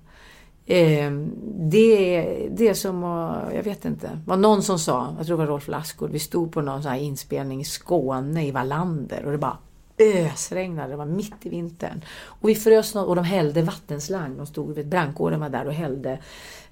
[0.67, 1.11] Eh,
[1.59, 5.27] det, är- det är som att, jag vet inte, det var någon som sa, jag
[5.27, 8.51] tror det var Rolf Lassgård, vi stod på någon sån här inspelning i Skåne, i
[8.51, 9.59] Wallander och det bara
[9.99, 12.05] ösregnade, det var mitt i vintern.
[12.25, 16.19] Och vi frös och de hällde vattenslang, de stod vid brandkåren var där och hällde,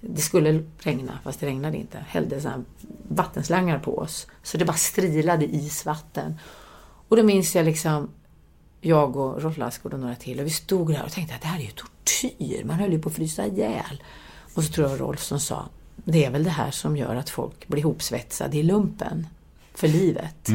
[0.01, 2.61] det skulle regna fast det regnade inte, hällde så här
[3.09, 4.27] vattenslangar på oss.
[4.43, 6.35] Så det bara strilade isvatten.
[7.09, 8.09] Och då minns jag liksom
[8.81, 11.47] jag och Rolf Lassgård och några till och vi stod där och tänkte att det
[11.49, 11.71] här är ju
[12.05, 14.03] tortyr, man höll ju på att frysa ihjäl.
[14.55, 17.31] Och så tror jag Rolf som sa, det är väl det här som gör att
[17.31, 19.27] folk blir hopsvetsade i lumpen
[19.75, 20.49] för livet.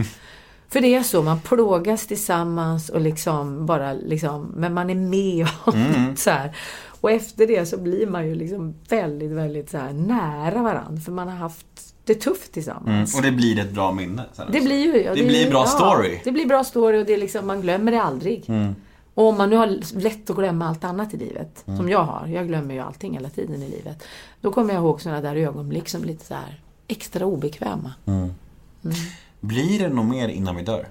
[0.69, 5.47] För det är så, man plågas tillsammans och liksom bara liksom, men man är med
[5.63, 6.55] om så här.
[7.01, 11.11] Och efter det så blir man ju liksom väldigt, väldigt så här nära varandra för
[11.11, 11.65] man har haft
[12.03, 13.15] det tufft tillsammans.
[13.15, 14.23] Och det blir ett bra minne.
[14.51, 15.03] Det blir ju...
[15.03, 16.21] ja, Det blir bra ja, story.
[16.23, 18.45] Det blir bra story och det är liksom, man glömmer det aldrig.
[19.17, 22.27] Och om man nu har lätt att glömma allt annat i livet, som jag har,
[22.27, 24.03] jag glömmer ju allting hela tiden i livet.
[24.41, 27.93] Då kommer jag ihåg sådana där ögonblick som lite så här extra obekväma.
[29.39, 30.87] Blir det något mer innan vi dör?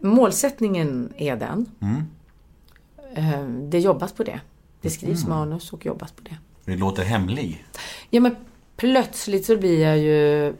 [0.00, 1.66] Målsättningen är den.
[1.80, 2.04] Mm.
[3.14, 4.40] Eh, Det jobbas på det.
[4.80, 6.36] Det skrivs manus och jobbas på det.
[6.64, 7.64] Det låter hemlig.
[8.10, 8.36] Ja men
[8.76, 10.54] plötsligt så blir jag ju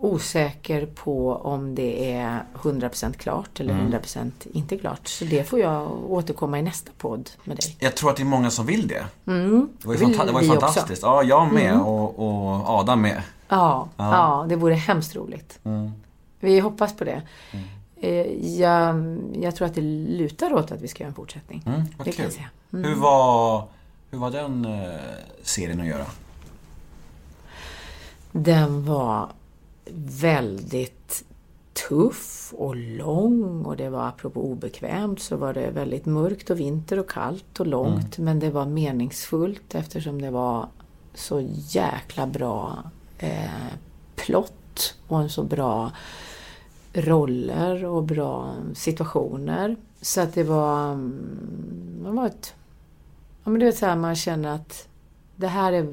[0.00, 5.08] osäker på om det är 100% klart eller 100% inte klart.
[5.08, 7.76] Så det får jag återkomma i nästa podd med dig.
[7.78, 9.04] Jag tror att det är många som vill det.
[9.26, 9.68] Mm.
[9.82, 10.58] Det var ju, fanta- det var ju vi också.
[10.58, 10.60] Mm.
[10.60, 11.02] fantastiskt.
[11.02, 13.22] Ja, jag med och, och Adam med.
[13.48, 14.46] Ja, ja.
[14.48, 15.58] det vore hemskt roligt.
[15.64, 15.92] Mm.
[16.40, 17.22] Vi hoppas på det.
[18.00, 18.10] Eh,
[18.60, 21.62] Jag, jag tror att det lutar åt att vi ska göra en fortsättning.
[21.66, 22.42] Mm, vad det kan kul.
[22.70, 23.64] Hur, var,
[24.10, 24.90] hur var den eh,
[25.42, 26.06] serien att göra?
[28.32, 29.28] Den var
[29.94, 31.24] väldigt
[31.88, 33.64] tuff och lång.
[33.64, 37.66] Och det var apropå obekvämt så var det väldigt mörkt och vinter och kallt och
[37.66, 38.18] långt.
[38.18, 40.68] Men det var meningsfullt eftersom det var
[41.14, 42.78] så jäkla bra
[43.18, 43.50] eh,
[44.16, 45.92] plott och en så bra
[46.92, 49.76] roller och bra situationer.
[50.00, 52.54] Så att det var, mm, det var ett,
[53.44, 54.88] ja men du vet så här, man känner att
[55.36, 55.86] det här är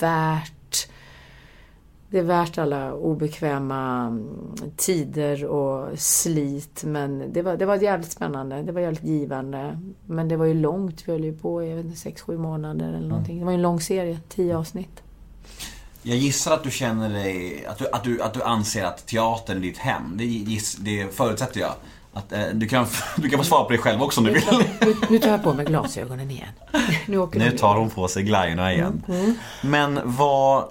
[0.00, 0.52] värt
[2.10, 4.26] det är värt alla obekväma mm,
[4.76, 8.62] tider och slit men det var, det var jävligt spännande.
[8.62, 9.78] Det var jävligt givande.
[10.06, 13.38] Men det var ju långt, vi höll ju på i 6-7 månader eller någonting.
[13.38, 15.02] Det var ju en lång serie, 10 avsnitt.
[16.02, 19.56] Jag gissar att du känner dig, att du, att du, att du anser att teatern
[19.56, 20.14] är ditt hem.
[20.16, 21.72] Det, giss, det förutsätter jag.
[22.12, 22.86] Att, eh, du, kan,
[23.16, 24.42] du kan få svara på det själv också om du vill.
[24.80, 26.48] Nu, nu tar jag på mig glasögonen igen.
[27.06, 29.02] Nu, Nu tar hon på sig glajjorna igen.
[29.08, 30.64] Mm, Men vad...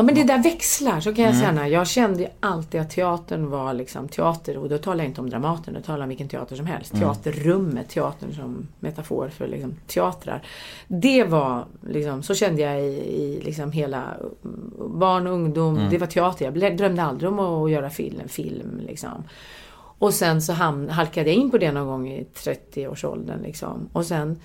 [0.00, 1.36] Ja men det där växlar, så kan Mm.
[1.36, 1.68] jag känna.
[1.68, 5.30] Jag kände ju alltid att teatern var liksom teater och då talar jag inte om
[5.30, 6.94] Dramaten, då talar jag om vilken teater som helst.
[6.94, 7.04] Mm.
[7.04, 10.42] Teaterrummet, teatern som metafor för liksom teatrar.
[10.88, 12.84] Det var liksom, så kände jag i,
[13.22, 14.02] i liksom hela
[14.44, 15.76] mm, barn och ungdom.
[15.76, 15.90] Mm.
[15.90, 16.52] Det var teater.
[16.60, 19.24] Jag drömde aldrig om att göra film, film liksom.
[19.98, 23.88] Och sen så ham- halkade jag in på det någon gång i 30-årsåldern liksom.
[23.92, 24.38] Och sen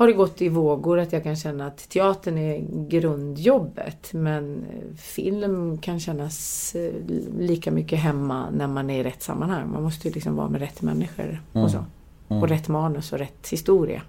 [0.00, 4.12] har det gått i vågor att jag kan känna att teatern är grundjobbet.
[4.12, 6.92] Men eh, film kan kännas eh,
[7.38, 9.72] lika mycket hemma när man är i rätt sammanhang.
[9.72, 11.84] Man måste ju liksom vara med rätt människor och så.
[12.28, 14.02] Och rätt manus och rätt historia.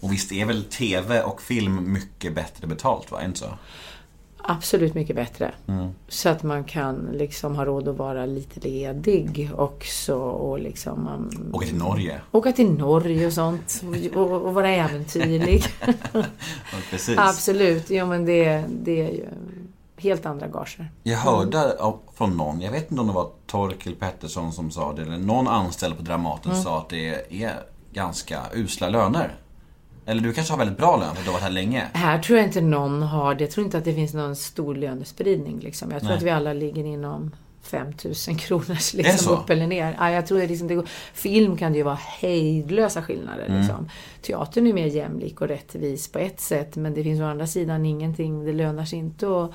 [0.00, 3.24] Och visst är väl TV och film mycket bättre betalt, va?
[3.24, 3.48] Inte så?
[4.48, 5.54] Absolut mycket bättre.
[6.08, 11.50] Så att man kan liksom ha råd att vara lite ledig också och liksom man,
[11.52, 12.20] Åka till Norge.
[12.32, 13.82] åka till Norge och sånt
[14.14, 15.62] och, och vara äventyrlig.
[16.90, 17.18] Precis.
[17.18, 19.24] Absolut, ja men det, det är ju
[19.96, 20.90] helt andra gager.
[21.02, 24.92] Jag hörde av- från någon, jag vet inte om det var Torkel Pettersson som sa
[24.92, 27.52] det, eller någon anställd på Dramaten sa att det är
[27.92, 29.34] ganska usla löner.
[30.06, 31.84] Eller du kanske har väldigt bra lön för att du har varit här länge.
[31.92, 33.44] Här tror jag inte någon har det.
[33.44, 35.58] Jag tror inte att det finns någon stor lönespridning.
[35.60, 35.90] Liksom.
[35.90, 36.16] Jag tror Nej.
[36.18, 37.30] att vi alla ligger inom
[37.62, 39.96] 5000 kronors liksom, upp eller ner.
[39.98, 40.86] Ja, jag tror att liksom det går.
[41.14, 43.46] Film kan det ju vara hejdlösa skillnader.
[43.46, 43.58] Mm.
[43.58, 43.88] Liksom.
[44.22, 46.76] Teatern är mer jämlik och rättvis på ett sätt.
[46.76, 48.44] Men det finns å andra sidan ingenting.
[48.44, 49.50] Det lönar sig inte att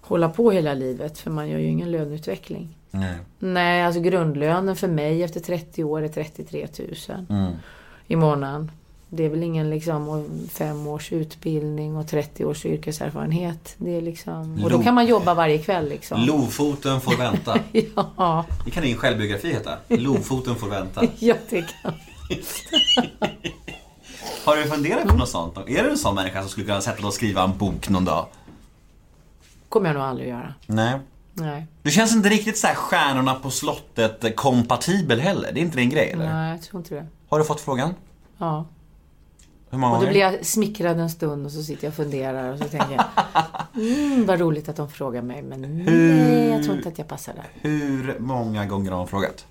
[0.00, 1.18] hålla på hela livet.
[1.18, 2.78] För man gör ju ingen löneutveckling.
[2.90, 3.14] Nej.
[3.38, 6.66] Nej, alltså grundlönen för mig efter 30 år är 33
[7.08, 7.52] 000 Mm.
[8.06, 8.70] i månaden.
[9.08, 13.74] Det är väl ingen liksom fem års utbildning och 30 års yrkeserfarenhet.
[13.78, 16.20] Det är liksom, och då kan man jobba varje kväll liksom.
[16.20, 17.58] Lofoten får vänta.
[18.16, 19.78] Ja, Det kan din självbiografi heta.
[19.88, 21.02] Lofoten får vänta.
[21.18, 21.92] ja, det kan
[24.44, 25.56] Har du funderat på något sånt?
[25.56, 28.04] Är du en sån människa som skulle kunna sätta dig och skriva en bok någon
[28.04, 28.26] dag?
[29.68, 30.54] kommer jag nog aldrig göra.
[30.66, 30.98] Nej.
[31.32, 35.52] Nej, Du känns inte riktigt så här stjärnorna på slottet kompatibel heller.
[35.52, 36.32] Det är inte din grej eller?
[36.32, 37.06] nej, jag tror inte det.
[37.28, 37.94] Har du fått frågan?
[38.38, 38.64] Ja.
[39.70, 42.52] Hur många Och då blir jag smickrad en stund och så sitter jag och funderar
[42.52, 43.04] och så tänker jag
[43.74, 47.34] mm, vad roligt att de frågar mig men nej, jag tror inte att jag passar
[47.34, 47.70] där.
[47.70, 49.46] Hur många gånger har hon frågat?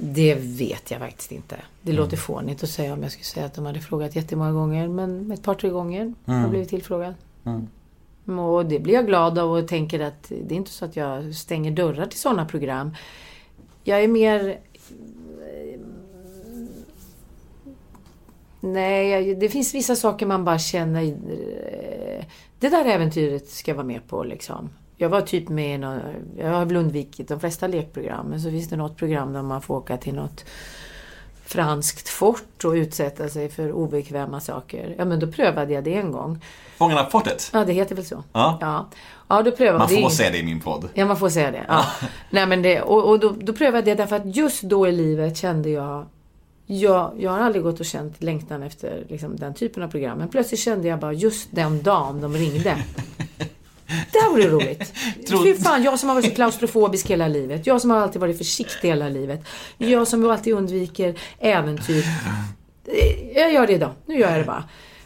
[0.00, 1.56] Det vet jag faktiskt inte.
[1.82, 4.88] Det låter fånigt att säga om jag skulle säga att de hade frågat jättemånga gånger.
[4.88, 7.14] Men ett par, tre gånger har jag blivit tillfrågad.
[8.38, 11.34] Och det blir jag glad av och tänker att det är inte så att jag
[11.34, 12.96] stänger dörrar till sådana program.
[13.84, 14.58] Jag är mer...
[18.72, 21.02] Nej, jag- det finns vissa saker man bara känner...
[21.04, 22.24] eh,
[22.58, 24.70] Det där äventyret ska jag vara med på liksom.
[24.96, 26.00] Jag var typ med i någon,
[26.38, 28.26] Jag har väl undvikit de flesta lekprogram.
[28.26, 30.44] Men så finns det något program där man får åka till något
[31.46, 34.94] franskt fort och utsätta sig för obekväma saker.
[34.98, 36.40] Ja, men då prövade jag det en gång.
[36.76, 37.50] Fångarna på fortet?
[37.52, 38.22] Ja, det heter väl så?
[38.32, 38.58] Ja.
[38.60, 38.88] Ja,
[39.28, 40.02] ja då prövade Man det.
[40.02, 40.88] får säga det i min podd.
[40.94, 41.64] Ja, man får säga det.
[41.68, 41.84] Ja.
[42.30, 44.92] Nej, men det och och då, då prövade jag det därför att just då i
[44.92, 46.06] livet kände jag
[46.66, 50.18] jag, jag har aldrig gått och känt längtan efter liksom, den typen av program.
[50.18, 52.76] Men plötsligt kände jag bara just den dagen de ringde.
[54.12, 54.92] Det här vore roligt.
[55.44, 57.66] Fy fan, jag som har varit så klaustrofobisk hela livet.
[57.66, 59.46] Jag som har alltid varit försiktig hela livet.
[59.78, 62.04] Jag som alltid undviker äventyr.
[63.34, 63.90] Jag gör det idag.
[64.06, 64.64] Nu gör jag det bara.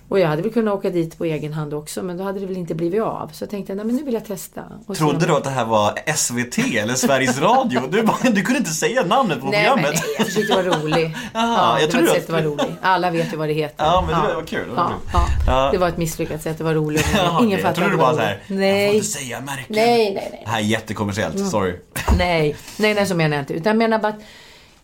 [0.09, 2.47] Och jag hade väl kunnat åka dit på egen hand också, men då hade det
[2.47, 3.29] väl inte blivit av.
[3.33, 4.63] Så jag tänkte, nej men nu vill jag testa.
[4.87, 7.81] Och Trodde du att det här var SVT eller Sveriges Radio?
[7.91, 10.03] Du, bara, du kunde inte säga namnet på Nej, men programmet.
[10.07, 11.17] nej, jag försökte vara rolig.
[11.35, 12.75] Jaha, jag det var ett att- sätt att vara rolig.
[12.83, 13.85] Alla vet ju vad det heter.
[13.85, 14.69] Ja, men det var kul.
[14.69, 15.29] Det var Ja, ja.
[15.47, 15.69] Ja.
[15.73, 17.01] Det var ett misslyckat sätt att vara rolig.
[17.17, 17.63] Jaha, Ingen okej.
[17.63, 18.41] fattar Jag trodde du det bara så här, roligt.
[18.49, 18.95] jag får Nej.
[18.95, 19.65] inte säga märken.
[19.69, 20.43] Nej, nej, nej.
[20.45, 21.77] Det här är jättekommersiellt, sorry.
[22.19, 23.55] Nej, nej, nej, så menar jag inte.
[23.55, 24.21] Utan jag menar bara att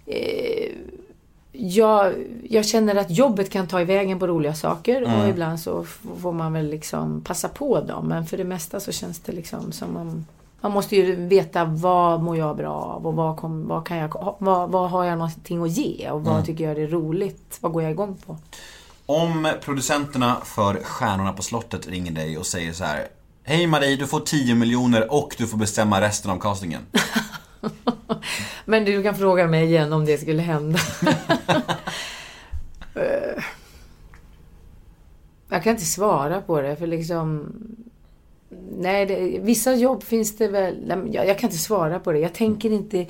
[0.07, 0.71] eh,
[1.57, 2.13] jag,
[2.51, 5.21] jag känner att jobbet kan ta i vägen på roliga saker Mm.
[5.21, 5.85] och ibland så
[6.21, 8.07] får man väl liksom passa på dem.
[8.09, 10.27] Men för det mesta så känns det liksom som om
[10.61, 14.37] man måste ju veta vad mår jag bra av och vad, kom, vad, kan jag,
[14.39, 16.47] vad, vad har jag någonting att ge och vad Mm.
[16.47, 17.59] tycker jag är roligt?
[17.61, 18.37] Vad går jag igång på?
[19.07, 23.07] Om producenterna för Stjärnorna på slottet ringer dig och säger så här.
[23.43, 26.81] Hej Marie, du får 10 miljoner och du får bestämma resten av castingen.
[28.65, 30.79] Men du kan fråga mig igen om det skulle hända.
[35.49, 37.53] Jag kan inte svara på det för liksom...
[38.79, 40.95] Nej, det, vissa jobb finns det väl...
[41.13, 42.19] Jag, jag kan inte svara på det.
[42.19, 43.07] Jag tänker inte...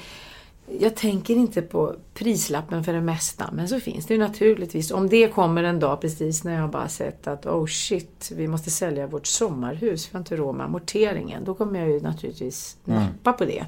[0.67, 3.51] Jag tänker inte på prislappen för det mesta.
[3.53, 4.91] Men så finns det ju naturligtvis.
[4.91, 8.71] Om det kommer en dag precis när jag bara sett att oh shit, vi måste
[8.71, 10.09] sälja vårt sommarhus.
[10.09, 11.45] Vi har inte råd med amorteringen.
[11.45, 13.67] Då kommer jag ju naturligtvis nappa på det.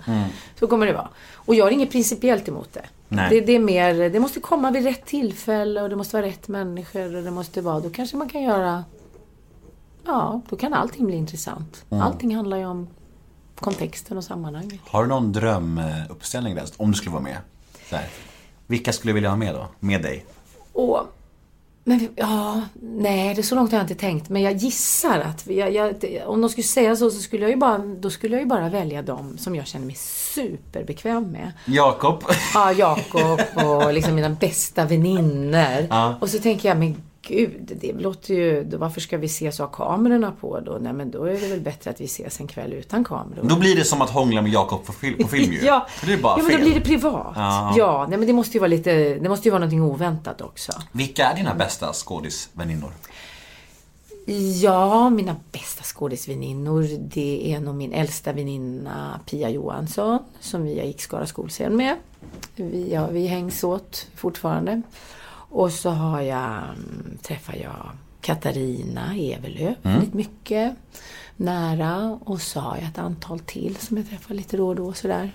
[0.60, 1.09] Så kommer det vara.
[1.35, 2.85] Och jag har inget principiellt emot det.
[3.09, 6.48] Det, det är mer, det måste komma vid rätt tillfälle och det måste vara rätt
[6.48, 8.85] människor och det måste vara, då kanske man kan göra,
[10.05, 11.85] ja, då kan allting bli intressant.
[11.89, 12.89] Allting handlar ju om
[13.61, 14.81] kontexten och sammanhanget.
[14.85, 17.37] Har du någon drömuppställning där, om du skulle vara med?
[17.91, 18.09] Här.
[18.66, 19.66] Vilka skulle du vilja ha med då?
[19.81, 20.24] Med dig?
[20.73, 21.01] Och,
[21.85, 24.28] men ja, nej, det är så långt har jag inte tänkt.
[24.28, 25.95] Men jag gissar att, jag, jag,
[26.27, 28.69] om de skulle säga så, så skulle jag ju bara, då skulle jag ju bara
[28.69, 29.95] välja dem som jag känner mig
[30.35, 31.53] superbekväm med.
[31.65, 32.24] Jakob?
[32.55, 35.87] Ja, Jakob och liksom mina bästa väninnor.
[35.91, 36.15] Ja.
[36.20, 38.65] Och så tänker jag, men gud, det låter ju...
[38.65, 40.78] Då, varför ska vi ses och ha kamerorna på då?
[40.81, 43.43] Nej, men då är det väl bättre att vi ses en kväll utan kameror.
[43.43, 45.61] Då blir det som att hångla med Jakob på film, på film ju.
[45.65, 47.32] Ja, det är bara ja men då blir det privat.
[47.36, 47.74] Ja.
[47.77, 49.15] Ja, nej, men det måste ju vara lite...
[49.15, 50.73] Det måste ju vara någonting oväntat också.
[50.93, 52.93] Vilka är dina bästa skådisväninnor?
[54.62, 61.01] Ja, mina bästa skådisväninnor, det är nog min äldsta väninna Pia Johansson, som vi gick
[61.01, 61.97] Skara skolscen med.
[62.57, 64.82] Vi, ja, vi hängs åt fortfarande.
[65.57, 67.89] Och så har jag, mm, träffar jag
[68.20, 70.77] Katarina Evelöv väldigt mycket
[71.37, 72.19] nära.
[72.24, 75.33] Och så har jag ett antal till som jag träffar lite då och då sådär.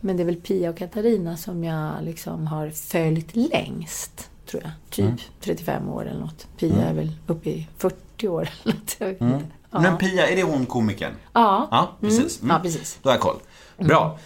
[0.00, 4.72] Men det är väl Pia och Katarina som jag liksom har följt längst, tror jag.
[4.90, 6.46] Typ 35 år eller något.
[6.58, 8.96] Pia är väl uppe i 40 år eller något.
[8.98, 9.46] Jag vet inte.
[9.70, 9.80] Ja.
[9.80, 11.12] Men Pia, är det hon komikern?
[11.32, 11.68] Ja.
[11.70, 12.40] Ja, precis.
[12.48, 12.98] Ja, precis.
[13.02, 13.40] Då har jag koll.
[13.78, 14.18] Bra.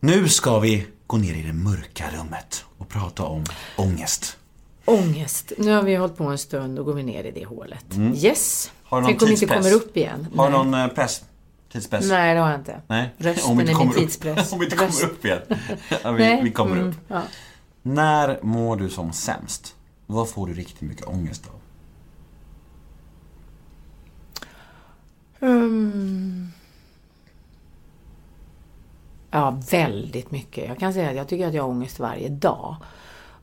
[0.00, 3.44] Nu ska vi gå ner i det mörka rummet och prata om
[3.76, 4.38] ångest.
[4.88, 5.52] Ångest.
[5.58, 7.84] Nu har vi hållit på en stund och går vi ner i det hålet.
[8.14, 8.72] Yes.
[8.82, 10.26] Har du någon Tänk om vi inte kommer upp igen.
[10.36, 11.24] Har du någon eh, press?
[11.72, 12.08] Tidspress?
[12.08, 12.80] Nej, det har jag inte.
[12.86, 13.14] Nej.
[13.18, 14.52] Rösten Om inte är min tidspress.
[14.52, 15.40] Om vi inte kommer upp igen.
[16.02, 16.42] Ja, vi, Nej.
[16.42, 16.96] vi kommer Mm, upp.
[17.08, 17.22] ja.
[17.82, 19.74] När mår du som sämst?
[20.06, 21.54] Vad får du riktigt mycket ångest av?
[25.48, 26.48] Mm.
[29.30, 30.68] Ja, väldigt mycket.
[30.68, 32.76] Jag kan säga att jag tycker att jag har ångest varje dag.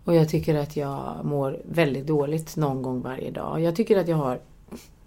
[0.06, 3.61] Och jag tycker att jag mår väldigt dåligt någon gång varje dag.
[3.61, 4.40] Jag tycker att jag har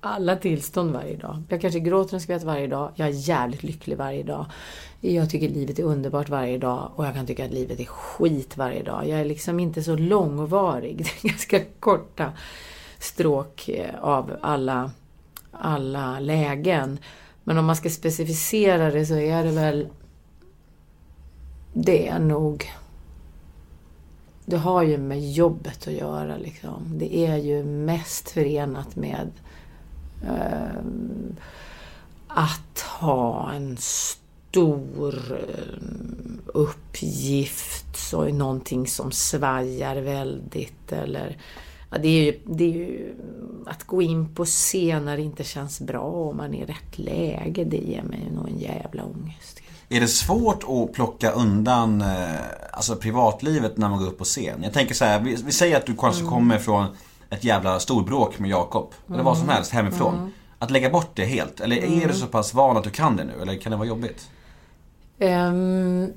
[0.00, 1.42] alla tillstånd varje dag.
[1.48, 2.92] Jag kanske gråter en skvätt varje dag.
[2.94, 4.46] Jag är jävligt lycklig varje dag.
[5.00, 8.56] Jag tycker livet är underbart varje dag och jag kan tycka att livet är skit
[8.56, 9.08] varje dag.
[9.08, 10.96] Jag är liksom inte så långvarig.
[11.22, 12.32] Det är ganska korta
[12.98, 14.90] stråk eh, av alla,
[15.52, 16.98] alla lägen.
[17.44, 19.88] Men om man ska specificera det så är det väl...
[21.72, 22.66] Det är nog...
[24.50, 26.98] Det har ju med jobbet att göra liksom.
[26.98, 29.30] Det är ju mest förenat med
[30.24, 30.82] eh,
[32.28, 35.82] att ha en stor eh,
[36.46, 41.36] uppgift, så är någonting som svajar väldigt eller
[41.90, 43.14] ja, det, är ju, det är ju
[43.66, 46.98] att gå in på scen när det inte känns bra och man är i rätt
[46.98, 49.60] läge, det ger mig nog en jävla ångest.
[49.88, 52.34] Är det svårt att plocka undan eh,
[52.72, 54.60] alltså privatlivet när man går upp på scen?
[54.62, 56.32] Jag tänker så här, vi, vi säger att du kanske Mm.
[56.34, 56.86] kommer från
[57.30, 58.92] ett jävla storbråk med Jakob.
[59.12, 60.14] Eller vad som helst hemifrån.
[60.14, 60.30] Mm.
[60.58, 61.60] Att lägga bort det helt.
[61.60, 63.32] Eller är du så pass van att du kan det nu?
[63.42, 64.28] Eller kan det vara jobbigt?
[65.18, 66.12] Ehm,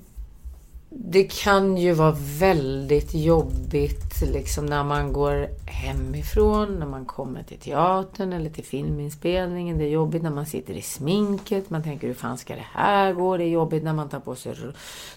[0.93, 7.57] det kan ju vara väldigt jobbigt liksom när man går hemifrån, när man kommer till
[7.57, 9.77] teatern eller till filminspelningen.
[9.77, 11.69] Det är jobbigt när man sitter i sminket.
[11.69, 13.38] Man tänker hur fan ska det här gå?
[13.38, 14.55] Det är jobbigt när man tar, på sig,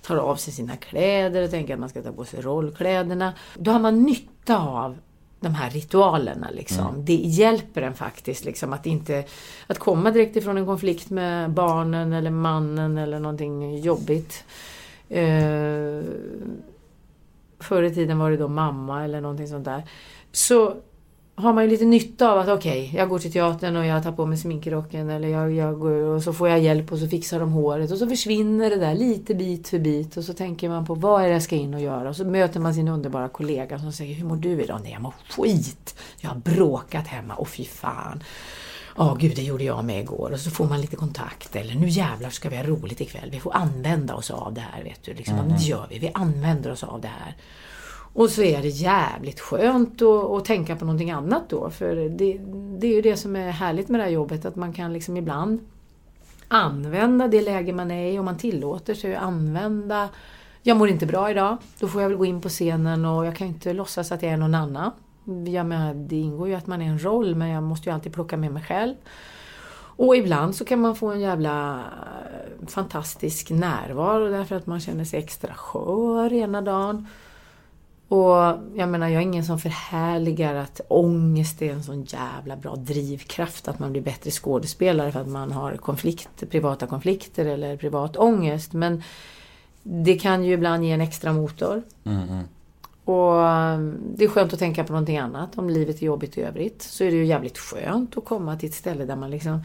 [0.03, 3.33] tar av sig sina kläder och tänker att man ska ta på sig rollkläderna.
[3.55, 4.97] Då har man nytta av
[5.41, 7.05] de här ritualerna liksom.
[7.05, 9.25] Det hjälper en faktiskt liksom att inte
[9.67, 14.45] att komma direkt ifrån en konflikt med barnen eller mannen eller någonting jobbigt.
[15.15, 16.05] Eh,
[17.61, 19.83] förr i tiden var det då mamma eller någonting sånt där.
[20.33, 20.75] Så
[21.37, 24.13] har man ju lite nytta av att okej, jag går till teatern och jag tar
[24.13, 27.41] på mig sminkrocken eller jag, jag går och så får jag hjälp och så fixar
[27.41, 30.87] de håret och så försvinner det där lite bit för bit och så tänker man
[30.87, 33.29] på vad är det jag ska in och göra och så möter man sin underbara
[33.29, 34.81] kollega som säger hur mår du idag?
[34.83, 36.01] Nej, jag mår skit.
[36.21, 37.35] Jag har bråkat hemma.
[37.35, 38.23] och fy fan.
[38.97, 40.31] Ja, gud, det gjorde jag med igår.
[40.33, 41.57] Och så får man lite kontakt.
[41.57, 43.31] Eller nu jävlar ska vi ha roligt ikväll.
[43.31, 45.15] Vi får använda oss av det här, vet du.
[45.15, 45.99] Liksom, Det gör vi.
[45.99, 47.37] Vi använder oss av det här.
[48.13, 51.71] Och så är det jävligt skönt att, att tänka på någonting annat då.
[51.71, 52.39] För det,
[52.79, 54.45] det är ju det som är härligt med det här jobbet.
[54.45, 55.61] Att man kan liksom ibland
[56.49, 60.09] använda det läge man är i och man tillåter sig att använda
[60.67, 63.37] jag mår inte bra idag, då får jag väl gå in på scenen och jag
[63.37, 64.91] kan inte låtsas att jag är någon annan.
[65.47, 68.13] Jag menar, det ingår ju att man är en roll men jag måste ju alltid
[68.13, 68.95] plocka med mig själv.
[69.97, 75.05] Och ibland så kan man få en jävla eh, fantastisk närvaro därför att man känner
[75.05, 77.07] sig extra skör ena dagen.
[78.09, 82.77] Och jag menar, jag är ingen som förhärligar att ångest är en sån jävla bra
[82.77, 88.17] drivkraft, att man blir bättre skådespelare för att man har konflikt, privata konflikter eller privat
[88.17, 88.73] ångest.
[88.73, 89.03] Men
[89.83, 91.83] det kan ju ibland ge en extra motor.
[92.05, 92.45] Mm, mm.
[93.05, 95.59] Och um, det är skönt att tänka på någonting annat.
[95.59, 98.69] Om livet är jobbigt i övrigt så är det ju jävligt skönt att komma till
[98.69, 99.61] ett ställe där man liksom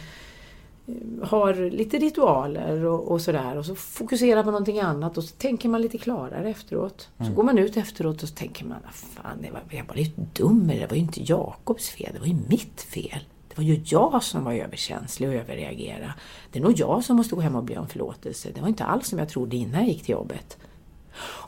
[0.87, 3.57] eh, har lite ritualer och, och sådär.
[3.57, 7.09] Och så fokuserar på någonting annat och så tänker man lite klarare efteråt.
[7.17, 9.95] Så går man ut efteråt och så tänker man, "Ah, fan, det var, jag var
[9.95, 10.67] lite dum.
[10.67, 13.19] Det var ju inte Jakobs fel, det var ju mitt fel.
[13.49, 16.13] Det var ju jag som var överkänslig och överreagerade.
[16.51, 18.49] Det är nog jag som måste gå hem och be om förlåtelse.
[18.55, 20.57] Det var inte alls som jag trodde innan jag gick till jobbet.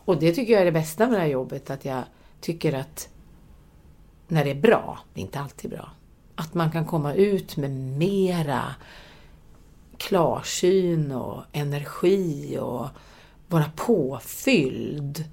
[0.06, 2.04] Och det tycker jag är det bästa med det här jobbet, att jag
[2.42, 3.10] tycker att
[4.28, 5.90] när det är bra, det är inte alltid bra,
[6.36, 8.76] att man kan komma ut med mera
[9.98, 12.88] klarsyn och energi och
[13.48, 15.24] vara påfylld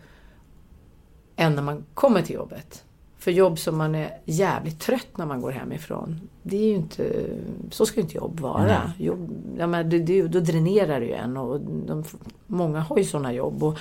[1.36, 2.85] än när man kommer till jobbet.
[3.19, 7.27] För jobb som man är jävligt trött när man går hemifrån, det är ju inte,
[7.70, 8.93] så ska ju inte jobb vara.
[8.99, 12.05] Jobb, ja, men det, det, då dränerar det ju en och de,
[12.47, 13.62] många har ju sådana jobb.
[13.62, 13.78] Och,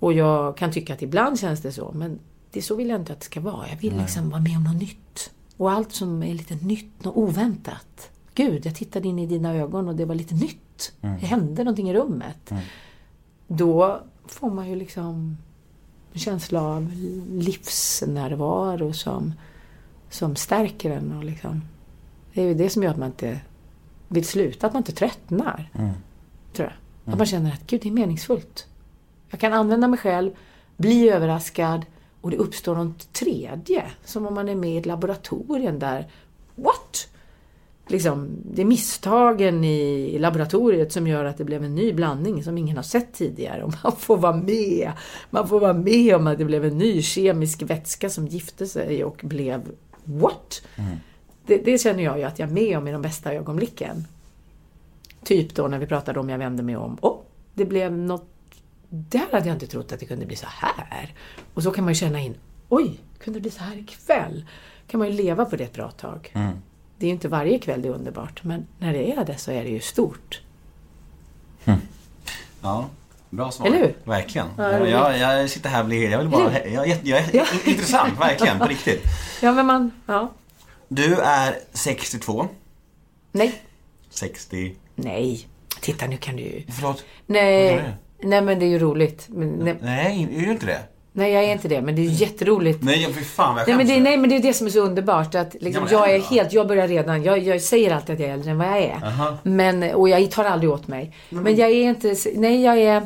[0.00, 2.18] och jag kan tycka att ibland känns det så, men
[2.50, 3.68] det så vill jag inte att det ska vara.
[3.68, 5.30] Jag vill liksom vara med om något nytt.
[5.56, 8.10] Och allt som är lite nytt, något oväntat.
[8.34, 10.92] Gud, jag tittade in i dina ögon och det var lite nytt.
[11.00, 12.52] Det hände någonting i rummet.
[13.48, 15.36] Då får man ju liksom
[16.12, 16.92] en känsla av
[17.30, 19.32] livsnärvaro som,
[20.10, 21.12] som stärker en.
[21.16, 21.62] Och liksom,
[22.34, 23.40] det är ju det som gör att man inte
[24.08, 25.70] vill sluta, att man inte tröttnar.
[26.52, 27.12] Tror jag.
[27.12, 28.66] Att man känner att gud, det är meningsfullt.
[29.30, 30.30] Jag kan använda mig själv,
[30.76, 31.86] bli överraskad
[32.20, 33.84] och det uppstår något tredje.
[34.04, 36.08] Som om man är med i ett laboratorium där,
[36.54, 37.08] what?
[37.86, 42.58] Liksom, det är misstagen i laboratoriet som gör att det blev en ny blandning som
[42.58, 43.64] ingen har sett tidigare.
[43.64, 44.92] Och man får vara med.
[45.30, 49.04] Man får vara med om att det blev en ny kemisk vätska som gifte sig
[49.04, 49.70] och blev
[50.04, 50.62] what?
[51.46, 54.04] Det, det känner jag ju att jag är med om i de bästa ögonblicken.
[55.24, 56.98] Typ då när vi pratade om jag vände mig om.
[57.00, 57.18] Åh,
[57.54, 58.28] det blev något
[58.90, 61.14] där hade jag inte trott att det kunde bli så här.
[61.54, 62.34] Och så kan man ju känna in,
[62.68, 64.46] oj, kunde det bli så här ikväll?
[64.86, 66.32] kan man ju leva på det ett bra tag.
[66.98, 69.50] Det är ju inte varje kväll det är underbart, men när det är det så
[69.50, 70.40] är det ju stort.
[72.62, 72.88] Ja,
[73.30, 73.66] bra svar.
[73.66, 73.94] Eller hur?
[74.04, 74.46] Verkligen.
[74.56, 77.30] Ja, jag, jag, jag sitter här och blir, jag vill bara, jag, jag, jag är
[77.36, 77.44] Ja.
[77.64, 79.02] intressant, verkligen, på riktigt.
[79.42, 80.32] Ja, men man, ja.
[80.88, 82.48] Du är 62.
[83.32, 83.62] Nej,
[84.10, 84.74] 60...
[84.94, 85.48] nej.
[85.80, 86.62] Titta, nu kan du ju...
[86.68, 87.04] Förlåt?
[87.26, 87.94] Vad Nej, är det?
[88.22, 89.26] Nej men det är ju roligt.
[89.28, 90.78] Men, nej, Nej, är du inte det?
[91.12, 92.82] nej, jag är inte det, men det är ju jätteroligt.
[92.82, 94.66] Nej, jag- fy fan vad jag Nej men, det, nej men det är det som
[94.66, 97.94] är så underbart att liksom, Ja, jag är helt, jag börjar redan, jag, jag säger
[97.94, 99.36] alltid att jag är äldre än vad jag är.
[99.42, 101.16] Men, och jag tar aldrig åt mig.
[101.28, 103.02] Men jag är inte, nej jag är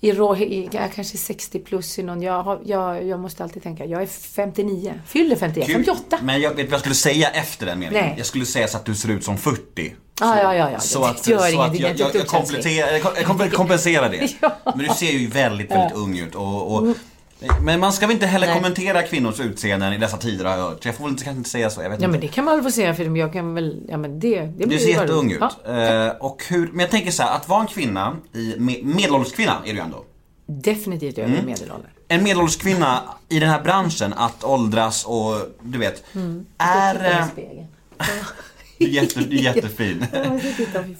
[0.00, 3.44] i rå, i, jag är kanske 60 plus i någon, jag, har, jag, jag måste
[3.44, 5.74] alltid tänka, jag är 59, fyller 51, Kul.
[5.74, 6.18] 58.
[6.22, 8.04] Men jag vet vad jag skulle säga efter den meningen.
[8.04, 8.14] Nej.
[8.16, 9.94] Jag skulle säga så att du ser ut som 40.
[10.20, 10.78] Ja, ja, ja, ja.
[10.80, 14.30] Så att, gör så att jag, Jag jag, tyckte jag, kompenserar det.
[14.40, 14.52] Ja.
[14.64, 16.34] Men du ser ju väldigt, väldigt ung ut.
[16.34, 16.96] Och, och,
[17.62, 18.56] men man ska väl inte heller Nej.
[18.56, 20.82] kommentera kvinnors utseenden i dessa tider har jag hört.
[20.82, 22.26] Så jag får väl inte, kanske inte säga så, jag vet Ja men inte.
[22.26, 24.78] det kan man väl få säga för jag kan väl, ja men det, det Du
[24.78, 25.38] ser jätteung ut.
[25.40, 28.84] Ja, Eh, och hur, men jag tänker så här, att vara en kvinna, i, med,
[28.84, 30.04] medelålderskvinna är du ju ändå.
[30.46, 31.46] definitivt över Mm.
[31.46, 31.90] medelåldern.
[32.08, 36.46] En medelålderskvinna i den här branschen, att åldras och du vet, Mm.
[36.58, 37.24] är...
[38.78, 40.06] Du är, jätte, du är jättefin.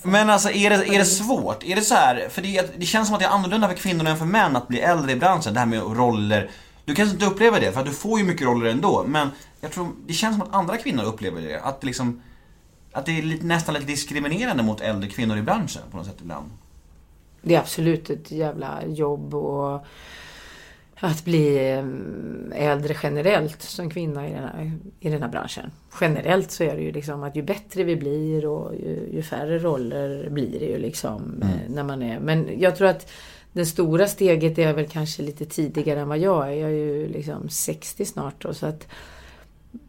[0.03, 1.65] Men alltså är det, är det svårt?
[1.65, 4.07] Är det så här, för det, det känns som att det är annorlunda för kvinnor
[4.07, 5.55] än för män att bli äldre i branschen.
[5.55, 6.51] Det här med roller.
[6.85, 9.05] Du kanske inte upplever det för att du får ju mycket roller ändå.
[9.09, 9.29] Men
[9.61, 11.61] jag tror, det känns som att andra kvinnor upplever det.
[11.61, 12.23] Att det liksom,
[12.93, 16.19] att det är lite, nästan lite diskriminerande mot äldre kvinnor i branschen på något sätt
[16.21, 16.51] ibland.
[17.43, 19.87] Det är absolut ett jävla jobb och
[21.01, 25.71] att bli eh, äldre generellt som kvinna i den, här, i den här branschen.
[26.01, 29.59] Generellt så är det ju liksom att ju bättre vi blir och ju, ju färre
[29.59, 32.21] roller blir det ju liksom eh, när man är.
[32.21, 33.11] Men jag tror att
[33.53, 36.53] det stora steget är väl kanske lite tidigare än vad jag är.
[36.53, 38.87] Jag är ju liksom 60 snart då, så att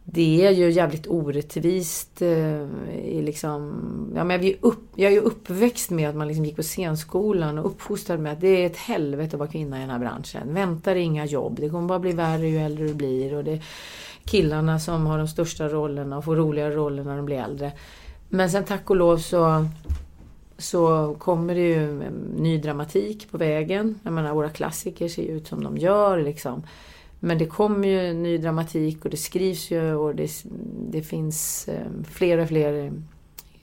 [0.04, 2.22] det är ju jävligt orättvist.
[2.22, 2.62] Eh,
[3.04, 3.72] I liksom,
[4.16, 6.62] ja, men jag, är upp, jag är ju uppväxt med att man liksom gick på
[6.62, 9.98] scenskolan och uppfostrad med att det är ett helvete att vara kvinna i den här
[9.98, 10.54] branschen.
[10.54, 11.56] Vänta dig inga jobb.
[11.60, 13.34] Det kommer bara bli värre ju äldre du blir.
[13.34, 13.64] Och det är
[14.24, 17.72] killarna som har de största rollerna och får roligare roller när de blir äldre.
[18.28, 19.66] Men sen tack och lov så
[20.58, 23.98] så kommer det ju ny dramatik på vägen.
[24.02, 26.62] Jag menar våra klassiker ser ju ut som de gör liksom.
[27.20, 30.30] Men det kommer ju ny dramatik och det skrivs ju och det,
[30.90, 32.92] det finns eh, fler och fler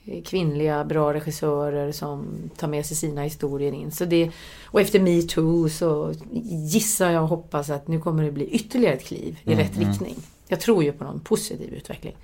[0.04, 2.26] eh, kvinnliga bra regissörer som
[2.56, 3.90] tar med sig sina historier in.
[3.90, 4.30] Så det,
[4.64, 6.12] och efter metoo så
[6.52, 10.16] gissar jag och hoppas att nu kommer det bli ytterligare ett kliv i rätt riktning.
[10.48, 12.16] Jag tror ju på någon positiv utveckling.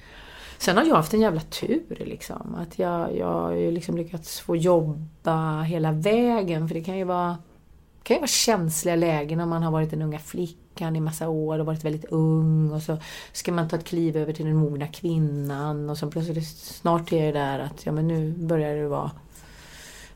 [0.58, 2.54] Sen har jag haft en jävla tur liksom.
[2.54, 6.68] Att jag, jag har ju liksom lyckats få jobba hela vägen.
[6.68, 7.38] För det kan ju vara,
[7.98, 10.18] det kan ju vara känsliga lägen om man har varit den unga
[10.80, 12.72] flickan i massa år och varit väldigt ung.
[12.72, 12.98] Och så
[13.32, 15.90] ska man ta ett kliv över till den mogna kvinnan.
[15.90, 19.10] Och så plötsligt snart är det där att ja, men nu börjar det vara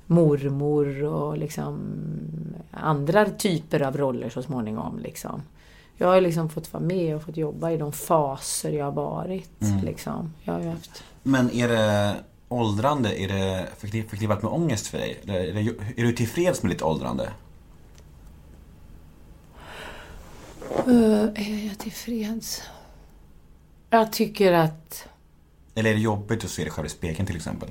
[0.06, 1.80] mormor och liksom
[2.70, 4.98] andra typer av roller så småningom.
[4.98, 5.42] Liksom.
[5.98, 9.60] Jag har liksom fått vara med och fått jobba i de faser jag har varit.
[9.82, 10.32] Liksom.
[10.44, 11.04] Jag har haft...
[11.22, 12.14] Men är det
[12.48, 15.20] åldrande, är det förknipp- förknippat med ångest för dig?
[15.26, 17.24] Är, det, är du tillfreds med ditt åldrande?
[17.24, 17.30] Uh,
[21.36, 22.62] är jag tillfreds?
[23.90, 25.08] Jag tycker att...
[25.74, 27.70] Eller är det jobbigt att se dig själv i spegeln till exempel?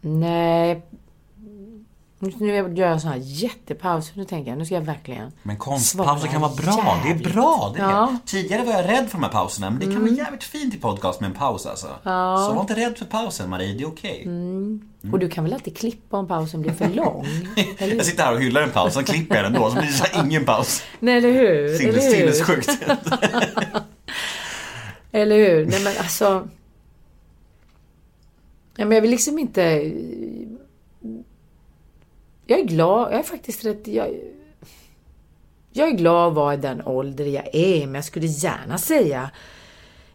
[0.00, 0.82] Nej.
[2.20, 4.12] Nu gör jag en sån här jättepaus.
[4.14, 7.00] Nu tänker jag, nu ska jag verkligen Men konstpauser kan vara bra.
[7.02, 7.32] Det är jävligt.
[7.34, 7.72] bra.
[7.76, 7.90] Det är.
[7.90, 8.08] Ja.
[8.08, 8.18] Mm.
[8.26, 10.78] Tidigare var jag rädd för de här pauserna, men det kan vara jävligt fint i
[10.78, 11.86] podcast med en paus alltså.
[12.04, 14.22] Så var inte rädd för pausen Marie, det är okej.
[14.24, 14.88] Mm.
[15.12, 17.26] Och du kan väl alltid klippa om pausen blir för lång?
[17.78, 19.92] Jag sitter här och hyllar en paus, sen klipper jag den då, så blir det
[19.92, 20.82] så ingen paus.
[21.00, 21.76] Nej, eller hur?
[21.76, 22.32] Sinnes, eller hur?
[22.32, 22.70] sinnessjukt.
[25.12, 25.66] Eller hur?
[25.66, 26.48] Nej men alltså...
[28.76, 29.92] Ja, men jag vill liksom inte...
[32.50, 33.12] Jag är glad.
[33.12, 33.86] Jag är faktiskt rätt...
[33.86, 34.08] Jag,
[35.72, 39.30] jag är glad att vara i den ålder jag är, men jag skulle gärna säga...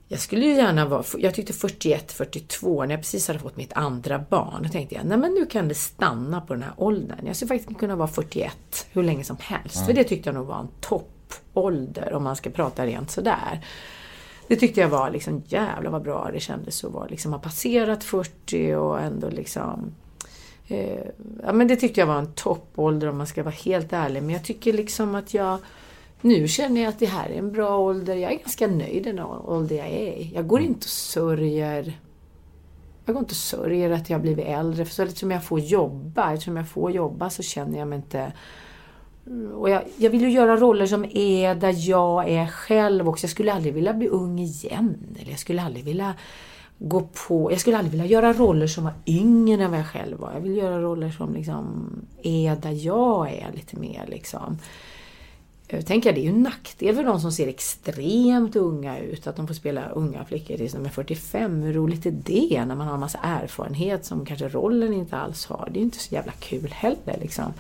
[0.08, 1.04] Jag skulle ju gärna vara...
[1.18, 5.06] Jag tyckte 41, 42, när jag precis hade fått mitt andra barn, då tänkte jag,
[5.06, 7.26] nej men nu kan det stanna på den här åldern.
[7.26, 10.48] Jag skulle faktiskt kunna vara 41 hur länge som helst, för det tyckte jag nog
[10.48, 13.66] var en toppålder, om man ska prata rent sådär.
[14.48, 18.04] Det tyckte jag var liksom jävla vad bra det kändes att vara, liksom ha passerat
[18.04, 19.96] 40 och ändå liksom
[20.68, 21.06] eh,
[21.44, 24.24] Ja men det tyckte jag var en toppålder om man ska vara helt ärlig.
[24.24, 25.58] Men jag tycker liksom att jag
[26.22, 28.16] nu känner jag att det här är en bra ålder.
[28.16, 30.30] Jag är ganska nöjd den ålder jag är.
[30.34, 31.94] Jag går inte och sörjer
[33.06, 34.86] jag går inte och sörjer att jag har blivit äldre.
[34.86, 38.32] För så eftersom jag får jobba, eftersom jag får jobba så känner jag mig inte
[39.54, 43.24] och jag, jag vill ju göra roller som är där jag är själv också.
[43.24, 44.98] Jag skulle aldrig vilja bli ung igen.
[45.20, 46.14] Eller jag skulle aldrig vilja
[46.78, 47.52] gå på...
[47.52, 50.34] Jag skulle aldrig vilja göra roller som var yngre än vad jag själv var.
[50.34, 51.90] Jag vill göra roller som liksom
[52.24, 54.58] är där jag är lite mer liksom.
[55.68, 59.28] Eh, jag tänker det är ju en nackdel för de som ser extremt unga ut,
[59.28, 61.62] att de får spela unga flickor tills de är 45.
[61.62, 65.46] Hur roligt är det när man har en massa erfarenhet som kanske rollen inte alls
[65.46, 65.70] har?
[65.72, 67.54] Det är ju inte så jävla kul heller liksom.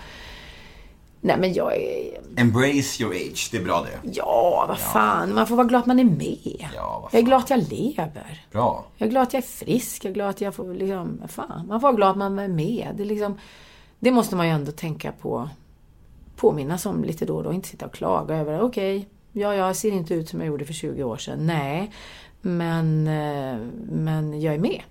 [1.26, 2.20] Nej men jag är...
[2.38, 4.10] Embrace your age, det är bra det.
[4.14, 5.34] Ja, vad fan.
[5.36, 6.68] Man får vara glad att man är med.
[6.76, 8.45] Ja, vad jag är glad att jag lever.
[8.52, 8.86] Bra.
[8.98, 10.06] Jag är glad att jag är frisk.
[10.06, 11.22] Jag är glad att jag får liksom...
[11.28, 12.90] Fan, man får vara glad att man är med.
[12.98, 13.38] Det, är liksom,
[14.00, 15.50] det måste man ju ändå tänka på.
[16.36, 17.54] Påminnas om lite då och då.
[17.54, 20.74] Inte sitta och klaga över okej, ja, jag ser inte ut som jag gjorde för
[20.74, 21.45] 20 år sedan.
[21.48, 21.91] Nej.
[22.41, 23.58] Men, eh,
[23.91, 24.82] men jag är med.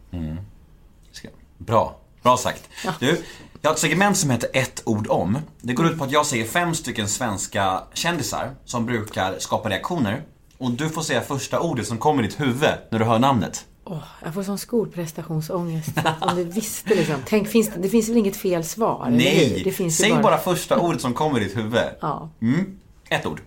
[1.12, 1.28] Ska-
[1.58, 2.68] Bra, bra sagt.
[3.00, 3.22] Du,
[3.62, 5.38] jag har ett segment som heter ett ord om.
[5.60, 10.22] Det går ut på att jag säger fem stycken svenska kändisar som brukar skapa reaktioner.
[10.58, 13.66] Och du får säga första ordet som kommer i ditt huvud när du hör namnet.
[13.84, 15.88] Åh, jag får sån skolprestationsångest.
[16.20, 17.16] Om du visste liksom.
[17.26, 19.08] Tänk, finns det, det finns väl inget fel svar?
[19.10, 19.90] Nej!
[19.90, 20.38] Säg bara...
[20.38, 21.84] första ordet som kommer i ditt huvud.
[22.00, 22.30] Ja.
[22.40, 22.78] Mm.
[23.08, 23.40] Ett ord.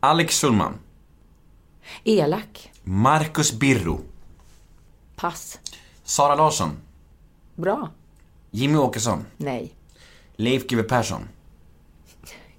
[0.00, 0.74] Alex Schulman.
[2.04, 2.70] Elak.
[2.82, 4.00] Marcus Birro.
[5.16, 5.58] Pass.
[6.04, 6.70] Sara Larsson.
[7.56, 7.90] Bra.
[8.50, 9.24] Jimmy Åkesson.
[9.36, 9.74] Nej.
[10.36, 11.28] Leif GW Persson.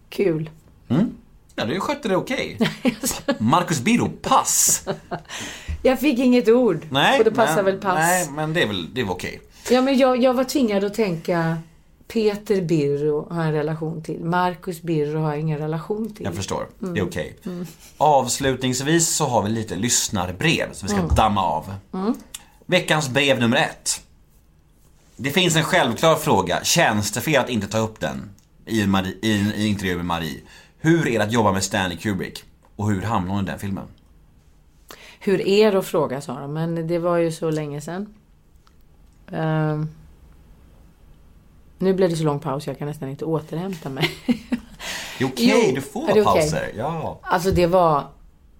[0.09, 0.49] Kul.
[1.55, 2.57] Ja, du skötte det okej.
[3.39, 4.09] Marcus Birro.
[4.21, 4.85] Pass.
[5.81, 6.87] Jag fick inget ord.
[6.91, 7.95] Nej, Och det passar men, väl pass.
[7.95, 9.41] Nej, men det är väl, det var okej.
[9.71, 11.57] Ja, men jag, jag var tvingad att tänka
[12.07, 14.19] Peter Birro har jag en relation till.
[14.23, 16.25] Marcus Birro har jag ingen relation till.
[16.25, 16.67] Jag förstår.
[16.81, 16.93] Mm.
[16.93, 17.35] Det är okej.
[17.97, 21.15] Avslutningsvis så har vi lite lyssnarbrev som vi ska Mm.
[21.15, 21.73] damma av.
[22.65, 24.01] Veckans brev nummer ett.
[25.23, 26.63] Det finns en självklar fråga.
[26.63, 28.29] Känns det fel att inte ta upp den
[28.65, 30.41] i, Marie, i, i intervju med Marie?
[30.77, 32.43] Hur är det att jobba med Stanley Kubrick?
[32.75, 33.83] Och hur hamnade hon i den filmen?
[35.19, 36.53] Hur är det att fråga, sa de.
[36.53, 38.13] Men det var ju så länge sedan.
[39.31, 39.87] Ehm,
[41.77, 44.09] nu blev det så lång paus, jag kan nästan inte återhämta mig.
[45.17, 46.23] Det är okej, Jo, du får okej?
[46.23, 46.71] pauser.
[46.77, 47.19] Ja.
[47.23, 48.03] Alltså det var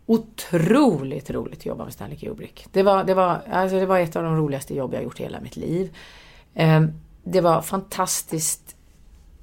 [0.06, 2.66] otroligt roligt att jobba med Stanley Kubrick.
[2.72, 5.24] Det var, det var, alltså det var ett av de roligaste jobb jag gjort i
[5.24, 5.96] hela mitt liv.
[6.54, 6.92] Ehm,
[7.24, 8.76] det var fantastiskt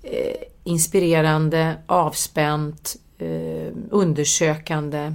[0.03, 5.15] eh, inspirerande, avspänt, ehm, undersökande.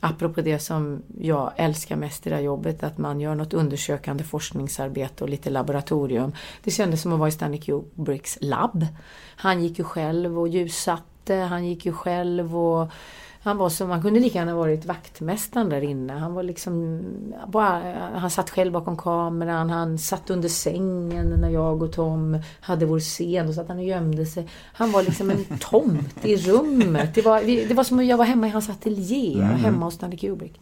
[0.00, 4.24] Apropå det som jag älskar mest i det här jobbet, att man gör något undersökande
[4.24, 6.32] forskningsarbete och lite laboratorium.
[6.64, 8.86] Det kändes som att vara i Stanley Kubricks labb.
[9.36, 12.90] Han gick ju själv och ljussatte, han gick ju själv och
[13.44, 16.12] han var som, man kunde lika gärna varit vaktmästaren där inne.
[16.12, 17.00] Han var liksom,
[17.48, 22.86] bara, han satt själv bakom kameran, han satt under sängen när jag och Tom hade
[22.86, 23.46] vår scen.
[23.46, 24.48] Då satt han och gömde sig.
[24.72, 27.14] Han var liksom en tomt i rummet.
[27.14, 30.18] Det var, det var som att jag var hemma i hans ateljé, hemma hos Stanley
[30.18, 30.60] Kubrick.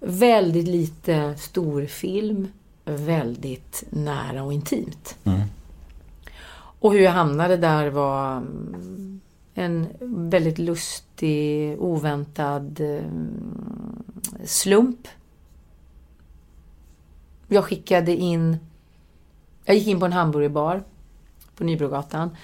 [0.00, 2.48] Väldigt lite storfilm,
[2.84, 5.16] väldigt nära och intimt.
[6.80, 9.20] Och hur jag hamnade där var mm,
[9.54, 13.04] en väldigt lustig, oväntad eh,
[14.44, 15.08] slump.
[17.48, 18.56] Jag skickade in...
[19.64, 20.82] Jag gick in på en hamburgerbar
[21.56, 22.36] på Nybrogatan.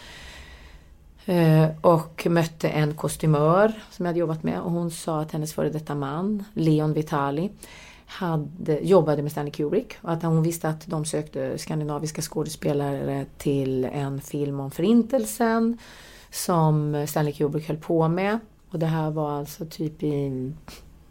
[1.29, 5.53] Eh, och mötte en kostymör som jag hade jobbat med och hon sa att hennes
[5.53, 7.51] före detta man, Leon Vitali,
[8.07, 13.85] hade, jobbade med Stanley Kubrick och att hon visste att de sökte skandinaviska skådespelare till
[13.85, 15.79] en film om förintelsen
[16.31, 18.39] som Stanley Kubrick höll på med.
[18.71, 20.53] Och det här var alltså typ i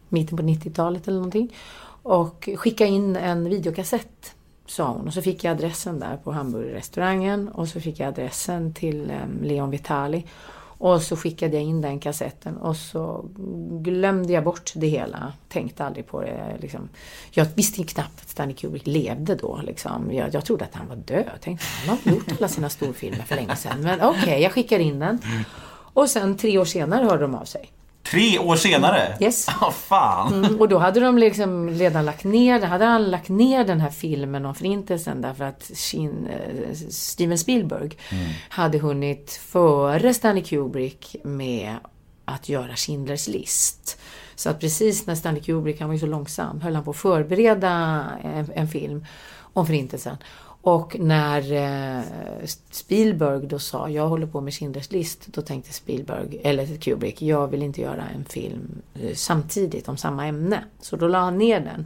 [0.09, 1.55] mitten på 90-talet eller någonting.
[2.03, 4.35] Och skicka in en videokassett,
[4.65, 5.07] sa hon.
[5.07, 9.17] Och så fick jag adressen där på hamburgerrestaurangen och så fick jag adressen till eh,
[9.41, 10.25] Leon Vitali.
[10.77, 13.25] Och så skickade jag in den kassetten och så
[13.81, 15.33] glömde jag bort det hela.
[15.49, 16.57] Tänkte aldrig på det.
[16.59, 16.89] Liksom.
[17.31, 19.61] Jag visste knappt att Stanley Kubrick levde då.
[19.63, 20.11] Liksom.
[20.11, 21.25] Jag, jag trodde att han var död.
[21.31, 23.81] Jag tänkte han har gjort alla sina storfilmer för länge sedan.
[23.81, 25.19] Men okej, jag skickar in den.
[25.93, 27.71] Och sen tre år senare hörde de av sig.
[28.11, 29.17] Tre år senare?
[29.19, 29.47] Yes.
[29.61, 30.45] Ja, fan.
[30.45, 33.89] Mm, och då hade de liksom redan lagt ner, hade han lagt ner den här
[33.89, 37.91] filmen om förintelsen därför att Shin, eh, Steven Spielberg
[38.49, 41.75] hade hunnit före Stanley Kubrick med
[42.25, 43.99] att göra Schindler's list.
[44.35, 46.97] Så att precis när Stanley Kubrick, han var ju så långsam, höll han på att
[46.97, 49.05] förbereda en, en film
[49.53, 50.17] om förintelsen.
[50.61, 52.03] Och när eh,
[52.71, 57.47] Spielberg då sa jag håller på med Schindler's list, då tänkte Spielberg, eller Kubrick, jag
[57.47, 60.63] vill inte göra en film eh, samtidigt om samma ämne.
[60.79, 61.85] Så då la han ner den.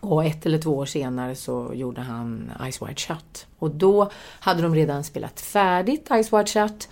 [0.00, 3.46] Och ett eller två år senare så gjorde han Ice Wide Shut.
[3.58, 4.10] Och då
[4.40, 6.88] hade de redan spelat färdigt Ice Wide Shut,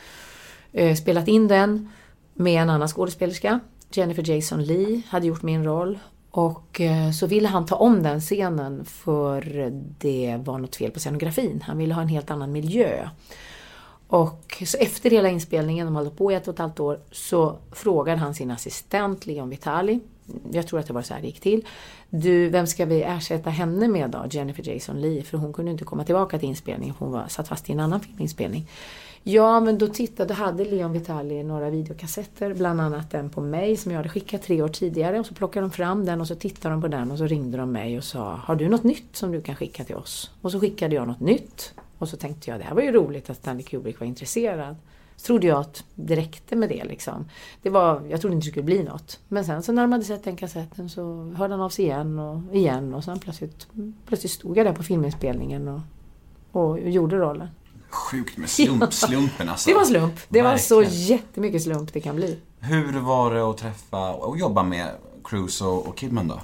[0.72, 1.88] eh, spelat in den
[2.34, 3.60] med en annan skådespelerska.
[3.92, 5.98] Jennifer Jason Lee hade gjort min roll.
[6.30, 11.00] Och eh, så ville han ta om den scenen för det var något fel på
[11.00, 11.64] scenografin.
[11.66, 13.08] Han ville ha en helt annan miljö.
[14.06, 17.56] Och så efter hela inspelningen, de hade på i ett och ett halvt år, så
[17.72, 20.00] frågade han sin assistent Leon Vitali.
[20.52, 21.66] Jag tror att det var så här det gick till.
[22.10, 24.24] Du, vem ska vi ersätta henne med då?
[24.30, 25.22] Jennifer Jason Lee.
[25.22, 27.80] För hon kunde inte komma tillbaka till inspelningen för hon var satt fast i en
[27.80, 28.66] annan filminspelning.
[29.22, 33.92] Ja, men då tittade, hade Leon Vitali några videokassetter, bland annat den på mig som
[33.92, 35.20] jag hade skickat tre år tidigare.
[35.20, 37.58] Och så plockade de fram den och så tittade de på den och så ringde
[37.58, 40.30] de mig och sa, har du något nytt som du kan skicka till oss?
[40.42, 41.74] Och så skickade jag något nytt.
[41.98, 44.76] Och så tänkte jag, det här var ju roligt att Stanley Kubrick var intresserad.
[45.16, 47.24] Så trodde jag att det räckte med det liksom.
[47.62, 49.20] Det var, jag trodde inte det skulle bli något.
[49.28, 52.18] Men sen så när de hade sett den kassetten så hörde han av sig igen
[52.18, 53.66] och igen och sen plötsligt,
[54.06, 55.80] plötsligt stod jag där på filminspelningen och,
[56.52, 57.48] och gjorde rollen.
[57.90, 59.70] Sjukt med slump, slumpen alltså.
[59.70, 60.14] Det var slump.
[60.28, 62.38] Det var så jättemycket slump det kan bli.
[62.60, 64.90] Hur var det att träffa och jobba med
[65.24, 66.40] Cruise och, Kidman då?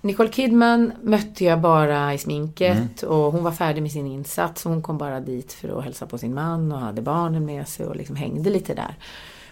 [0.00, 4.64] Nicole Kidman mötte jag bara i sminket och hon var färdig med sin insats.
[4.64, 7.86] Hon kom bara dit för att hälsa på sin man och hade barnen med sig
[7.86, 8.94] och liksom hängde lite där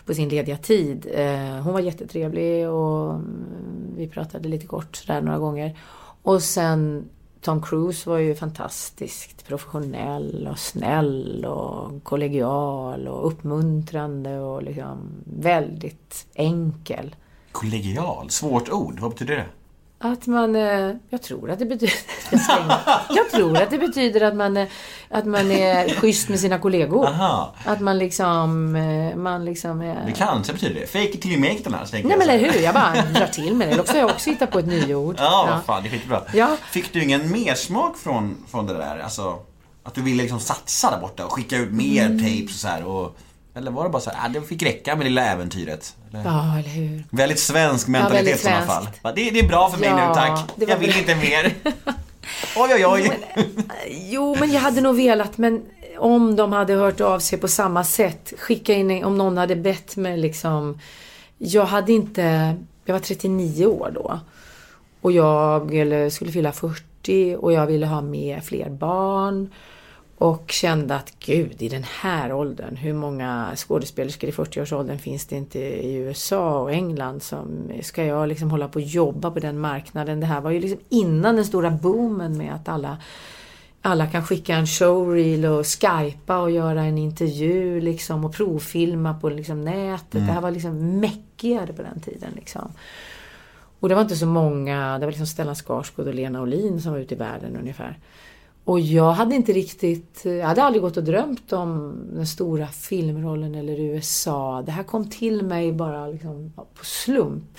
[0.07, 1.07] på sin lediga tid.
[1.15, 5.79] Eh, Hon var jättetrevlig och mm, vi pratade lite kort där några gånger.
[6.23, 7.09] Och sen
[7.41, 16.27] Tom Cruise var ju fantastiskt professionell och snäll och kollegial och uppmuntrande och liksom väldigt
[16.35, 17.17] enkel.
[17.53, 19.01] Kollegial, svårt ord.
[19.01, 19.47] Vad betyder det?
[20.01, 21.95] Att man, eh, jag tror att det betyder,
[23.11, 24.69] jag, tror att det betyder att man, eh,
[25.11, 27.07] att man är schysst med sina kollegor.
[27.07, 27.55] Aha.
[27.65, 30.07] Att man liksom, eh, man liksom är...
[30.07, 30.87] Det kanske betyder det.
[30.87, 33.55] Fake it till you make it annars, Nej men eller hur, jag bara drar till
[33.55, 33.73] med det.
[33.73, 35.17] Eller också har jag också hittat på ett nyord.
[35.19, 36.23] Ja, vad fan, det är skitbra.
[36.35, 36.57] Ja.
[36.71, 38.99] Fick du ingen mersmak från, från det där?
[38.99, 39.39] Alltså,
[39.83, 42.19] att du ville liksom satsa där borta och skicka ut mer Mm.
[42.19, 43.17] tapes och så här och...
[43.59, 45.97] Eller var det bara så här, ah, det fick räcka med lilla äventyret?
[46.11, 46.25] Eller?
[46.25, 47.05] Ja, eller hur.
[47.11, 48.89] Väldigt svensk mentalitet väldigt i sådana fall.
[49.03, 50.51] Det, det är bra för mig Ja, nu, tack.
[50.69, 50.99] Jag vill bra.
[50.99, 51.55] inte mer.
[52.57, 53.19] Oj, oj, oj.
[53.89, 55.63] Jo, men jag hade nog velat, men
[55.99, 59.97] om de hade hört av sig på samma sätt, skicka in, om någon hade bett
[59.97, 60.81] mig liksom.
[61.39, 62.55] Jag hade inte,
[62.85, 64.21] jag var 39 år då.
[65.01, 69.51] Och jag eller, skulle fylla 40 och jag ville ha med fler barn.
[70.21, 75.37] Och kände att gud, i den här åldern, hur många skådespelerskor i 40-årsåldern finns det
[75.37, 79.59] inte i USA och England som ska jag liksom hålla på och jobba på den
[79.59, 80.21] marknaden?
[80.21, 82.99] Det här var ju liksom innan den stora boomen med att alla
[83.83, 89.29] alla kan skicka en showreel och skypa och göra en intervju liksom och provfilma på
[89.29, 90.11] liksom nätet.
[90.11, 92.73] Det här var liksom mäckigare på den tiden liksom.
[93.81, 96.93] Och det var inte så många, det var liksom Stellan Skarsgård och Lena Olin som
[96.93, 97.99] var ute i världen ungefär.
[98.69, 103.55] Och jag hade inte riktigt, jag hade aldrig gått och drömt om den stora filmrollen
[103.55, 104.63] eller USA.
[104.67, 107.59] Det här kom till mig bara liksom på slump.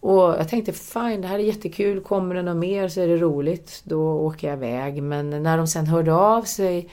[0.00, 2.00] Och jag tänkte fine, det här är jättekul.
[2.00, 3.82] Kommer det något mer så är det roligt.
[3.84, 5.02] Då åker jag iväg.
[5.02, 6.88] Men när de sen hörde av sig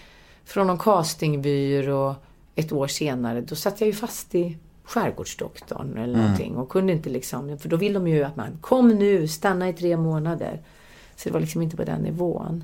[0.45, 2.15] från någon castingbyrå
[2.55, 7.09] ett år senare, då satt jag ju fast i Skärgårdsdoktorn eller någonting och kunde inte
[7.09, 10.61] liksom, för då vill de ju att man kom nu, stanna i tre månader.
[11.15, 12.63] Så det var liksom inte på den nivån.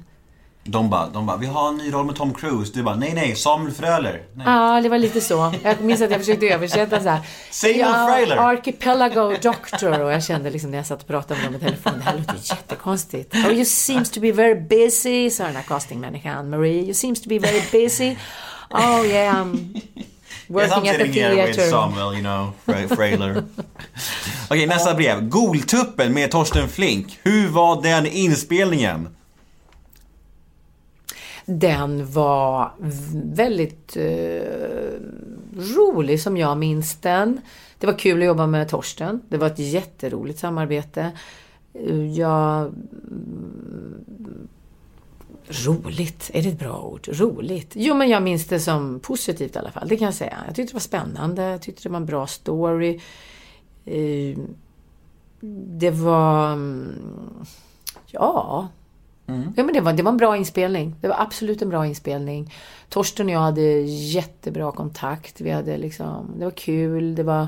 [0.70, 2.72] De bara, de bara, vi har en ny roll med Tom Cruise.
[2.74, 4.22] Du bara, nej, nej, Samuel Fröler.
[4.34, 4.46] Nej.
[4.46, 5.54] Ja, det var lite så.
[5.64, 7.20] Jag minns att jag försökte översätta så här.
[7.52, 8.38] Samuel ja, Frailer.
[8.38, 10.02] Archipelago Doctor.
[10.02, 12.18] Och jag kände liksom när jag satt och pratade med dem i telefon, det här
[12.18, 13.36] låter jättekonstigt.
[13.36, 16.50] Oh, you seems to be very busy, sa den här castingmänniskan.
[16.50, 18.16] Marie, you seems to be very busy.
[18.70, 19.82] Oh yeah, I'm
[20.50, 21.70] Yes, I'm working at the sitting here with theater.
[21.70, 22.54] Samuel, you know,
[22.96, 23.44] Frailer.
[24.50, 25.30] Okej, nästa brev.
[25.30, 27.20] Goltuppen med Torsten Flink.
[27.24, 29.17] Hur var den inspelningen?
[31.50, 32.72] Den var
[33.14, 34.92] väldigt eh,
[35.76, 37.42] rolig som jag minns den.
[37.80, 39.22] Det var kul att jobba med Torsten.
[39.30, 41.12] Det var ett jätteroligt samarbete.
[41.74, 42.62] Eh, jag...
[42.62, 44.48] Mm,
[45.48, 47.08] roligt, är det ett bra ord?
[47.12, 47.72] Roligt?
[47.76, 49.88] Jo, men jag minns det som positivt i alla fall.
[49.88, 50.38] Det kan jag säga.
[50.46, 51.44] Jag tyckte det var spännande.
[51.44, 53.00] Jag tyckte det var en bra story.
[53.86, 54.38] Eh,
[55.80, 56.52] det var...
[56.52, 57.46] Mm,
[58.06, 58.68] ja
[59.28, 60.96] mm, Ja, men det, var, det var en bra inspelning.
[61.02, 62.54] Det var absolut en bra inspelning.
[62.90, 65.42] Torsten och jag hade jättebra kontakt.
[65.42, 67.16] Vi hade liksom, det var kul.
[67.16, 67.48] Det var...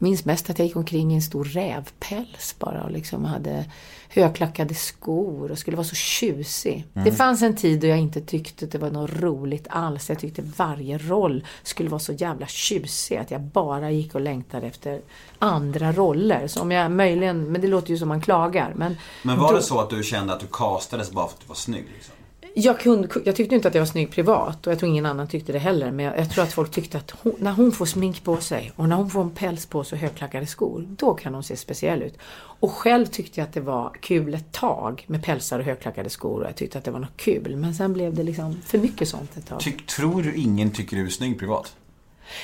[0.00, 3.64] Minns mest att jag gick omkring i en stor rävpäls bara och liksom hade
[4.08, 6.86] högklackade skor och skulle vara så tjusig.
[6.92, 10.08] Det fanns en tid då jag inte tyckte att det var något roligt alls.
[10.08, 14.66] Jag tyckte varje roll skulle vara så jävla tjusig att jag bara gick och längtade
[14.66, 15.00] efter
[15.38, 16.46] andra roller.
[16.46, 18.72] Så om jag möjligen, men det låter ju som man klagar.
[18.76, 21.40] Men, Men var då- det så att du kände att du castades bara för att
[21.40, 21.84] du var snygg?
[21.94, 22.14] Liksom?
[22.58, 25.28] Jag, kunde, jag tyckte inte att jag var snygg privat och jag tror ingen annan
[25.28, 25.90] tyckte det heller.
[25.90, 28.72] Men jag, jag tror att folk tyckte att hon, när hon får smink på sig
[28.76, 31.56] och när hon får en päls på sig och högklackade skor, då kan hon se
[31.56, 32.18] speciell ut.
[32.60, 36.40] Och själv tyckte jag att det var kul ett tag med pälsar och högklackade skor
[36.40, 37.56] och jag tyckte att det var något kul.
[37.56, 39.60] Men sen blev det liksom för mycket sånt ett tag.
[39.60, 41.76] Ty, tror du ingen tycker du är snygg privat?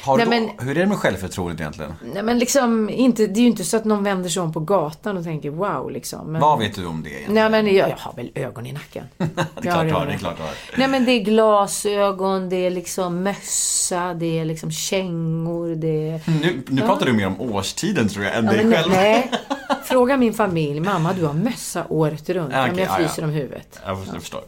[0.06, 1.94] Nej, du, men- Hur är det med självförtroendet egentligen?
[2.15, 4.61] Nej men liksom, inte, det är ju inte så att någon vänder sig om på
[4.61, 6.32] gatan och tänker wow liksom.
[6.32, 7.35] Men, Vad vet du om det egentligen?
[7.35, 9.05] Nej men jag, jag har väl ögon i nacken.
[9.16, 10.51] det är klart du har, det är klart du har.
[10.77, 16.20] Nej men det är glasögon, det är liksom mössa, det är liksom kängor, det är...
[16.40, 18.93] Nu, nu pratar du mer om årstiden tror jag, än Ja, dig själv.
[18.93, 19.31] Nej.
[19.85, 22.52] Fråga min familj, mamma du har mössa året runt.
[22.52, 23.09] Ja, Ja, okej, men jag ja, ja.
[23.09, 23.81] fryser om huvudet.
[23.86, 24.19] Jag förstår.
[24.20, 24.43] Förstår.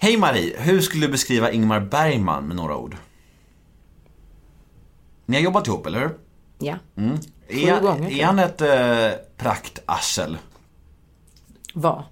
[0.00, 2.96] Hej Marie, hur skulle du beskriva Ingmar Bergman med några ord?
[5.26, 6.10] Ni har jobbat ihop, eller hur?
[6.58, 6.74] Ja.
[7.48, 8.26] Är, han- gånger, är jag.
[8.26, 10.38] han ett eh, praktarsel?
[11.74, 12.02] Vad?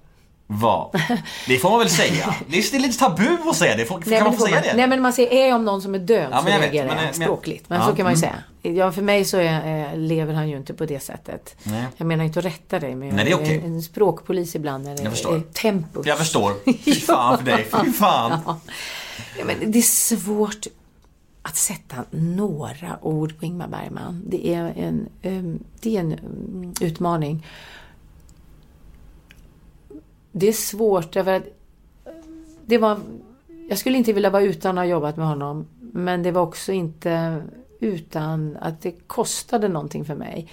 [0.47, 1.01] Vad?
[1.47, 2.35] Det får man väl säga.
[2.47, 3.85] Det är, är lite tabu att säga det.
[3.85, 4.73] Kan men man få säga man, det?
[4.75, 6.95] Nej men man säger, är om någon som är död Ja, så jag reagerar jag
[6.95, 7.69] men- språkligt.
[7.69, 8.35] Men ja, så kan man ju mm.
[8.61, 8.73] säga.
[8.75, 11.55] Ja, för mig så är, eh, lever han ju inte på det sättet.
[11.63, 11.85] Nej.
[11.97, 13.61] Jag menar inte att rätta dig men jag Nej, det är okej.
[13.65, 16.05] en språkpolis ibland när det Jag är tempus.
[16.05, 16.53] Jag förstår.
[16.85, 18.39] Fy fan för dig, fy fan.
[18.45, 18.59] Ja.
[19.39, 20.67] Ja, men det är svårt
[21.45, 24.23] att sätta några ord på Ingmar Bergman.
[24.27, 27.45] Det är en, um, det är en um, utmaning.
[30.31, 31.43] Det är svårt därför att
[32.05, 32.99] um, det var,
[33.69, 35.65] jag skulle inte vilja vara utan att ha jobbat med honom.
[35.79, 37.43] Men det var också inte
[37.79, 40.49] utan att det kostade någonting för mig.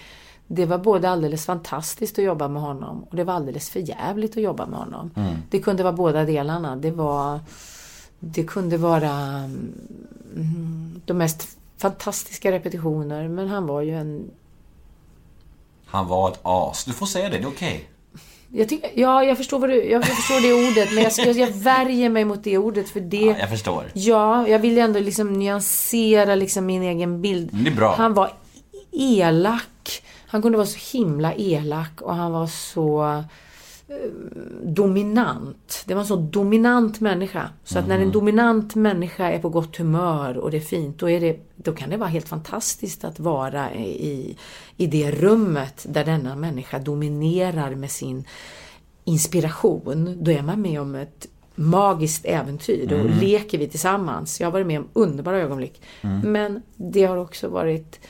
[0.46, 4.30] Det var både alldeles fantastiskt att jobba med honom och det var alldeles för jävligt
[4.30, 5.10] att jobba med honom.
[5.50, 6.76] Det kunde vara båda delarna.
[6.76, 7.40] Det var
[8.20, 9.72] det kunde vara mm,
[11.04, 14.30] de mest fantastiska repetitioner men han var ju en...
[15.86, 16.84] Han var ett as.
[16.84, 17.88] Du får säga det, det är okej.
[18.52, 21.56] Jag tycker, ja, jag förstår, vad du, jag förstår det ordet men jag, jag, jag
[21.56, 23.16] värjer mig mot det ordet för det...
[23.16, 23.84] Ja, jag förstår.
[23.94, 27.52] Ja, jag vill ju ändå liksom nyansera liksom min egen bild.
[27.52, 27.94] Mm, det är bra.
[27.94, 28.32] Han var
[28.92, 30.02] elak.
[30.26, 33.24] Han kunde vara så himla elak och han var så
[34.62, 35.84] dominant.
[35.86, 37.48] Det var en så dominant människa.
[37.64, 38.06] Så att när Mm.
[38.06, 41.72] en dominant människa är på gott humör och det är fint, då, är det, då
[41.72, 44.36] kan det vara helt fantastiskt att vara i,
[44.76, 48.24] i det rummet där denna människa dominerar med sin
[49.04, 50.16] inspiration.
[50.20, 52.86] Då är man med om ett magiskt äventyr.
[52.86, 53.18] Då Mm.
[53.18, 54.40] leker vi tillsammans.
[54.40, 55.82] Jag har varit med om underbara ögonblick.
[56.00, 56.32] Mm.
[56.32, 58.00] Men det har också varit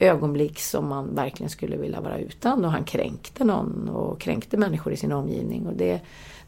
[0.00, 2.64] ögonblick som man verkligen skulle vilja vara utan.
[2.64, 5.66] Och han kränkte någon och kränkte människor i sin omgivning.
[5.66, 6.00] Och det,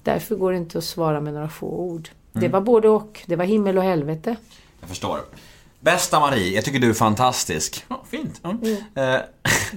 [0.03, 2.09] därför går det inte att svara med några få ord.
[2.33, 2.51] Det Mm.
[2.53, 3.21] var både och.
[3.27, 4.37] Det var himmel och helvete.
[4.81, 5.21] Jag förstår.
[5.81, 7.85] Bästa Marie, jag tycker du är fantastisk.
[7.89, 8.41] Ja, fint.
[8.43, 8.57] Ja.
[9.03, 9.21] Eh,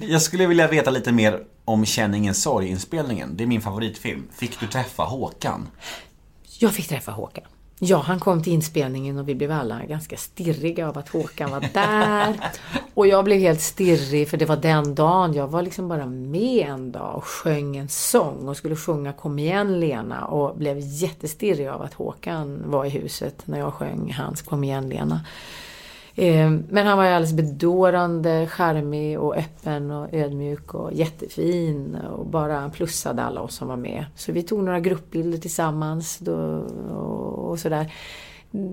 [0.08, 3.36] jag skulle vilja veta lite mer om Känn ingen sorg-inspelningen.
[3.36, 4.22] Det är min favoritfilm.
[4.32, 5.68] Fick du träffa Håkan?
[6.58, 7.44] Jag fick träffa Håkan.
[7.78, 11.68] Ja, han kom till inspelningen och vi blev alla ganska stirriga av att Håkan var
[11.74, 12.40] där.
[12.94, 15.34] Och jag blev helt stirrig för det var den dagen.
[15.34, 19.38] Jag var liksom bara med en dag och sjöng en sång och skulle sjunga Kom
[19.38, 24.42] igen Lena och blev jättestirrig av att Håkan var i huset när jag sjöng hans
[24.42, 25.20] Kom igen Lena.
[26.18, 31.94] Eh, Men han var ju alldeles bedårande, charmig och öppen och ödmjuk och jättefin.
[31.94, 34.04] Och bara han plussade alla oss som var med.
[34.14, 36.34] Så vi tog några gruppbilder tillsammans då,
[37.46, 37.92] och, sådär.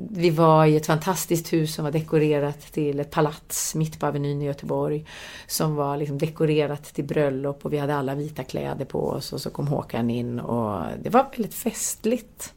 [0.10, 4.42] Vi var i ett fantastiskt hus som var dekorerat till ett palats mitt på Avenyn
[4.42, 5.06] i Göteborg.
[5.48, 9.42] Som var liksom dekorerat till bröllop och vi hade alla vita kläder på oss och
[9.42, 12.54] så kom Håkan in och det var väldigt festligt.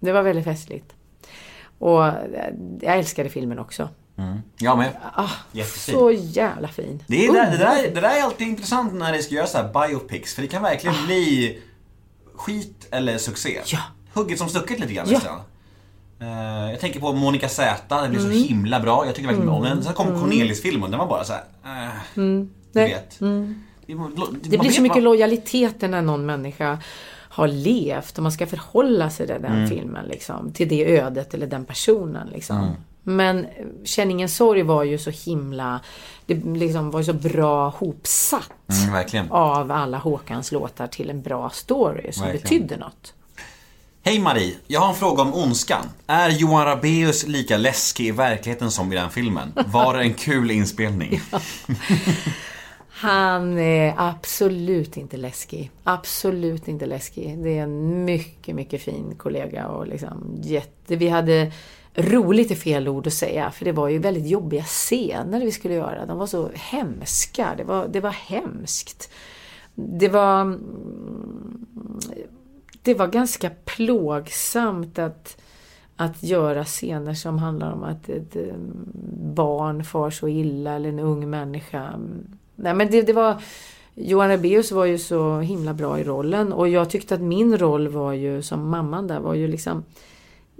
[0.00, 0.94] Det var väldigt festligt.
[1.78, 3.88] Och eh, jag älskade filmen också.
[4.58, 4.90] Jag med.
[5.14, 5.94] Ah, Jättefin.
[5.94, 7.02] så jävla fin.
[7.06, 7.94] Det, är, det, det, där, Underbar.
[7.94, 10.34] det där är alltid intressant när det ska göras så här biopics.
[10.34, 11.58] För det kan verkligen bli
[12.34, 13.60] skit eller succé.
[13.66, 13.78] Ja.
[14.14, 15.14] Hugget som stucket lite grann Ja.
[15.14, 15.40] nästan.
[16.20, 18.32] Eh, jag tänker på Monica Z, det blev Mm.
[18.32, 19.06] så himla bra.
[19.06, 19.82] Jag tycker verkligen om den.
[19.84, 21.90] Sen kom Cornelis-filmen, den var bara så här.
[22.14, 22.50] Du Mm.
[22.72, 22.88] Nej.
[22.88, 23.18] vet.
[23.86, 26.78] Det man blir så mycket vad- lojaliteten när någon människa
[27.28, 29.68] har levt och man ska förhålla sig till den Mm.
[29.68, 30.04] filmen.
[30.06, 32.28] Liksom, till det ödet eller den personen.
[32.28, 32.76] Liksom.
[33.08, 33.46] Men
[33.84, 35.80] Känn ingen sorg var ju så himla,
[36.26, 38.50] det liksom var ju så bra hopsatt
[39.14, 42.42] Mm, av alla Håkans låtar till en bra story som Verkligen.
[42.42, 43.14] betydde något.
[44.02, 45.84] Hej Marie, jag har en fråga om ondskan.
[46.06, 49.52] Är Johan Rabaeus lika läskig i verkligheten som i den filmen?
[49.66, 51.20] Var det en kul inspelning?
[52.88, 55.70] Han är absolut inte läskig.
[55.84, 57.38] Absolut inte läskig.
[57.38, 60.96] Det är en mycket, mycket fin kollega och liksom jätte...
[60.96, 61.52] Vi hade
[61.96, 65.74] roligt är fel ord att säga, för det var ju väldigt jobbiga scener vi skulle
[65.74, 66.06] göra.
[66.06, 67.54] De var så hemska.
[67.56, 69.12] Det var, det var hemskt.
[69.74, 70.40] Det var...
[70.40, 71.66] Mm,
[72.82, 75.42] det var ganska plågsamt att
[75.96, 78.72] att göra scener som handlar om att ett mm,
[79.34, 81.94] barn far så illa eller en ung människa.
[82.56, 83.42] Nej men det, det var
[83.94, 87.88] Johan Rabaeus var ju så himla bra i rollen och jag tyckte att min roll
[87.88, 89.84] var ju som mamman där var ju liksom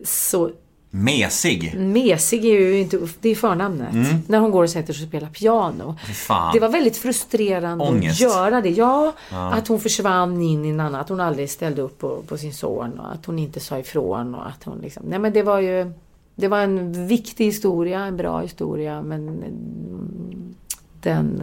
[0.04, 0.50] så
[0.97, 1.74] Mesig.
[1.78, 4.28] mesig är ju inte, det är förnamnet.
[4.28, 5.97] När hon går och sätter sig och spelar piano.
[6.14, 6.51] Fan.
[6.55, 8.23] Det var väldigt frustrerande Ångest.
[8.23, 8.70] att göra det.
[8.70, 12.39] Ja, att hon försvann in i en annan, att hon aldrig ställde upp på, på
[12.39, 15.43] sin son och att hon inte sa ifrån och att hon liksom, nej men det
[15.43, 15.93] var ju,
[16.35, 20.55] det var en viktig historia, en bra historia men mm,
[21.01, 21.43] den,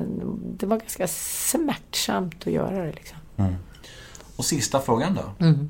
[0.58, 3.18] det var ganska smärtsamt att göra det liksom.
[4.36, 5.46] Och sista frågan då.
[5.46, 5.70] Mm.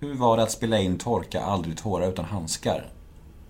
[0.00, 2.88] Hur var det att spela in Torka aldrig tårar utan handskar?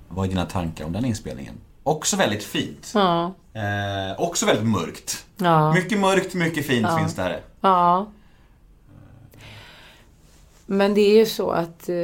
[0.09, 1.55] Vad är dina tankar om den inspelningen?
[1.83, 2.91] Också väldigt fint.
[2.95, 3.35] Ja.
[3.53, 5.27] Eh, också väldigt mörkt.
[5.37, 5.73] Ja.
[5.75, 7.41] Mycket mörkt, mycket fint finns det här.
[7.61, 8.07] Ja.
[10.67, 11.95] Men det är ju så att eh,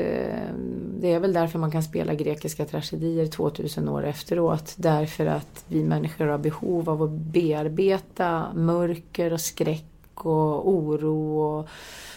[1.01, 4.75] det är väl därför man kan spela grekiska tragedier 2000 år efteråt.
[4.77, 11.69] Därför att vi människor har behov av att bearbeta mörker och skräck och oro och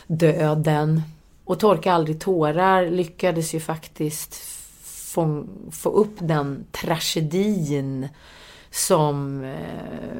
[0.07, 1.01] döden.
[1.49, 4.35] Och Torka aldrig tårar lyckades ju faktiskt
[4.83, 8.07] få, få upp den tragedin
[8.71, 10.17] som, eh,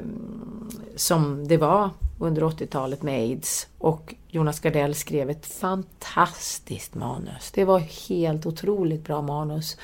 [0.95, 1.89] som det var
[2.19, 3.67] under 80-talet med aids.
[3.77, 7.51] Och Jonas Gardell skrev ett fantastiskt manus.
[7.51, 9.77] Det var helt otroligt bra manus.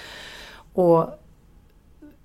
[0.73, 1.05] Och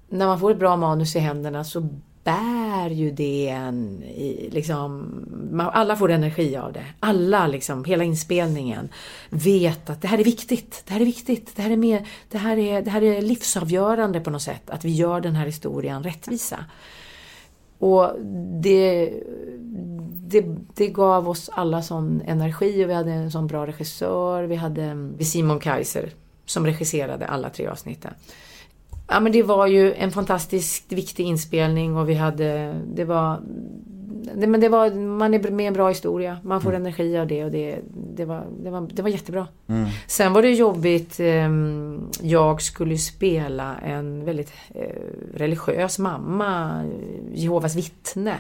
[0.09, 1.89] när man får ett bra manus i händerna så
[2.25, 5.11] bär ju det en i, liksom,
[5.53, 6.85] man, alla får energi av det.
[7.01, 8.89] Alla, liksom, hela inspelningen
[9.31, 12.39] vet att det här är viktigt, det här är viktigt, det här är, mer, det
[12.39, 16.03] här är, det här är livsavgörande på något sätt, att vi gör den här historien
[16.03, 16.65] rättvisa.
[17.79, 18.11] Och
[18.63, 19.13] det,
[20.13, 20.45] det,
[20.75, 24.43] det gav oss alla sån energi och vi hade en sån bra regissör.
[24.43, 26.11] Vi hade Simon Kaiser
[26.45, 28.15] som regisserade alla tre avsnitten.
[29.13, 33.41] Ja men det var ju en fantastiskt viktig inspelning och vi hade, det var,
[34.35, 36.39] det, men det var, man är med en bra historia.
[36.45, 37.79] Man får energi av det och det,
[38.17, 39.47] det, var, det, var, det var jättebra.
[40.07, 41.51] Sen var det jobbigt, eh,
[42.23, 44.85] jag skulle spela en väldigt eh,
[45.35, 46.85] religiös mamma,
[47.35, 48.35] Jehovas vittne,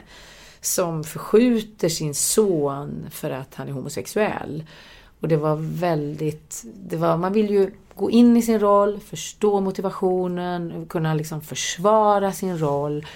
[0.61, 4.65] som förskjuter sin son för att han är homosexuell.
[5.21, 9.61] Och det var väldigt, det var, man vill ju gå in i sin roll, förstå
[9.61, 13.07] motivationen, kunna liksom försvara sin roll.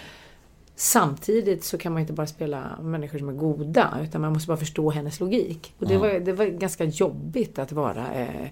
[0.76, 4.56] Samtidigt så kan man inte bara spela människor som är goda, utan man måste bara
[4.56, 5.74] förstå hennes logik.
[5.78, 8.48] Och det, var, det var ganska jobbigt att vara eh,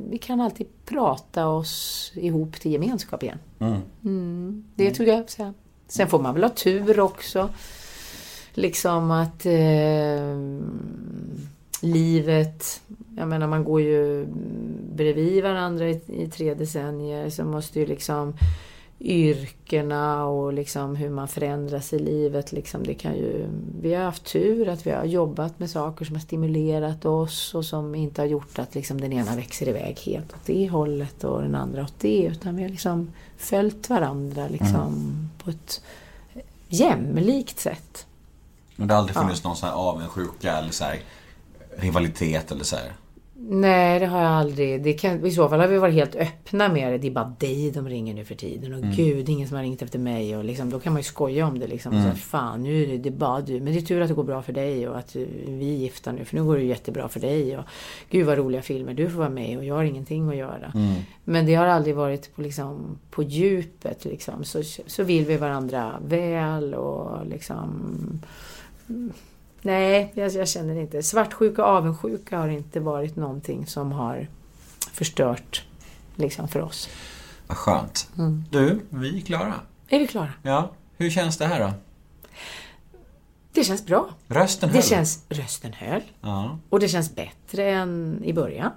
[0.09, 3.39] vi kan alltid prata oss ihop till gemenskap igen.
[4.03, 4.65] Mm.
[4.75, 5.25] Det tror jag.
[5.87, 7.49] Sen får man väl ha tur också.
[8.57, 10.37] Liksom att eh,
[11.81, 12.81] livet,
[13.17, 14.27] jag menar man går ju
[14.95, 18.33] bredvid varandra i, i tre decennier så måste ju liksom
[18.99, 22.51] yrkena och liksom hur man förändras i livet.
[22.51, 23.47] Liksom det kan ju,
[23.81, 27.65] vi har haft tur att vi har jobbat med saker som har stimulerat oss och
[27.65, 31.41] som inte har gjort att liksom den ena växer iväg helt åt det hållet och
[31.41, 32.23] den andra åt det.
[32.31, 35.13] Utan vi har liksom följt varandra liksom
[35.43, 35.81] på ett
[36.67, 38.06] jämlikt sätt.
[38.77, 40.99] Men det har aldrig funnits någon sån här avundsjuka eller så här
[41.77, 42.93] rivalitet eller så här.
[43.39, 44.83] Nej, det har jag aldrig.
[44.83, 46.97] Det kan, I så fall har vi varit helt öppna med det.
[46.97, 48.73] Det är bara dig de ringer nu för tiden.
[48.73, 50.37] Och gud, ingen som har ringt efter mig.
[50.37, 51.67] Och liksom, då kan man ju skoja om det.
[51.67, 51.91] Liksom.
[51.91, 53.53] Så här, Fan, nu är det, det är bara du.
[53.59, 55.77] Men det är tur att det går bra för dig och att eh, vi är
[55.77, 56.25] gifta nu.
[56.25, 57.57] För nu går det ju jättebra för dig.
[57.57, 57.63] Och
[58.09, 60.71] gud vad roliga filmer du får vara med och jag har ingenting att göra.
[61.23, 64.05] Men det har aldrig varit på, liksom, på djupet.
[64.05, 64.43] Liksom.
[64.43, 68.21] Så, så vill vi varandra väl och liksom...
[69.61, 71.03] Nej, jag, jag känner inte.
[71.03, 74.27] Svartsjuka och avundsjuka har inte varit någonting som har
[74.91, 75.65] förstört
[76.15, 76.89] liksom, för oss.
[77.47, 78.09] Vad skönt.
[78.51, 79.53] Du, vi är klara.
[79.89, 80.33] Är vi klara?
[80.43, 80.71] Ja.
[80.97, 81.73] Hur känns det här då?
[83.53, 84.09] Det känns bra.
[84.27, 84.83] Rösten Det höll.
[84.83, 86.01] känns, rösten höll.
[86.21, 86.59] Ja.
[86.69, 88.71] Och det känns bättre än i början.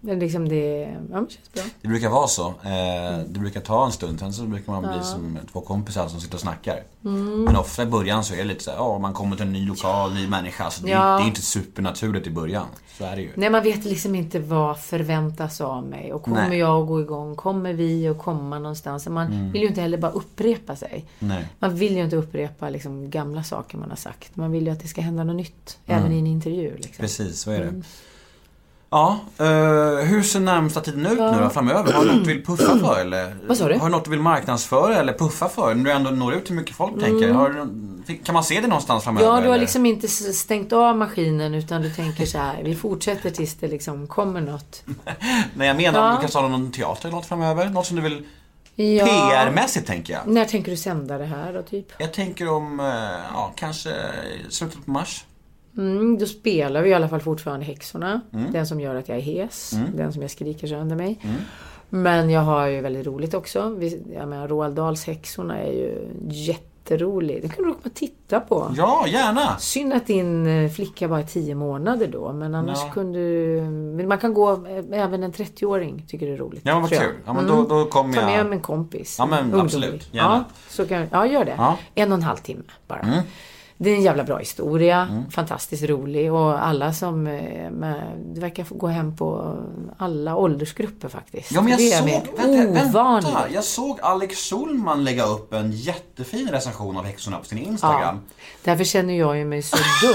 [0.00, 1.62] Det, liksom det, ja, det känns bra.
[1.82, 2.46] Det brukar vara så.
[2.48, 6.20] Eh, det brukar ta en stund, sen så brukar man bli som två kompisar som
[6.20, 6.82] sitter och snackar.
[7.04, 7.44] Mm.
[7.44, 9.52] Men ofta i början så är det lite så här, ja man kommer till en
[9.52, 10.70] ny lokal, ny människa.
[10.70, 11.16] Så det, Ja.
[11.18, 12.66] det är inte supernaturligt i början.
[12.98, 13.30] Så är det ju.
[13.34, 16.12] Nej, man vet liksom inte vad förväntas av mig.
[16.12, 16.58] Och kommer Nej.
[16.58, 17.36] jag att gå igång?
[17.36, 19.08] Kommer vi att komma någonstans?
[19.08, 21.04] Man vill ju inte heller bara upprepa sig.
[21.18, 21.46] Nej.
[21.58, 24.36] Man vill ju inte upprepa liksom, gamla saker man har sagt.
[24.36, 25.78] Man vill ju att det ska hända något nytt.
[25.86, 26.76] Även i en intervju.
[26.76, 26.94] Liksom.
[27.02, 27.82] Precis, så är det.
[28.90, 29.00] Mm.
[29.00, 31.92] Ja, eh, hur ser närmsta tiden ut nu då framöver?
[31.92, 33.36] Har du något du vill puffa för eller?
[33.46, 33.74] Vad sa du?
[33.78, 35.74] Har du något du vill marknadsföra eller puffa för?
[35.74, 37.34] När du ändå når ut till mycket folk tänker jag.
[37.34, 37.48] Har
[38.06, 39.26] du, kan man se det någonstans framöver?
[39.26, 39.36] Mm.
[39.36, 39.60] Ja, du har eller?
[39.62, 42.62] liksom inte stängt av maskinen utan du tänker så här.
[42.62, 44.82] Vi fortsätter tills det liksom kommer något.
[45.54, 46.08] Nej jag menar Ja.
[46.08, 47.68] om du kan starta någon teater eller något framöver?
[47.70, 48.26] Något som du vill
[48.74, 49.06] Ja.
[49.06, 50.26] PR-mässigt tänker jag.
[50.26, 51.86] När tänker du sända det här då, typ?
[51.98, 52.86] Jag tänker om, eh,
[53.34, 53.90] ja kanske
[54.48, 55.24] slutet på mars.
[55.78, 58.20] Mm, då spelar vi i alla fall fortfarande Häxorna.
[58.52, 59.72] Den som gör att jag är hes.
[59.72, 59.96] Mm.
[59.96, 61.18] Den som jag skriker sönder mig.
[61.88, 63.68] Men jag har ju väldigt roligt också.
[63.78, 67.40] Vi, jag menar, Roald Dahls Häxorna är ju jätterolig.
[67.42, 68.72] Den kan du komma och titta på.
[68.76, 69.56] Ja, gärna!
[69.58, 72.32] Synd att din eh, flicka bara är 10 månader då.
[72.32, 72.90] Men annars Ja.
[72.92, 73.60] kunde du...
[73.70, 76.62] Men man kan gå, eh, även en 30-åring tycker det är roligt.
[76.64, 77.00] Ja men vad jag.
[77.02, 77.14] kul.
[77.26, 78.52] Ja men då, då kommer Ta med jag.
[78.52, 79.16] en kompis.
[79.18, 79.64] Ja, men Ungdomlig.
[79.64, 80.14] absolut.
[80.14, 80.44] Gärna.
[80.48, 81.54] Ja, så kan, ja, gör det.
[81.58, 81.66] Ja.
[81.68, 81.78] Mm.
[81.94, 83.22] En och en halv timme bara.
[83.80, 85.24] Det är en jävla bra historia.
[85.30, 86.32] Fantastiskt rolig.
[86.32, 87.26] Och alla som...
[87.26, 88.02] eh, Med,
[88.34, 89.56] det verkar gå hem på
[89.98, 91.52] alla åldersgrupper faktiskt.
[91.52, 92.06] Ja men jag är såg,
[92.36, 97.58] vänta, vänta, jag såg Alex Schulman lägga upp en jättefin recension av Häxorna på sin
[97.58, 98.20] Instagram.
[98.64, 100.14] Därför känner jag ju mig så dum.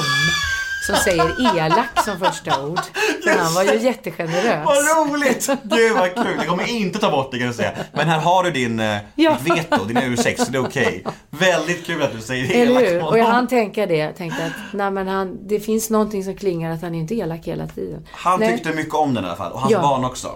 [0.86, 2.80] Som säger elak som första ord.
[3.26, 4.66] Men han var ju jättegenerös.
[4.66, 5.50] Vad roligt!
[5.64, 6.34] Gud vad kul!
[6.38, 7.72] Jag kommer inte ta bort det kan jag säga.
[7.94, 9.38] Men här har du din, eh, Ja.
[9.44, 11.04] ditt veto, din ursäkt, så det är okej.
[11.30, 13.04] Väldigt kul att du säger det Eller hur?
[13.08, 13.98] Och jag hann tänka det.
[13.98, 17.16] Jag tänkte att nej, men han, det finns någonting som klingar att han är inte
[17.16, 18.08] elak hela tiden.
[18.12, 19.82] Han Nej, tyckte mycket om den i alla fall, och hans Ja.
[19.82, 20.28] barn också.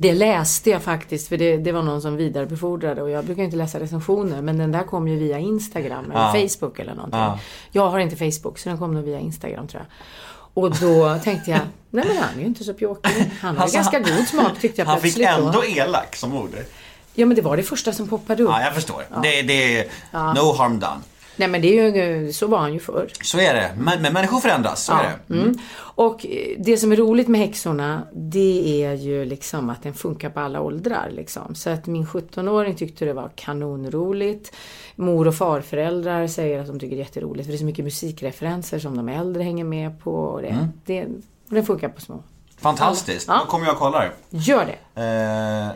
[0.00, 3.56] Det läste jag faktiskt, för det, det var någon som vidarebefordrade och jag brukar inte
[3.56, 6.48] läsa recensioner men den där kom ju via Instagram eller Ja.
[6.48, 7.20] Facebook eller någonting.
[7.20, 7.38] Ja.
[7.72, 9.92] Jag har inte Facebook så den kom nog via Instagram tror jag.
[10.64, 11.60] Och då tänkte jag,
[11.90, 13.30] nej men han är ju inte så pjåkig.
[13.40, 15.64] Han har Alltså, ganska god smak tyckte jag Han fick plötsligt ändå då.
[15.64, 16.50] elak som ord.
[17.14, 18.50] Ja men det var det första som poppade upp.
[18.52, 19.02] Ja, jag förstår.
[19.22, 19.84] Det, det är
[20.34, 21.00] no harm done.
[21.38, 23.08] Nej men det är ju, så var han ju förr.
[23.22, 23.70] Så är det.
[23.78, 25.34] Men, men människor förändras, så är det.
[25.34, 25.58] Mm.
[25.78, 30.30] Och eh, det som är roligt med häxorna det är ju liksom att den funkar
[30.30, 31.08] på alla åldrar.
[31.10, 31.54] Liksom.
[31.54, 34.52] Så att min 17-åring tyckte det var kanonroligt.
[34.96, 37.84] Mor och farföräldrar säger att de tycker det är jätteroligt för det är så mycket
[37.84, 40.12] musikreferenser som de äldre hänger med på.
[40.12, 40.66] Och det, Mm.
[40.84, 41.06] det,
[41.46, 42.22] den funkar på små.
[42.60, 43.28] Fantastiskt.
[43.28, 43.38] Ja.
[43.44, 44.12] Då kommer jag och kollar.
[44.30, 45.00] Gör det!
[45.02, 45.68] Eh,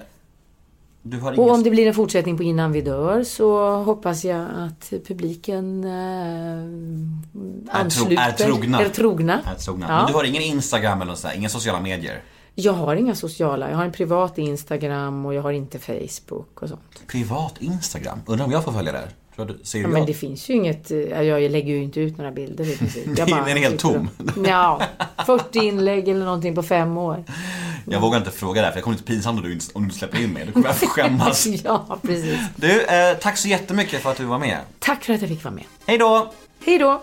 [1.04, 1.50] Och ingen...
[1.50, 5.90] om det blir en fortsättning på Innan vi dör så hoppas jag att publiken eh,
[5.90, 6.64] Är
[7.70, 8.16] tro- ansluter.
[8.22, 8.80] är trogna.
[8.82, 9.40] Är trogna.
[9.46, 9.86] Är trogna.
[9.88, 9.96] Ja.
[9.96, 12.22] Men du har ingen Instagram eller sånt där, inga sociala medier?
[12.54, 13.70] Jag har inga sociala.
[13.70, 17.06] Jag har en privat Instagram och jag har inte Facebook och sånt.
[17.06, 18.18] Privat Instagram?
[18.26, 21.72] Undrar om jag får följa ser Ja, men det finns ju inget, eh, jag lägger
[21.74, 23.06] ju inte ut några bilder i princip.
[23.18, 24.08] Jag Den är helt tom.
[24.46, 24.82] Ja,
[25.26, 27.24] 40 inlägg eller någonting på fem år.
[27.84, 29.94] Jag vågar inte fråga där för jag kommer inte pinsamt om du, inte- om du
[29.94, 30.46] släpper in mig.
[30.46, 31.46] Då kommer jag skämmas.
[31.64, 32.38] Ja, precis.
[32.56, 34.58] Du, eh, tack så jättemycket för att du var med.
[34.78, 35.64] Tack för att jag fick vara med.
[35.86, 36.32] Hej då!
[36.64, 37.02] Hej då!